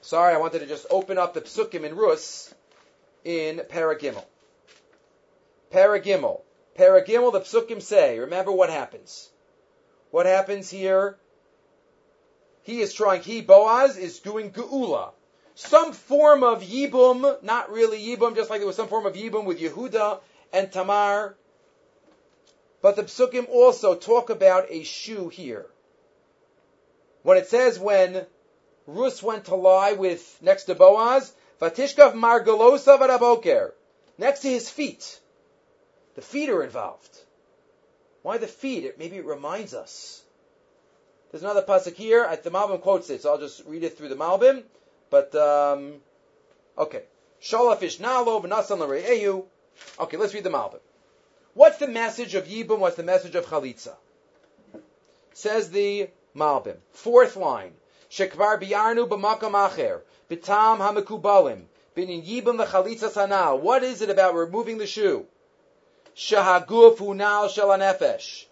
Sorry, 0.00 0.34
I 0.34 0.38
wanted 0.38 0.58
to 0.58 0.66
just 0.66 0.86
open 0.90 1.16
up 1.16 1.32
the 1.32 1.42
Psukim 1.42 1.84
in 1.84 1.94
Rus 1.94 2.52
in 3.24 3.58
Paragimel. 3.70 4.24
Paragimel. 5.72 6.42
Paragimel, 6.78 7.32
the 7.32 7.40
Psukim 7.40 7.82
say, 7.82 8.18
remember 8.18 8.52
what 8.52 8.70
happens. 8.70 9.30
What 10.10 10.26
happens 10.26 10.70
here? 10.70 11.18
He 12.62 12.80
is 12.80 12.92
trying, 12.92 13.22
he, 13.22 13.40
Boaz, 13.40 13.96
is 13.96 14.20
doing 14.20 14.52
Geula 14.52 15.12
some 15.60 15.92
form 15.92 16.42
of 16.42 16.62
Yibum, 16.62 17.42
not 17.42 17.70
really 17.70 18.00
Yibum, 18.00 18.34
just 18.34 18.48
like 18.48 18.60
there 18.60 18.66
was 18.66 18.76
some 18.76 18.88
form 18.88 19.04
of 19.04 19.14
Yibum 19.14 19.44
with 19.44 19.60
Yehuda 19.60 20.20
and 20.54 20.72
Tamar. 20.72 21.36
But 22.80 22.96
the 22.96 23.02
Psukim 23.02 23.46
also 23.48 23.94
talk 23.94 24.30
about 24.30 24.70
a 24.70 24.84
shoe 24.84 25.28
here. 25.28 25.66
When 27.22 27.36
it 27.36 27.48
says 27.48 27.78
when 27.78 28.24
Rus 28.86 29.22
went 29.22 29.46
to 29.46 29.54
lie 29.54 29.92
with, 29.92 30.38
next 30.40 30.64
to 30.64 30.74
Boaz, 30.74 31.30
Vatishkav 31.60 32.14
Margalosa 32.14 32.98
Varaboker, 32.98 33.72
next 34.16 34.40
to 34.40 34.48
his 34.48 34.70
feet. 34.70 35.19
The 36.14 36.22
feet 36.22 36.50
are 36.50 36.62
involved. 36.62 37.18
Why 38.22 38.38
the 38.38 38.46
feet? 38.46 38.84
It, 38.84 38.98
maybe 38.98 39.16
it 39.16 39.24
reminds 39.24 39.74
us. 39.74 40.22
There's 41.30 41.42
another 41.42 41.62
pasuk 41.62 41.94
here. 41.94 42.28
The 42.42 42.50
Malbim 42.50 42.80
quotes 42.80 43.08
it, 43.10 43.22
so 43.22 43.30
I'll 43.30 43.38
just 43.38 43.64
read 43.66 43.84
it 43.84 43.96
through 43.96 44.08
the 44.08 44.16
Malbim. 44.16 44.64
But 45.10 45.34
um, 45.34 45.94
okay, 46.76 47.04
shalafish 47.40 48.00
nalo 48.00 48.42
v'nasan 48.42 48.78
l're'eyu. 48.78 49.44
Okay, 50.00 50.16
let's 50.16 50.34
read 50.34 50.44
the 50.44 50.50
Malbim. 50.50 50.80
What's 51.54 51.78
the 51.78 51.88
message 51.88 52.34
of 52.34 52.46
Yibum? 52.46 52.78
What's 52.78 52.96
the 52.96 53.02
message 53.02 53.34
of 53.34 53.46
Chalitza? 53.46 53.94
Says 55.32 55.70
the 55.70 56.10
Malbim. 56.36 56.76
Fourth 56.92 57.36
line. 57.36 57.72
Shekvar 58.10 58.60
biyarnu 58.60 59.08
b'makam 59.08 59.52
acher. 59.52 60.00
B'tam 60.28 60.78
hamekubalim. 60.78 61.62
Binin 61.96 62.26
Yibum 62.26 62.64
chalitza 62.66 63.10
sanal. 63.10 63.60
What 63.60 63.84
is 63.84 64.02
it 64.02 64.10
about 64.10 64.34
removing 64.34 64.78
the 64.78 64.86
shoe? 64.86 65.26
Shahaguf 66.26 66.98
unal 66.98 67.48
shalanefesh. 67.48 68.44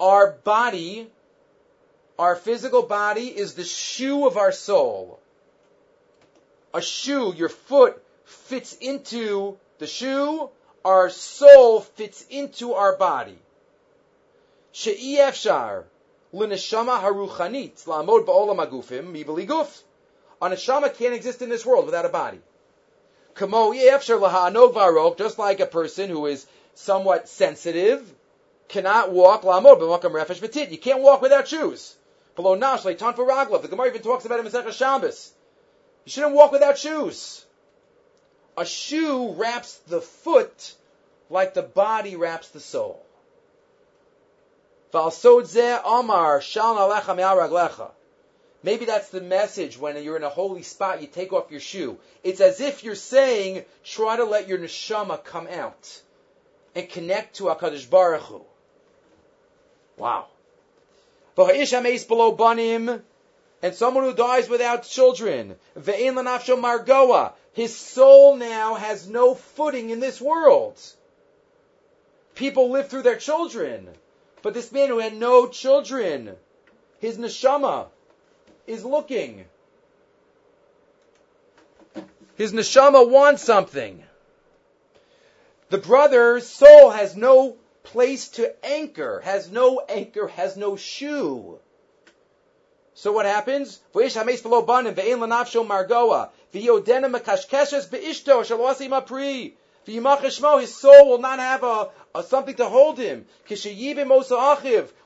Our 0.00 0.32
body, 0.32 1.10
our 2.18 2.36
physical 2.36 2.82
body 2.82 3.28
is 3.28 3.54
the 3.54 3.64
shoe 3.64 4.26
of 4.26 4.36
our 4.36 4.52
soul 4.52 5.20
a 6.74 6.80
shoe, 6.80 7.34
your 7.36 7.48
foot 7.48 8.02
fits 8.24 8.74
into 8.80 9.58
the 9.78 9.86
shoe, 9.86 10.48
our 10.84 11.10
soul 11.10 11.80
fits 11.80 12.24
into 12.30 12.74
our 12.74 12.96
body. 12.96 13.38
She'iyefshar 14.72 15.84
l'neshama 16.32 17.00
haruchanit 17.00 17.84
la'amod 17.84 18.24
ba'olam 18.24 18.66
agufim 18.66 19.12
mibali 19.12 19.46
guf 19.46 19.82
A 20.40 20.48
neshama 20.48 20.94
can't 20.94 21.14
exist 21.14 21.42
in 21.42 21.50
this 21.50 21.66
world 21.66 21.86
without 21.86 22.06
a 22.06 22.08
body. 22.08 22.40
Just 25.16 25.38
like 25.38 25.60
a 25.60 25.66
person 25.66 26.10
who 26.10 26.26
is 26.26 26.46
somewhat 26.74 27.28
sensitive 27.28 28.12
cannot 28.68 29.12
walk 29.12 29.44
You 29.44 30.78
can't 30.78 31.02
walk 31.02 31.22
without 31.22 31.48
shoes. 31.48 31.96
Below 32.34 32.54
nash 32.54 32.82
for 32.82 32.96
raglov. 32.96 33.62
The 33.62 33.68
Gemara 33.68 33.88
even 33.88 34.02
talks 34.02 34.24
about 34.24 34.38
it 34.38 34.46
in 34.46 34.52
Masechah 34.52 34.72
Shabbos. 34.72 35.32
You 36.04 36.12
shouldn't 36.12 36.34
walk 36.34 36.52
without 36.52 36.78
shoes. 36.78 37.44
A 38.56 38.64
shoe 38.64 39.32
wraps 39.32 39.76
the 39.86 40.00
foot 40.00 40.74
like 41.30 41.54
the 41.54 41.62
body 41.62 42.16
wraps 42.16 42.48
the 42.48 42.60
soul. 42.60 43.04
Maybe 48.64 48.84
that's 48.84 49.08
the 49.08 49.20
message 49.20 49.78
when 49.78 50.02
you're 50.02 50.16
in 50.16 50.22
a 50.22 50.28
holy 50.28 50.62
spot, 50.62 51.00
you 51.00 51.06
take 51.06 51.32
off 51.32 51.50
your 51.50 51.60
shoe. 51.60 51.98
It's 52.22 52.40
as 52.40 52.60
if 52.60 52.84
you're 52.84 52.94
saying, 52.94 53.64
try 53.82 54.16
to 54.16 54.24
let 54.24 54.48
your 54.48 54.58
neshama 54.58 55.24
come 55.24 55.48
out 55.48 56.02
and 56.74 56.88
connect 56.88 57.36
to 57.36 57.44
HaKadosh 57.44 57.88
Baruch 57.88 58.22
Hu. 58.22 58.42
Wow. 59.96 60.26
below 62.04 62.32
banim, 62.32 63.02
and 63.62 63.74
someone 63.74 64.04
who 64.04 64.14
dies 64.14 64.48
without 64.48 64.84
children. 64.84 65.56
Ve'in 65.78 66.14
lanafsho 66.14 66.60
margoa. 66.60 67.32
His 67.52 67.76
soul 67.76 68.36
now 68.36 68.74
has 68.74 69.08
no 69.08 69.34
footing 69.34 69.90
in 69.90 70.00
this 70.00 70.20
world. 70.20 70.80
People 72.34 72.70
live 72.70 72.88
through 72.88 73.02
their 73.02 73.16
children. 73.16 73.88
But 74.42 74.54
this 74.54 74.72
man 74.72 74.88
who 74.88 74.98
had 74.98 75.14
no 75.14 75.46
children, 75.46 76.36
his 76.98 77.16
neshama 77.18 77.86
is 78.66 78.84
looking. 78.84 79.44
His 82.36 82.52
neshama 82.52 83.08
wants 83.08 83.44
something. 83.44 84.02
The 85.72 85.78
brother's 85.78 86.46
soul 86.46 86.90
has 86.90 87.16
no 87.16 87.56
place 87.82 88.28
to 88.36 88.54
anchor, 88.62 89.20
has 89.20 89.50
no 89.50 89.80
anchor, 89.88 90.26
has 90.28 90.54
no 90.54 90.76
shoe. 90.76 91.60
So 92.92 93.10
what 93.10 93.24
happens? 93.24 93.80
His 93.94 94.12
soul 94.12 94.28
will 101.08 101.18
not 101.18 101.38
have 101.38 101.64
a, 101.64 101.88
a 102.14 102.22
something 102.22 102.54
to 102.56 102.68
hold 102.68 102.98
him. 102.98 103.26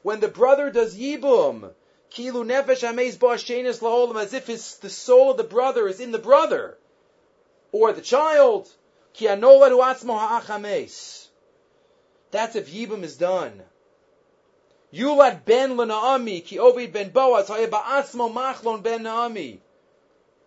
When 0.02 0.18
the 0.18 0.32
brother 0.34 0.70
does 0.70 0.96
yibum, 0.96 1.70
kilu 2.10 2.44
nefesh 2.44 2.82
as 4.16 4.34
if 4.34 4.46
his, 4.48 4.78
the 4.78 4.90
soul 4.90 5.30
of 5.30 5.36
the 5.36 5.44
brother 5.44 5.86
is 5.86 6.00
in 6.00 6.10
the 6.10 6.18
brother, 6.18 6.76
or 7.70 7.92
the 7.92 8.00
child. 8.00 8.68
That's 12.30 12.56
if 12.56 12.72
yibum 12.72 13.02
is 13.02 13.16
done. 13.16 13.62
Yulad 14.92 15.44
ben 15.44 15.76
Naami, 15.76 16.44
ki 16.44 16.58
Ovid 16.58 16.92
ben 16.92 17.10
Boaz, 17.10 17.48
ba'asmo 17.48 18.32
machlon 18.32 18.82
ben 18.82 19.04
Naami. 19.04 19.58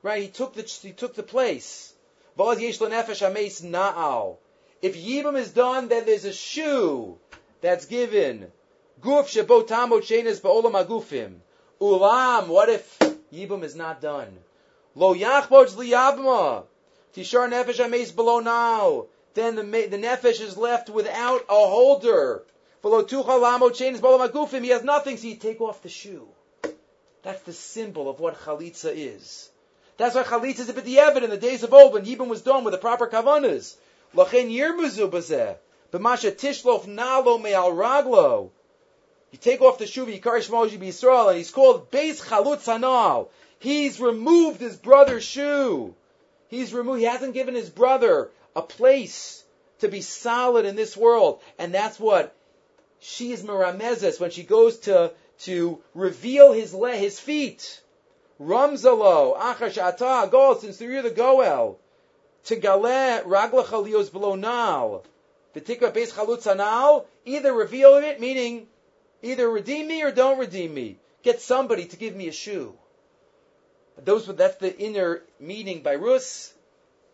Right, 0.02 0.22
he 0.24 0.28
took 0.30 0.54
the, 0.54 0.62
he 0.62 0.92
took 0.92 1.16
the 1.16 1.24
place. 1.24 1.94
Boaz 2.38 2.62
yesh 2.62 2.78
nefesh 2.80 3.28
ames 3.28 3.62
na'al. 3.62 4.38
If 4.82 4.96
Yibam 4.96 5.36
is 5.38 5.52
done, 5.52 5.90
then 5.90 6.06
there's 6.06 6.26
a 6.26 6.32
shoe 6.32 7.18
that's 7.62 7.86
given. 7.86 8.52
Guf 9.02 9.28
shebo 9.28 9.68
tamo 9.68 10.00
chenes 10.00 10.40
ba'olam 10.40 10.86
agufim. 10.86 11.40
Ulam, 11.82 12.48
what 12.48 12.70
if 12.70 13.00
Yibam 13.34 13.64
is 13.64 13.76
not 13.76 14.00
done? 14.00 14.38
Lo 14.96 15.14
yachboj 15.14 15.76
liyabma. 15.76 16.66
Tishar 17.16 17.50
nefesh 17.50 17.80
ames 17.80 18.12
below 18.12 18.40
now. 18.40 19.06
Then 19.34 19.56
the, 19.56 19.64
the 19.64 19.98
nefesh 19.98 20.42
is 20.42 20.58
left 20.58 20.90
without 20.90 21.46
a 21.50 21.54
holder. 21.54 22.44
Below 22.82 23.04
tucha 23.04 23.40
lamo 23.40 23.70
chains 23.70 24.00
below 24.00 24.26
magufim. 24.28 24.64
He 24.64 24.70
has 24.70 24.84
nothing, 24.84 25.18
so 25.18 25.28
you 25.28 25.36
take 25.36 25.60
off 25.60 25.82
the 25.82 25.90
shoe. 25.90 26.28
That's 27.24 27.42
the 27.44 27.54
symbol 27.54 28.10
of 28.10 28.20
what 28.20 28.40
chalitza 28.40 28.94
is. 28.96 29.50
That's 29.98 30.16
why 30.16 30.24
chalitza 30.24 30.60
is 30.60 30.70
a 30.70 30.74
bit 30.74 30.86
the 30.86 31.24
in 31.24 31.30
the 31.30 31.38
days 31.38 31.64
of 31.64 31.74
old 31.74 31.94
when 31.94 32.06
Yibam 32.06 32.28
was 32.28 32.42
done 32.42 32.64
with 32.64 32.74
the 32.74 32.78
proper 32.78 33.08
kavanas. 33.08 33.76
Lachen 34.16 34.50
yirmuzu 34.50 35.10
bazeh. 35.10 35.58
B'masha 35.92 36.32
tishlof 36.32 36.86
nalo 36.86 37.42
me'al 37.42 37.72
raglo. 37.72 38.52
You 39.32 39.38
take 39.38 39.62
off 39.62 39.78
the 39.78 39.86
shoe, 39.86 40.06
Yikarish 40.06 40.50
Moji 40.50 40.80
Yisrael, 40.80 41.30
and 41.30 41.38
he's 41.38 41.52
called 41.52 41.92
Beis 41.92 42.22
Chalutz 42.22 42.66
Hanal. 42.66 43.28
He's 43.60 44.00
removed 44.00 44.62
his 44.62 44.78
brother's 44.78 45.24
shoe. 45.24 45.94
He's 46.50 46.74
removed, 46.74 47.00
he 47.00 47.06
hasn't 47.06 47.36
given 47.36 47.56
his 47.56 47.70
brother 47.70 48.32
a 48.56 48.62
place 48.62 49.44
to 49.80 49.88
be 49.88 50.02
solid 50.02 50.66
in 50.66 50.76
this 50.76 50.98
world. 50.98 51.42
And 51.58 51.74
that's 51.74 52.00
what 52.00 52.36
she 53.00 53.32
is 53.32 53.44
Meramezes 53.44 54.20
when 54.20 54.32
she 54.32 54.44
goes 54.44 54.80
to, 54.80 55.14
to 55.42 55.82
reveal 55.94 56.52
his 56.52 56.74
le, 56.74 56.92
his 56.92 57.20
feet. 57.20 57.82
Ramzalo, 58.42 59.38
Achash 59.38 59.78
Ata, 59.78 60.28
go, 60.30 60.58
since 60.58 60.82
you're 60.82 61.02
the 61.02 61.12
Goel. 61.12 61.80
To 62.46 62.56
Gale, 62.56 63.22
Ragla 63.24 63.66
Chalios 63.66 64.12
below 64.12 64.36
Nal. 64.36 65.04
The 65.54 65.62
Tikva 65.62 65.92
Beis 65.92 66.14
Chalutz 66.14 67.06
either 67.26 67.54
reveal 67.54 67.98
it, 67.98 68.20
meaning 68.20 68.68
either 69.22 69.50
redeem 69.50 69.88
me 69.88 70.02
or 70.04 70.12
don't 70.12 70.40
redeem 70.40 70.74
me. 70.74 70.98
Get 71.22 71.42
somebody 71.42 71.86
to 71.86 71.98
give 71.98 72.16
me 72.16 72.28
a 72.28 72.32
shoe. 72.32 72.78
Those, 74.04 74.28
that's 74.28 74.58
the 74.58 74.78
inner 74.78 75.22
meaning 75.40 75.82
by 75.82 75.96
Rus, 75.96 76.54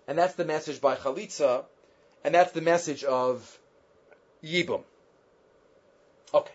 and 0.07 0.17
that's 0.17 0.35
the 0.35 0.45
message 0.45 0.81
by 0.81 0.95
Chalitza, 0.95 1.65
and 2.23 2.35
that's 2.35 2.51
the 2.51 2.61
message 2.61 3.03
of 3.03 3.59
Yibum. 4.43 4.83
Okay. 6.33 6.53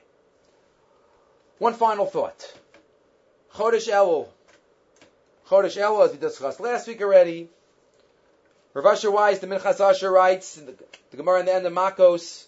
One 1.58 1.74
final 1.74 2.06
thought. 2.06 2.54
Chodesh 3.54 3.88
Elul. 3.88 4.28
Chodesh 5.48 5.76
Elul, 5.76 6.06
as 6.06 6.12
we 6.12 6.18
discussed 6.18 6.60
last 6.60 6.86
week 6.86 7.02
already. 7.02 7.48
Rav 8.72 8.86
Asher 8.86 9.10
Weiss, 9.10 9.40
the 9.40 9.48
Minchas 9.48 9.80
Asher 9.80 10.10
writes, 10.10 10.54
the, 10.54 10.74
the 11.10 11.16
Gemara 11.16 11.40
in 11.40 11.46
the 11.46 11.54
end 11.54 11.66
of 11.66 11.72
Makos, 11.72 12.44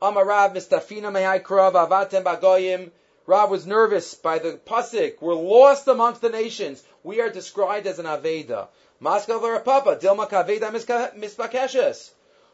Amarav 0.00 0.54
mistafina 0.54 1.10
mehai 1.10 1.42
krav 1.42 1.72
avatem 1.72 2.22
bagoyim. 2.22 2.90
Rav 3.26 3.50
was 3.50 3.66
nervous 3.66 4.14
by 4.14 4.38
the 4.38 4.52
pasuk. 4.52 5.20
We're 5.20 5.34
lost 5.34 5.88
amongst 5.88 6.20
the 6.20 6.28
nations. 6.28 6.82
We 7.02 7.20
are 7.20 7.30
described 7.30 7.86
as 7.86 7.98
an 7.98 8.06
aveda. 8.06 8.68
Papa, 9.02 9.96
Dilma 9.96 10.30
Kaveda. 10.30 12.10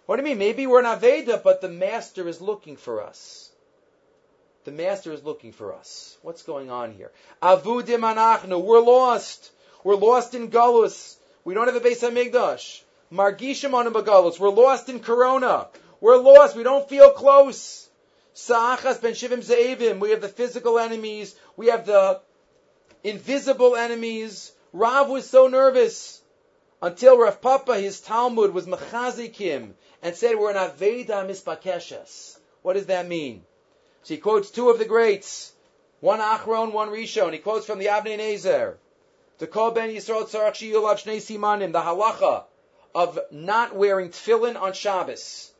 What 0.06 0.16
do 0.16 0.22
you 0.22 0.28
mean? 0.28 0.38
Maybe 0.38 0.66
we're 0.66 0.80
an 0.80 0.98
aveda, 0.98 1.42
but 1.42 1.60
the 1.60 1.68
master 1.68 2.26
is 2.26 2.40
looking 2.40 2.76
for 2.76 3.02
us. 3.02 3.50
The 4.64 4.72
master 4.72 5.12
is 5.12 5.22
looking 5.22 5.52
for 5.52 5.74
us. 5.74 6.16
What's 6.22 6.42
going 6.42 6.70
on 6.70 6.92
here? 6.92 7.12
Avudim 7.42 8.00
anachnu. 8.00 8.62
We're 8.62 8.80
lost. 8.80 9.50
We're 9.84 9.96
lost 9.96 10.34
in 10.34 10.50
Galus. 10.50 11.16
We 11.44 11.54
don't 11.54 11.66
have 11.66 11.76
a 11.76 11.80
base 11.80 12.02
of 12.02 12.14
Migdash. 12.14 12.82
Margishim 13.12 13.74
on. 13.74 13.92
We're 13.92 14.48
lost 14.48 14.88
in 14.88 15.00
Corona. 15.00 15.68
We're 16.00 16.16
lost. 16.16 16.56
We 16.56 16.62
don't 16.62 16.88
feel 16.88 17.10
close. 17.10 17.88
Sa'achas 18.34 19.00
ben 19.00 19.12
shivim 19.12 19.42
ze'evim. 19.42 20.00
We 20.00 20.10
have 20.10 20.20
the 20.20 20.28
physical 20.28 20.78
enemies. 20.78 21.34
We 21.56 21.66
have 21.66 21.86
the 21.86 22.20
invisible 23.04 23.76
enemies. 23.76 24.52
Rav 24.72 25.10
was 25.10 25.28
so 25.28 25.48
nervous 25.48 26.22
until 26.80 27.18
Rav 27.18 27.40
Papa, 27.40 27.78
his 27.78 28.00
Talmud, 28.00 28.54
was 28.54 28.66
mechazikim 28.66 29.74
and 30.02 30.16
said 30.16 30.36
we're 30.36 30.50
an 30.50 30.56
aveda 30.56 31.26
mispakeshes. 31.26 32.38
What 32.62 32.74
does 32.74 32.86
that 32.86 33.06
mean? 33.06 33.44
So 34.02 34.14
he 34.14 34.20
quotes 34.20 34.50
two 34.50 34.70
of 34.70 34.78
the 34.78 34.84
greats, 34.84 35.52
one 36.00 36.20
Achron, 36.20 36.72
one 36.72 36.88
Rishon. 36.88 37.32
He 37.32 37.38
quotes 37.38 37.66
from 37.66 37.78
the 37.78 37.86
Avnei 37.86 38.18
Nezer. 38.18 38.76
To 39.38 39.46
call 39.46 39.70
Ben 39.70 39.90
Yisrael 39.90 40.28
Tzarach 40.28 40.54
Shiyulav 40.54 41.02
Shnei 41.02 41.18
Simanim, 41.18 41.72
the 41.72 41.80
halacha 41.80 42.44
of 42.94 43.18
not 43.30 43.74
wearing 43.74 44.10
tefillin 44.10 44.60
on 44.60 44.72
Shabbos. 44.72 45.51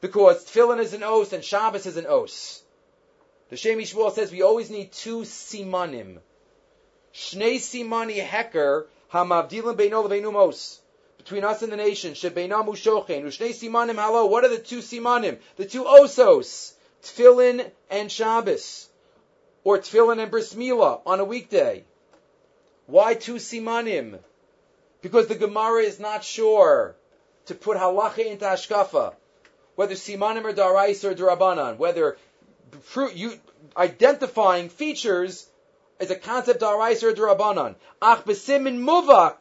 Because 0.00 0.44
tefillin 0.44 0.80
is 0.80 0.94
an 0.94 1.02
os 1.02 1.32
and 1.32 1.44
Shabbos 1.44 1.86
is 1.86 1.96
an 1.96 2.06
os. 2.06 2.62
The 3.48 3.56
Shem 3.56 3.78
MiShmuel 3.78 4.12
says 4.12 4.30
we 4.30 4.42
always 4.42 4.70
need 4.70 4.92
two 4.92 5.20
simanim. 5.20 6.18
Shnei 7.12 7.56
simani 7.56 8.24
heker 8.24 8.86
hamavdilim 9.12 9.76
beino 9.76 10.06
lebeinu 10.06 10.32
mos. 10.32 10.80
Between 11.18 11.44
us 11.44 11.62
and 11.62 11.70
the 11.70 11.76
nation, 11.76 12.14
shebeinamu 12.14 12.76
shochin, 12.76 13.24
ushnei 13.24 13.50
simanim 13.50 13.96
halo. 13.96 14.26
What 14.26 14.44
are 14.44 14.48
the 14.48 14.58
two 14.58 14.78
simanim? 14.78 15.38
The 15.56 15.66
two 15.66 15.84
osos. 15.84 16.74
Tfillin 17.02 17.70
and 17.88 18.12
Shabbos, 18.12 18.88
or 19.64 19.78
Tfillin 19.78 20.20
and 20.20 20.30
Bris 20.30 20.54
Milah 20.54 21.00
on 21.06 21.18
a 21.18 21.24
weekday. 21.24 21.84
Why 22.86 23.14
two 23.14 23.36
simanim? 23.36 24.18
Because 25.00 25.26
the 25.28 25.34
Gemara 25.34 25.82
is 25.82 25.98
not 25.98 26.24
sure 26.24 26.94
to 27.46 27.54
put 27.54 27.78
halacha 27.78 28.26
into 28.26 28.44
hashkafa, 28.44 29.14
whether 29.80 29.94
simanim 29.94 30.44
or 30.44 30.52
darais 30.52 31.02
or 31.04 31.14
darabanan, 31.14 31.78
whether 31.78 32.18
you 33.14 33.32
identifying 33.74 34.68
features 34.68 35.48
is 35.98 36.10
a 36.10 36.16
concept 36.16 36.60
daraisa 36.60 37.04
or 37.04 37.14
darabanan. 37.14 37.76
Ach 38.02 38.22
besimin 38.22 38.84
muvak. 38.84 39.36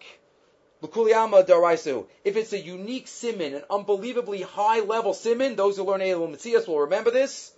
If 0.82 2.38
it's 2.38 2.54
a 2.54 2.58
unique 2.58 3.10
simon, 3.10 3.54
an 3.54 3.64
unbelievably 3.70 4.44
high 4.44 4.80
level 4.80 5.14
simon, 5.14 5.58
those 5.58 5.76
who 5.76 5.84
learn 5.84 6.00
Eilu 6.00 6.34
Mitzias 6.34 6.70
will 6.70 6.80
remember 6.80 7.12
this. 7.12 7.52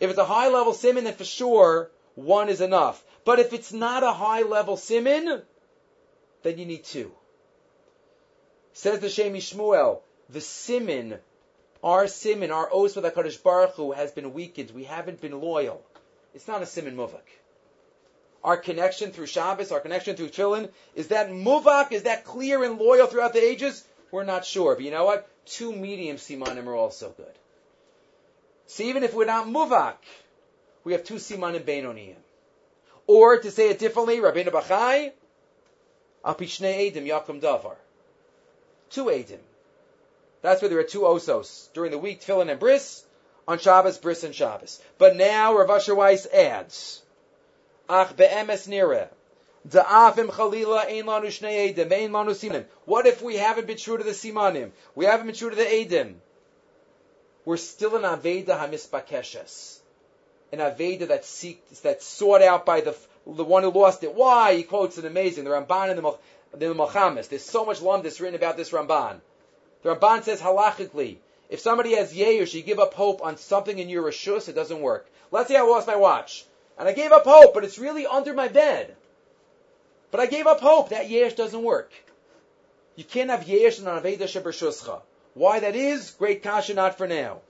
If 0.00 0.10
it's 0.10 0.18
a 0.18 0.24
high 0.24 0.48
level 0.48 0.72
simon, 0.72 1.04
then 1.04 1.14
for 1.14 1.24
sure 1.24 1.88
one 2.16 2.48
is 2.48 2.60
enough. 2.60 3.00
But 3.24 3.38
if 3.38 3.52
it's 3.52 3.72
not 3.72 4.02
a 4.02 4.10
high 4.10 4.42
level 4.42 4.76
simon, 4.76 5.42
then 6.42 6.58
you 6.58 6.66
need 6.66 6.82
two. 6.82 7.12
Says 8.72 8.98
the 8.98 9.08
Shem 9.08 9.34
MiShmuel, 9.34 10.00
the 10.28 10.40
simon, 10.40 11.20
our 11.82 12.06
simon, 12.06 12.50
our 12.50 12.68
oath 12.72 12.96
with 12.96 13.04
HaKadosh 13.04 13.42
Baruch 13.42 13.74
Hu 13.74 13.92
has 13.92 14.12
been 14.12 14.32
weakened. 14.32 14.70
We 14.70 14.84
haven't 14.84 15.20
been 15.20 15.40
loyal. 15.40 15.84
It's 16.34 16.48
not 16.48 16.62
a 16.62 16.66
simon 16.66 16.96
muvak 16.96 17.28
our 18.44 18.56
connection 18.56 19.10
through 19.12 19.26
Shabbos, 19.26 19.70
our 19.70 19.80
connection 19.80 20.16
through 20.16 20.28
Tefillin, 20.28 20.68
is 20.94 21.08
that 21.08 21.28
muvak, 21.28 21.92
is 21.92 22.04
that 22.04 22.24
clear 22.24 22.64
and 22.64 22.78
loyal 22.78 23.06
throughout 23.06 23.32
the 23.32 23.42
ages? 23.42 23.84
We're 24.10 24.24
not 24.24 24.44
sure. 24.44 24.74
But 24.74 24.84
you 24.84 24.90
know 24.90 25.04
what? 25.04 25.28
Two 25.46 25.72
medium 25.72 26.16
simanim 26.16 26.66
are 26.66 26.74
also 26.74 27.10
good. 27.16 27.32
So 28.66 28.84
even 28.84 29.04
if 29.04 29.14
we're 29.14 29.26
not 29.26 29.46
muvak, 29.46 29.96
we 30.84 30.92
have 30.92 31.04
two 31.04 31.14
simanim 31.14 31.62
beinoniyim. 31.62 32.16
Or 33.06 33.38
to 33.38 33.50
say 33.50 33.70
it 33.70 33.78
differently, 33.78 34.18
Rabbeinu 34.18 34.50
Bachai, 34.50 35.12
apishne 36.24 36.92
edim 36.92 37.06
yakum 37.06 37.40
davar. 37.40 37.76
Two 38.90 39.04
edim. 39.04 39.38
That's 40.42 40.60
where 40.60 40.68
there 40.68 40.80
are 40.80 40.84
two 40.84 41.00
osos. 41.00 41.72
During 41.72 41.92
the 41.92 41.98
week, 41.98 42.20
tefillin 42.20 42.50
and 42.50 42.60
bris. 42.60 43.04
On 43.48 43.58
Shabbos, 43.58 43.98
bris 43.98 44.24
and 44.24 44.34
Shabbos. 44.34 44.80
But 44.98 45.16
now 45.16 45.56
Rav 45.56 45.70
Asher 45.70 45.94
Weiss 45.94 46.26
adds, 46.26 47.02
Ach 47.88 48.14
be'emes 48.16 48.68
nire. 48.68 49.08
Da'afim 49.68 50.28
chalila 50.28 50.86
ein 50.86 51.04
lanu 51.04 51.26
shnei 51.26 51.74
edim, 51.74 51.92
ein 51.92 52.10
lanu 52.10 52.30
simanim. 52.30 52.64
What 52.84 53.06
if 53.06 53.22
we 53.22 53.36
haven't 53.36 53.66
been 53.66 53.76
true 53.76 53.98
to 53.98 54.04
the 54.04 54.10
simanim? 54.10 54.72
We 54.94 55.06
haven't 55.06 55.26
been 55.26 55.34
true 55.34 55.50
to 55.50 55.56
the 55.56 55.64
edim. 55.64 56.14
We're 57.44 57.56
still 57.56 57.96
in 57.96 58.02
Aveda 58.02 58.58
hamisbakeshes. 58.58 59.78
An 60.52 60.58
Aveda 60.58 61.08
that 61.08 61.24
seeks, 61.24 61.80
that's 61.80 62.06
sought 62.06 62.42
out 62.42 62.66
by 62.66 62.80
the, 62.80 62.96
the 63.26 63.44
one 63.44 63.62
who 63.62 63.70
lost 63.70 64.04
it. 64.04 64.14
Why? 64.14 64.56
He 64.56 64.62
quotes 64.62 64.98
an 64.98 65.06
amazing. 65.06 65.44
The 65.44 65.50
Ramban 65.50 65.90
and 65.90 65.98
the, 65.98 66.18
the 66.56 66.74
Milchamos. 66.74 67.28
There's 67.28 67.44
so 67.44 67.64
much 67.64 67.80
lumdis 67.80 68.20
written 68.20 68.34
about 68.34 68.56
this 68.56 68.70
Ramban. 68.70 69.20
The 69.82 69.94
Ramban 69.94 70.22
says 70.22 70.40
halachically, 70.40 71.16
if 71.48 71.60
somebody 71.60 71.94
has 71.96 72.14
yerush, 72.14 72.54
you 72.54 72.62
give 72.62 72.78
up 72.78 72.94
hope 72.94 73.22
on 73.22 73.36
something 73.36 73.78
in 73.78 73.88
your 73.88 74.04
rishus, 74.04 74.48
it 74.48 74.54
doesn't 74.54 74.80
work. 74.80 75.08
Let's 75.30 75.48
say 75.48 75.56
I 75.56 75.62
lost 75.62 75.86
my 75.86 75.96
watch. 75.96 76.44
And 76.78 76.88
I 76.88 76.92
gave 76.92 77.12
up 77.12 77.24
hope, 77.24 77.52
but 77.54 77.64
it's 77.64 77.78
really 77.78 78.06
under 78.06 78.32
my 78.32 78.48
bed. 78.48 78.96
But 80.10 80.20
I 80.20 80.26
gave 80.26 80.46
up 80.46 80.60
hope. 80.60 80.90
That 80.90 81.10
yesh 81.10 81.34
doesn't 81.34 81.62
work. 81.62 81.92
You 82.96 83.04
can't 83.04 83.30
have 83.30 83.48
yesh 83.48 83.78
and 83.78 83.88
aveda 83.88 84.22
shebershuscha. 84.22 85.02
Why 85.34 85.60
that 85.60 85.74
is, 85.74 86.10
great 86.12 86.42
kasha, 86.42 86.74
not 86.74 86.98
for 86.98 87.06
now. 87.06 87.40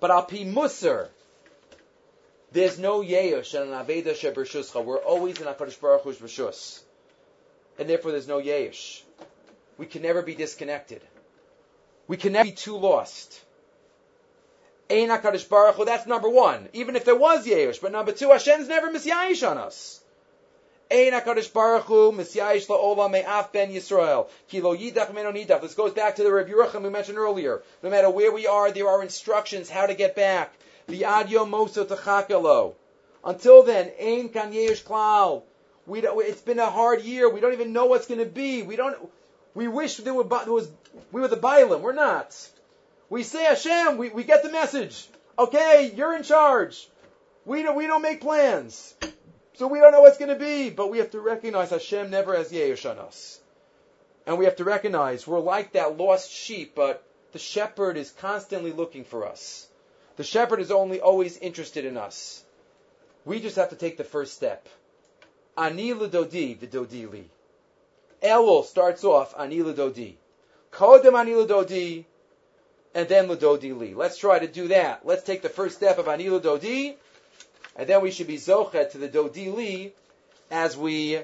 But 0.00 0.10
al 0.10 0.24
pi 0.24 0.44
musar, 0.44 1.08
there's 2.52 2.78
no 2.78 3.00
yesh 3.00 3.54
and 3.54 3.72
an 3.72 3.84
aveda 3.84 4.14
shebershuscha. 4.14 4.84
We're 4.84 4.98
always 4.98 5.40
in 5.40 5.46
HaKadosh 5.46 5.80
Baruch 5.80 6.02
Hu's. 6.02 6.82
And 7.78 7.88
therefore 7.88 8.12
there's 8.12 8.28
no 8.28 8.38
yesh. 8.38 9.02
We 9.76 9.86
can 9.86 10.02
never 10.02 10.22
be 10.22 10.34
disconnected. 10.34 11.02
We 12.06 12.16
can 12.16 12.32
never 12.32 12.44
be 12.44 12.52
too 12.52 12.76
lost. 12.76 13.40
Ein 14.90 15.08
HaKadosh 15.08 15.48
Baruch 15.48 15.76
Hu, 15.76 15.84
that's 15.86 16.06
number 16.06 16.28
one. 16.28 16.68
Even 16.74 16.94
if 16.96 17.04
there 17.04 17.16
was 17.16 17.46
Yehush. 17.46 17.80
But 17.80 17.92
number 17.92 18.12
two, 18.12 18.28
Hashem's 18.28 18.68
never 18.68 18.90
misyayish 18.90 19.48
on 19.48 19.56
us. 19.56 20.00
Ein 20.90 21.12
HaKadosh 21.12 21.52
Baruch 21.52 21.84
Hu, 21.84 22.12
misyayish 22.12 22.66
la'olam 22.66 23.12
me'af 23.12 23.50
ben 23.52 23.72
Yisrael. 23.72 24.28
Ki 24.48 24.60
lo 24.60 24.76
yidach 24.76 25.14
meno 25.14 25.32
nidach. 25.32 25.62
This 25.62 25.74
goes 25.74 25.92
back 25.92 26.16
to 26.16 26.22
the 26.22 26.32
Rabbi 26.32 26.50
Yerucham 26.50 26.82
we 26.82 26.90
mentioned 26.90 27.16
earlier. 27.16 27.62
No 27.82 27.88
matter 27.88 28.10
where 28.10 28.30
we 28.30 28.46
are, 28.46 28.70
there 28.70 28.88
are 28.88 29.02
instructions 29.02 29.70
how 29.70 29.86
to 29.86 29.94
get 29.94 30.14
back. 30.14 30.52
The 30.86 31.02
adyo 31.02 31.48
moso 31.48 31.86
techakelo. 31.86 32.74
Until 33.24 33.62
then, 33.62 33.90
ein 33.98 34.28
kan 34.28 34.52
yesh 34.52 34.84
klal. 34.84 35.44
We 35.86 36.02
don't, 36.02 36.22
it's 36.26 36.42
been 36.42 36.58
a 36.58 36.70
hard 36.70 37.02
year. 37.02 37.30
We 37.30 37.40
don't 37.40 37.54
even 37.54 37.72
know 37.72 37.86
what's 37.86 38.06
going 38.06 38.20
to 38.20 38.26
be. 38.26 38.62
We 38.62 38.76
don't. 38.76 38.96
We 39.54 39.68
wish 39.68 39.98
there, 39.98 40.14
were, 40.14 40.24
there 40.24 40.52
was 40.52 40.68
we 41.12 41.20
were 41.20 41.28
the 41.28 41.36
Bailam. 41.36 41.80
We're 41.80 41.92
not. 41.92 42.36
We 43.08 43.22
say 43.22 43.44
Hashem, 43.44 43.98
we, 43.98 44.08
we 44.08 44.24
get 44.24 44.42
the 44.42 44.50
message. 44.50 45.08
Okay, 45.38 45.92
you're 45.94 46.16
in 46.16 46.22
charge. 46.22 46.88
We 47.44 47.62
don't, 47.62 47.76
we 47.76 47.86
don't 47.86 48.02
make 48.02 48.20
plans. 48.20 48.94
So 49.54 49.68
we 49.68 49.78
don't 49.78 49.92
know 49.92 50.00
what's 50.00 50.18
going 50.18 50.30
to 50.30 50.44
be, 50.44 50.70
but 50.70 50.90
we 50.90 50.98
have 50.98 51.12
to 51.12 51.20
recognize 51.20 51.70
Hashem 51.70 52.10
never 52.10 52.34
has 52.36 52.50
Yehush 52.50 52.90
on 52.90 52.98
us. 52.98 53.38
And 54.26 54.38
we 54.38 54.46
have 54.46 54.56
to 54.56 54.64
recognize 54.64 55.26
we're 55.26 55.38
like 55.38 55.72
that 55.72 55.96
lost 55.96 56.30
sheep, 56.30 56.74
but 56.74 57.06
the 57.32 57.38
shepherd 57.38 57.96
is 57.96 58.10
constantly 58.10 58.72
looking 58.72 59.04
for 59.04 59.26
us. 59.26 59.68
The 60.16 60.24
shepherd 60.24 60.60
is 60.60 60.70
only 60.70 61.00
always 61.00 61.36
interested 61.36 61.84
in 61.84 61.96
us. 61.96 62.42
We 63.24 63.40
just 63.40 63.56
have 63.56 63.70
to 63.70 63.76
take 63.76 63.96
the 63.96 64.04
first 64.04 64.34
step. 64.34 64.68
Ani 65.56 65.92
l'dodi 65.92 66.58
v'dodi 66.58 67.26
Elul 68.24 68.64
starts 68.64 69.04
off 69.04 69.34
ani 69.38 69.62
l'dodi. 69.62 70.16
Kodem 70.72 71.14
ani 71.14 71.34
l'dodi 71.34 72.04
and 72.94 73.08
then 73.08 73.28
Ludodi 73.28 73.76
Li. 73.76 73.94
Let's 73.94 74.16
try 74.16 74.38
to 74.38 74.46
do 74.46 74.68
that. 74.68 75.04
Let's 75.04 75.24
take 75.24 75.42
the 75.42 75.48
first 75.48 75.76
step 75.76 75.98
of 75.98 76.08
Ani 76.08 76.26
Ludodi, 76.26 76.94
and 77.76 77.88
then 77.88 78.00
we 78.00 78.10
should 78.10 78.28
be 78.28 78.36
Zochet 78.36 78.92
to 78.92 78.98
the 78.98 79.08
Dodi 79.08 79.54
Li 79.54 79.92
as 80.50 80.76
we 80.76 81.20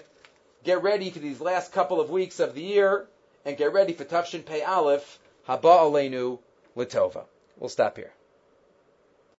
get 0.64 0.82
ready 0.82 1.10
for 1.10 1.20
these 1.20 1.40
last 1.40 1.72
couple 1.72 2.00
of 2.00 2.10
weeks 2.10 2.40
of 2.40 2.54
the 2.54 2.62
year 2.62 3.06
and 3.44 3.56
get 3.56 3.72
ready 3.72 3.92
for 3.92 4.04
Tafshin 4.04 4.44
Pei 4.44 4.62
Aleph, 4.62 5.18
Haba 5.48 5.62
Aleinu 5.62 6.38
Latova. 6.76 7.24
We'll 7.56 7.70
stop 7.70 7.96
here. 7.96 8.12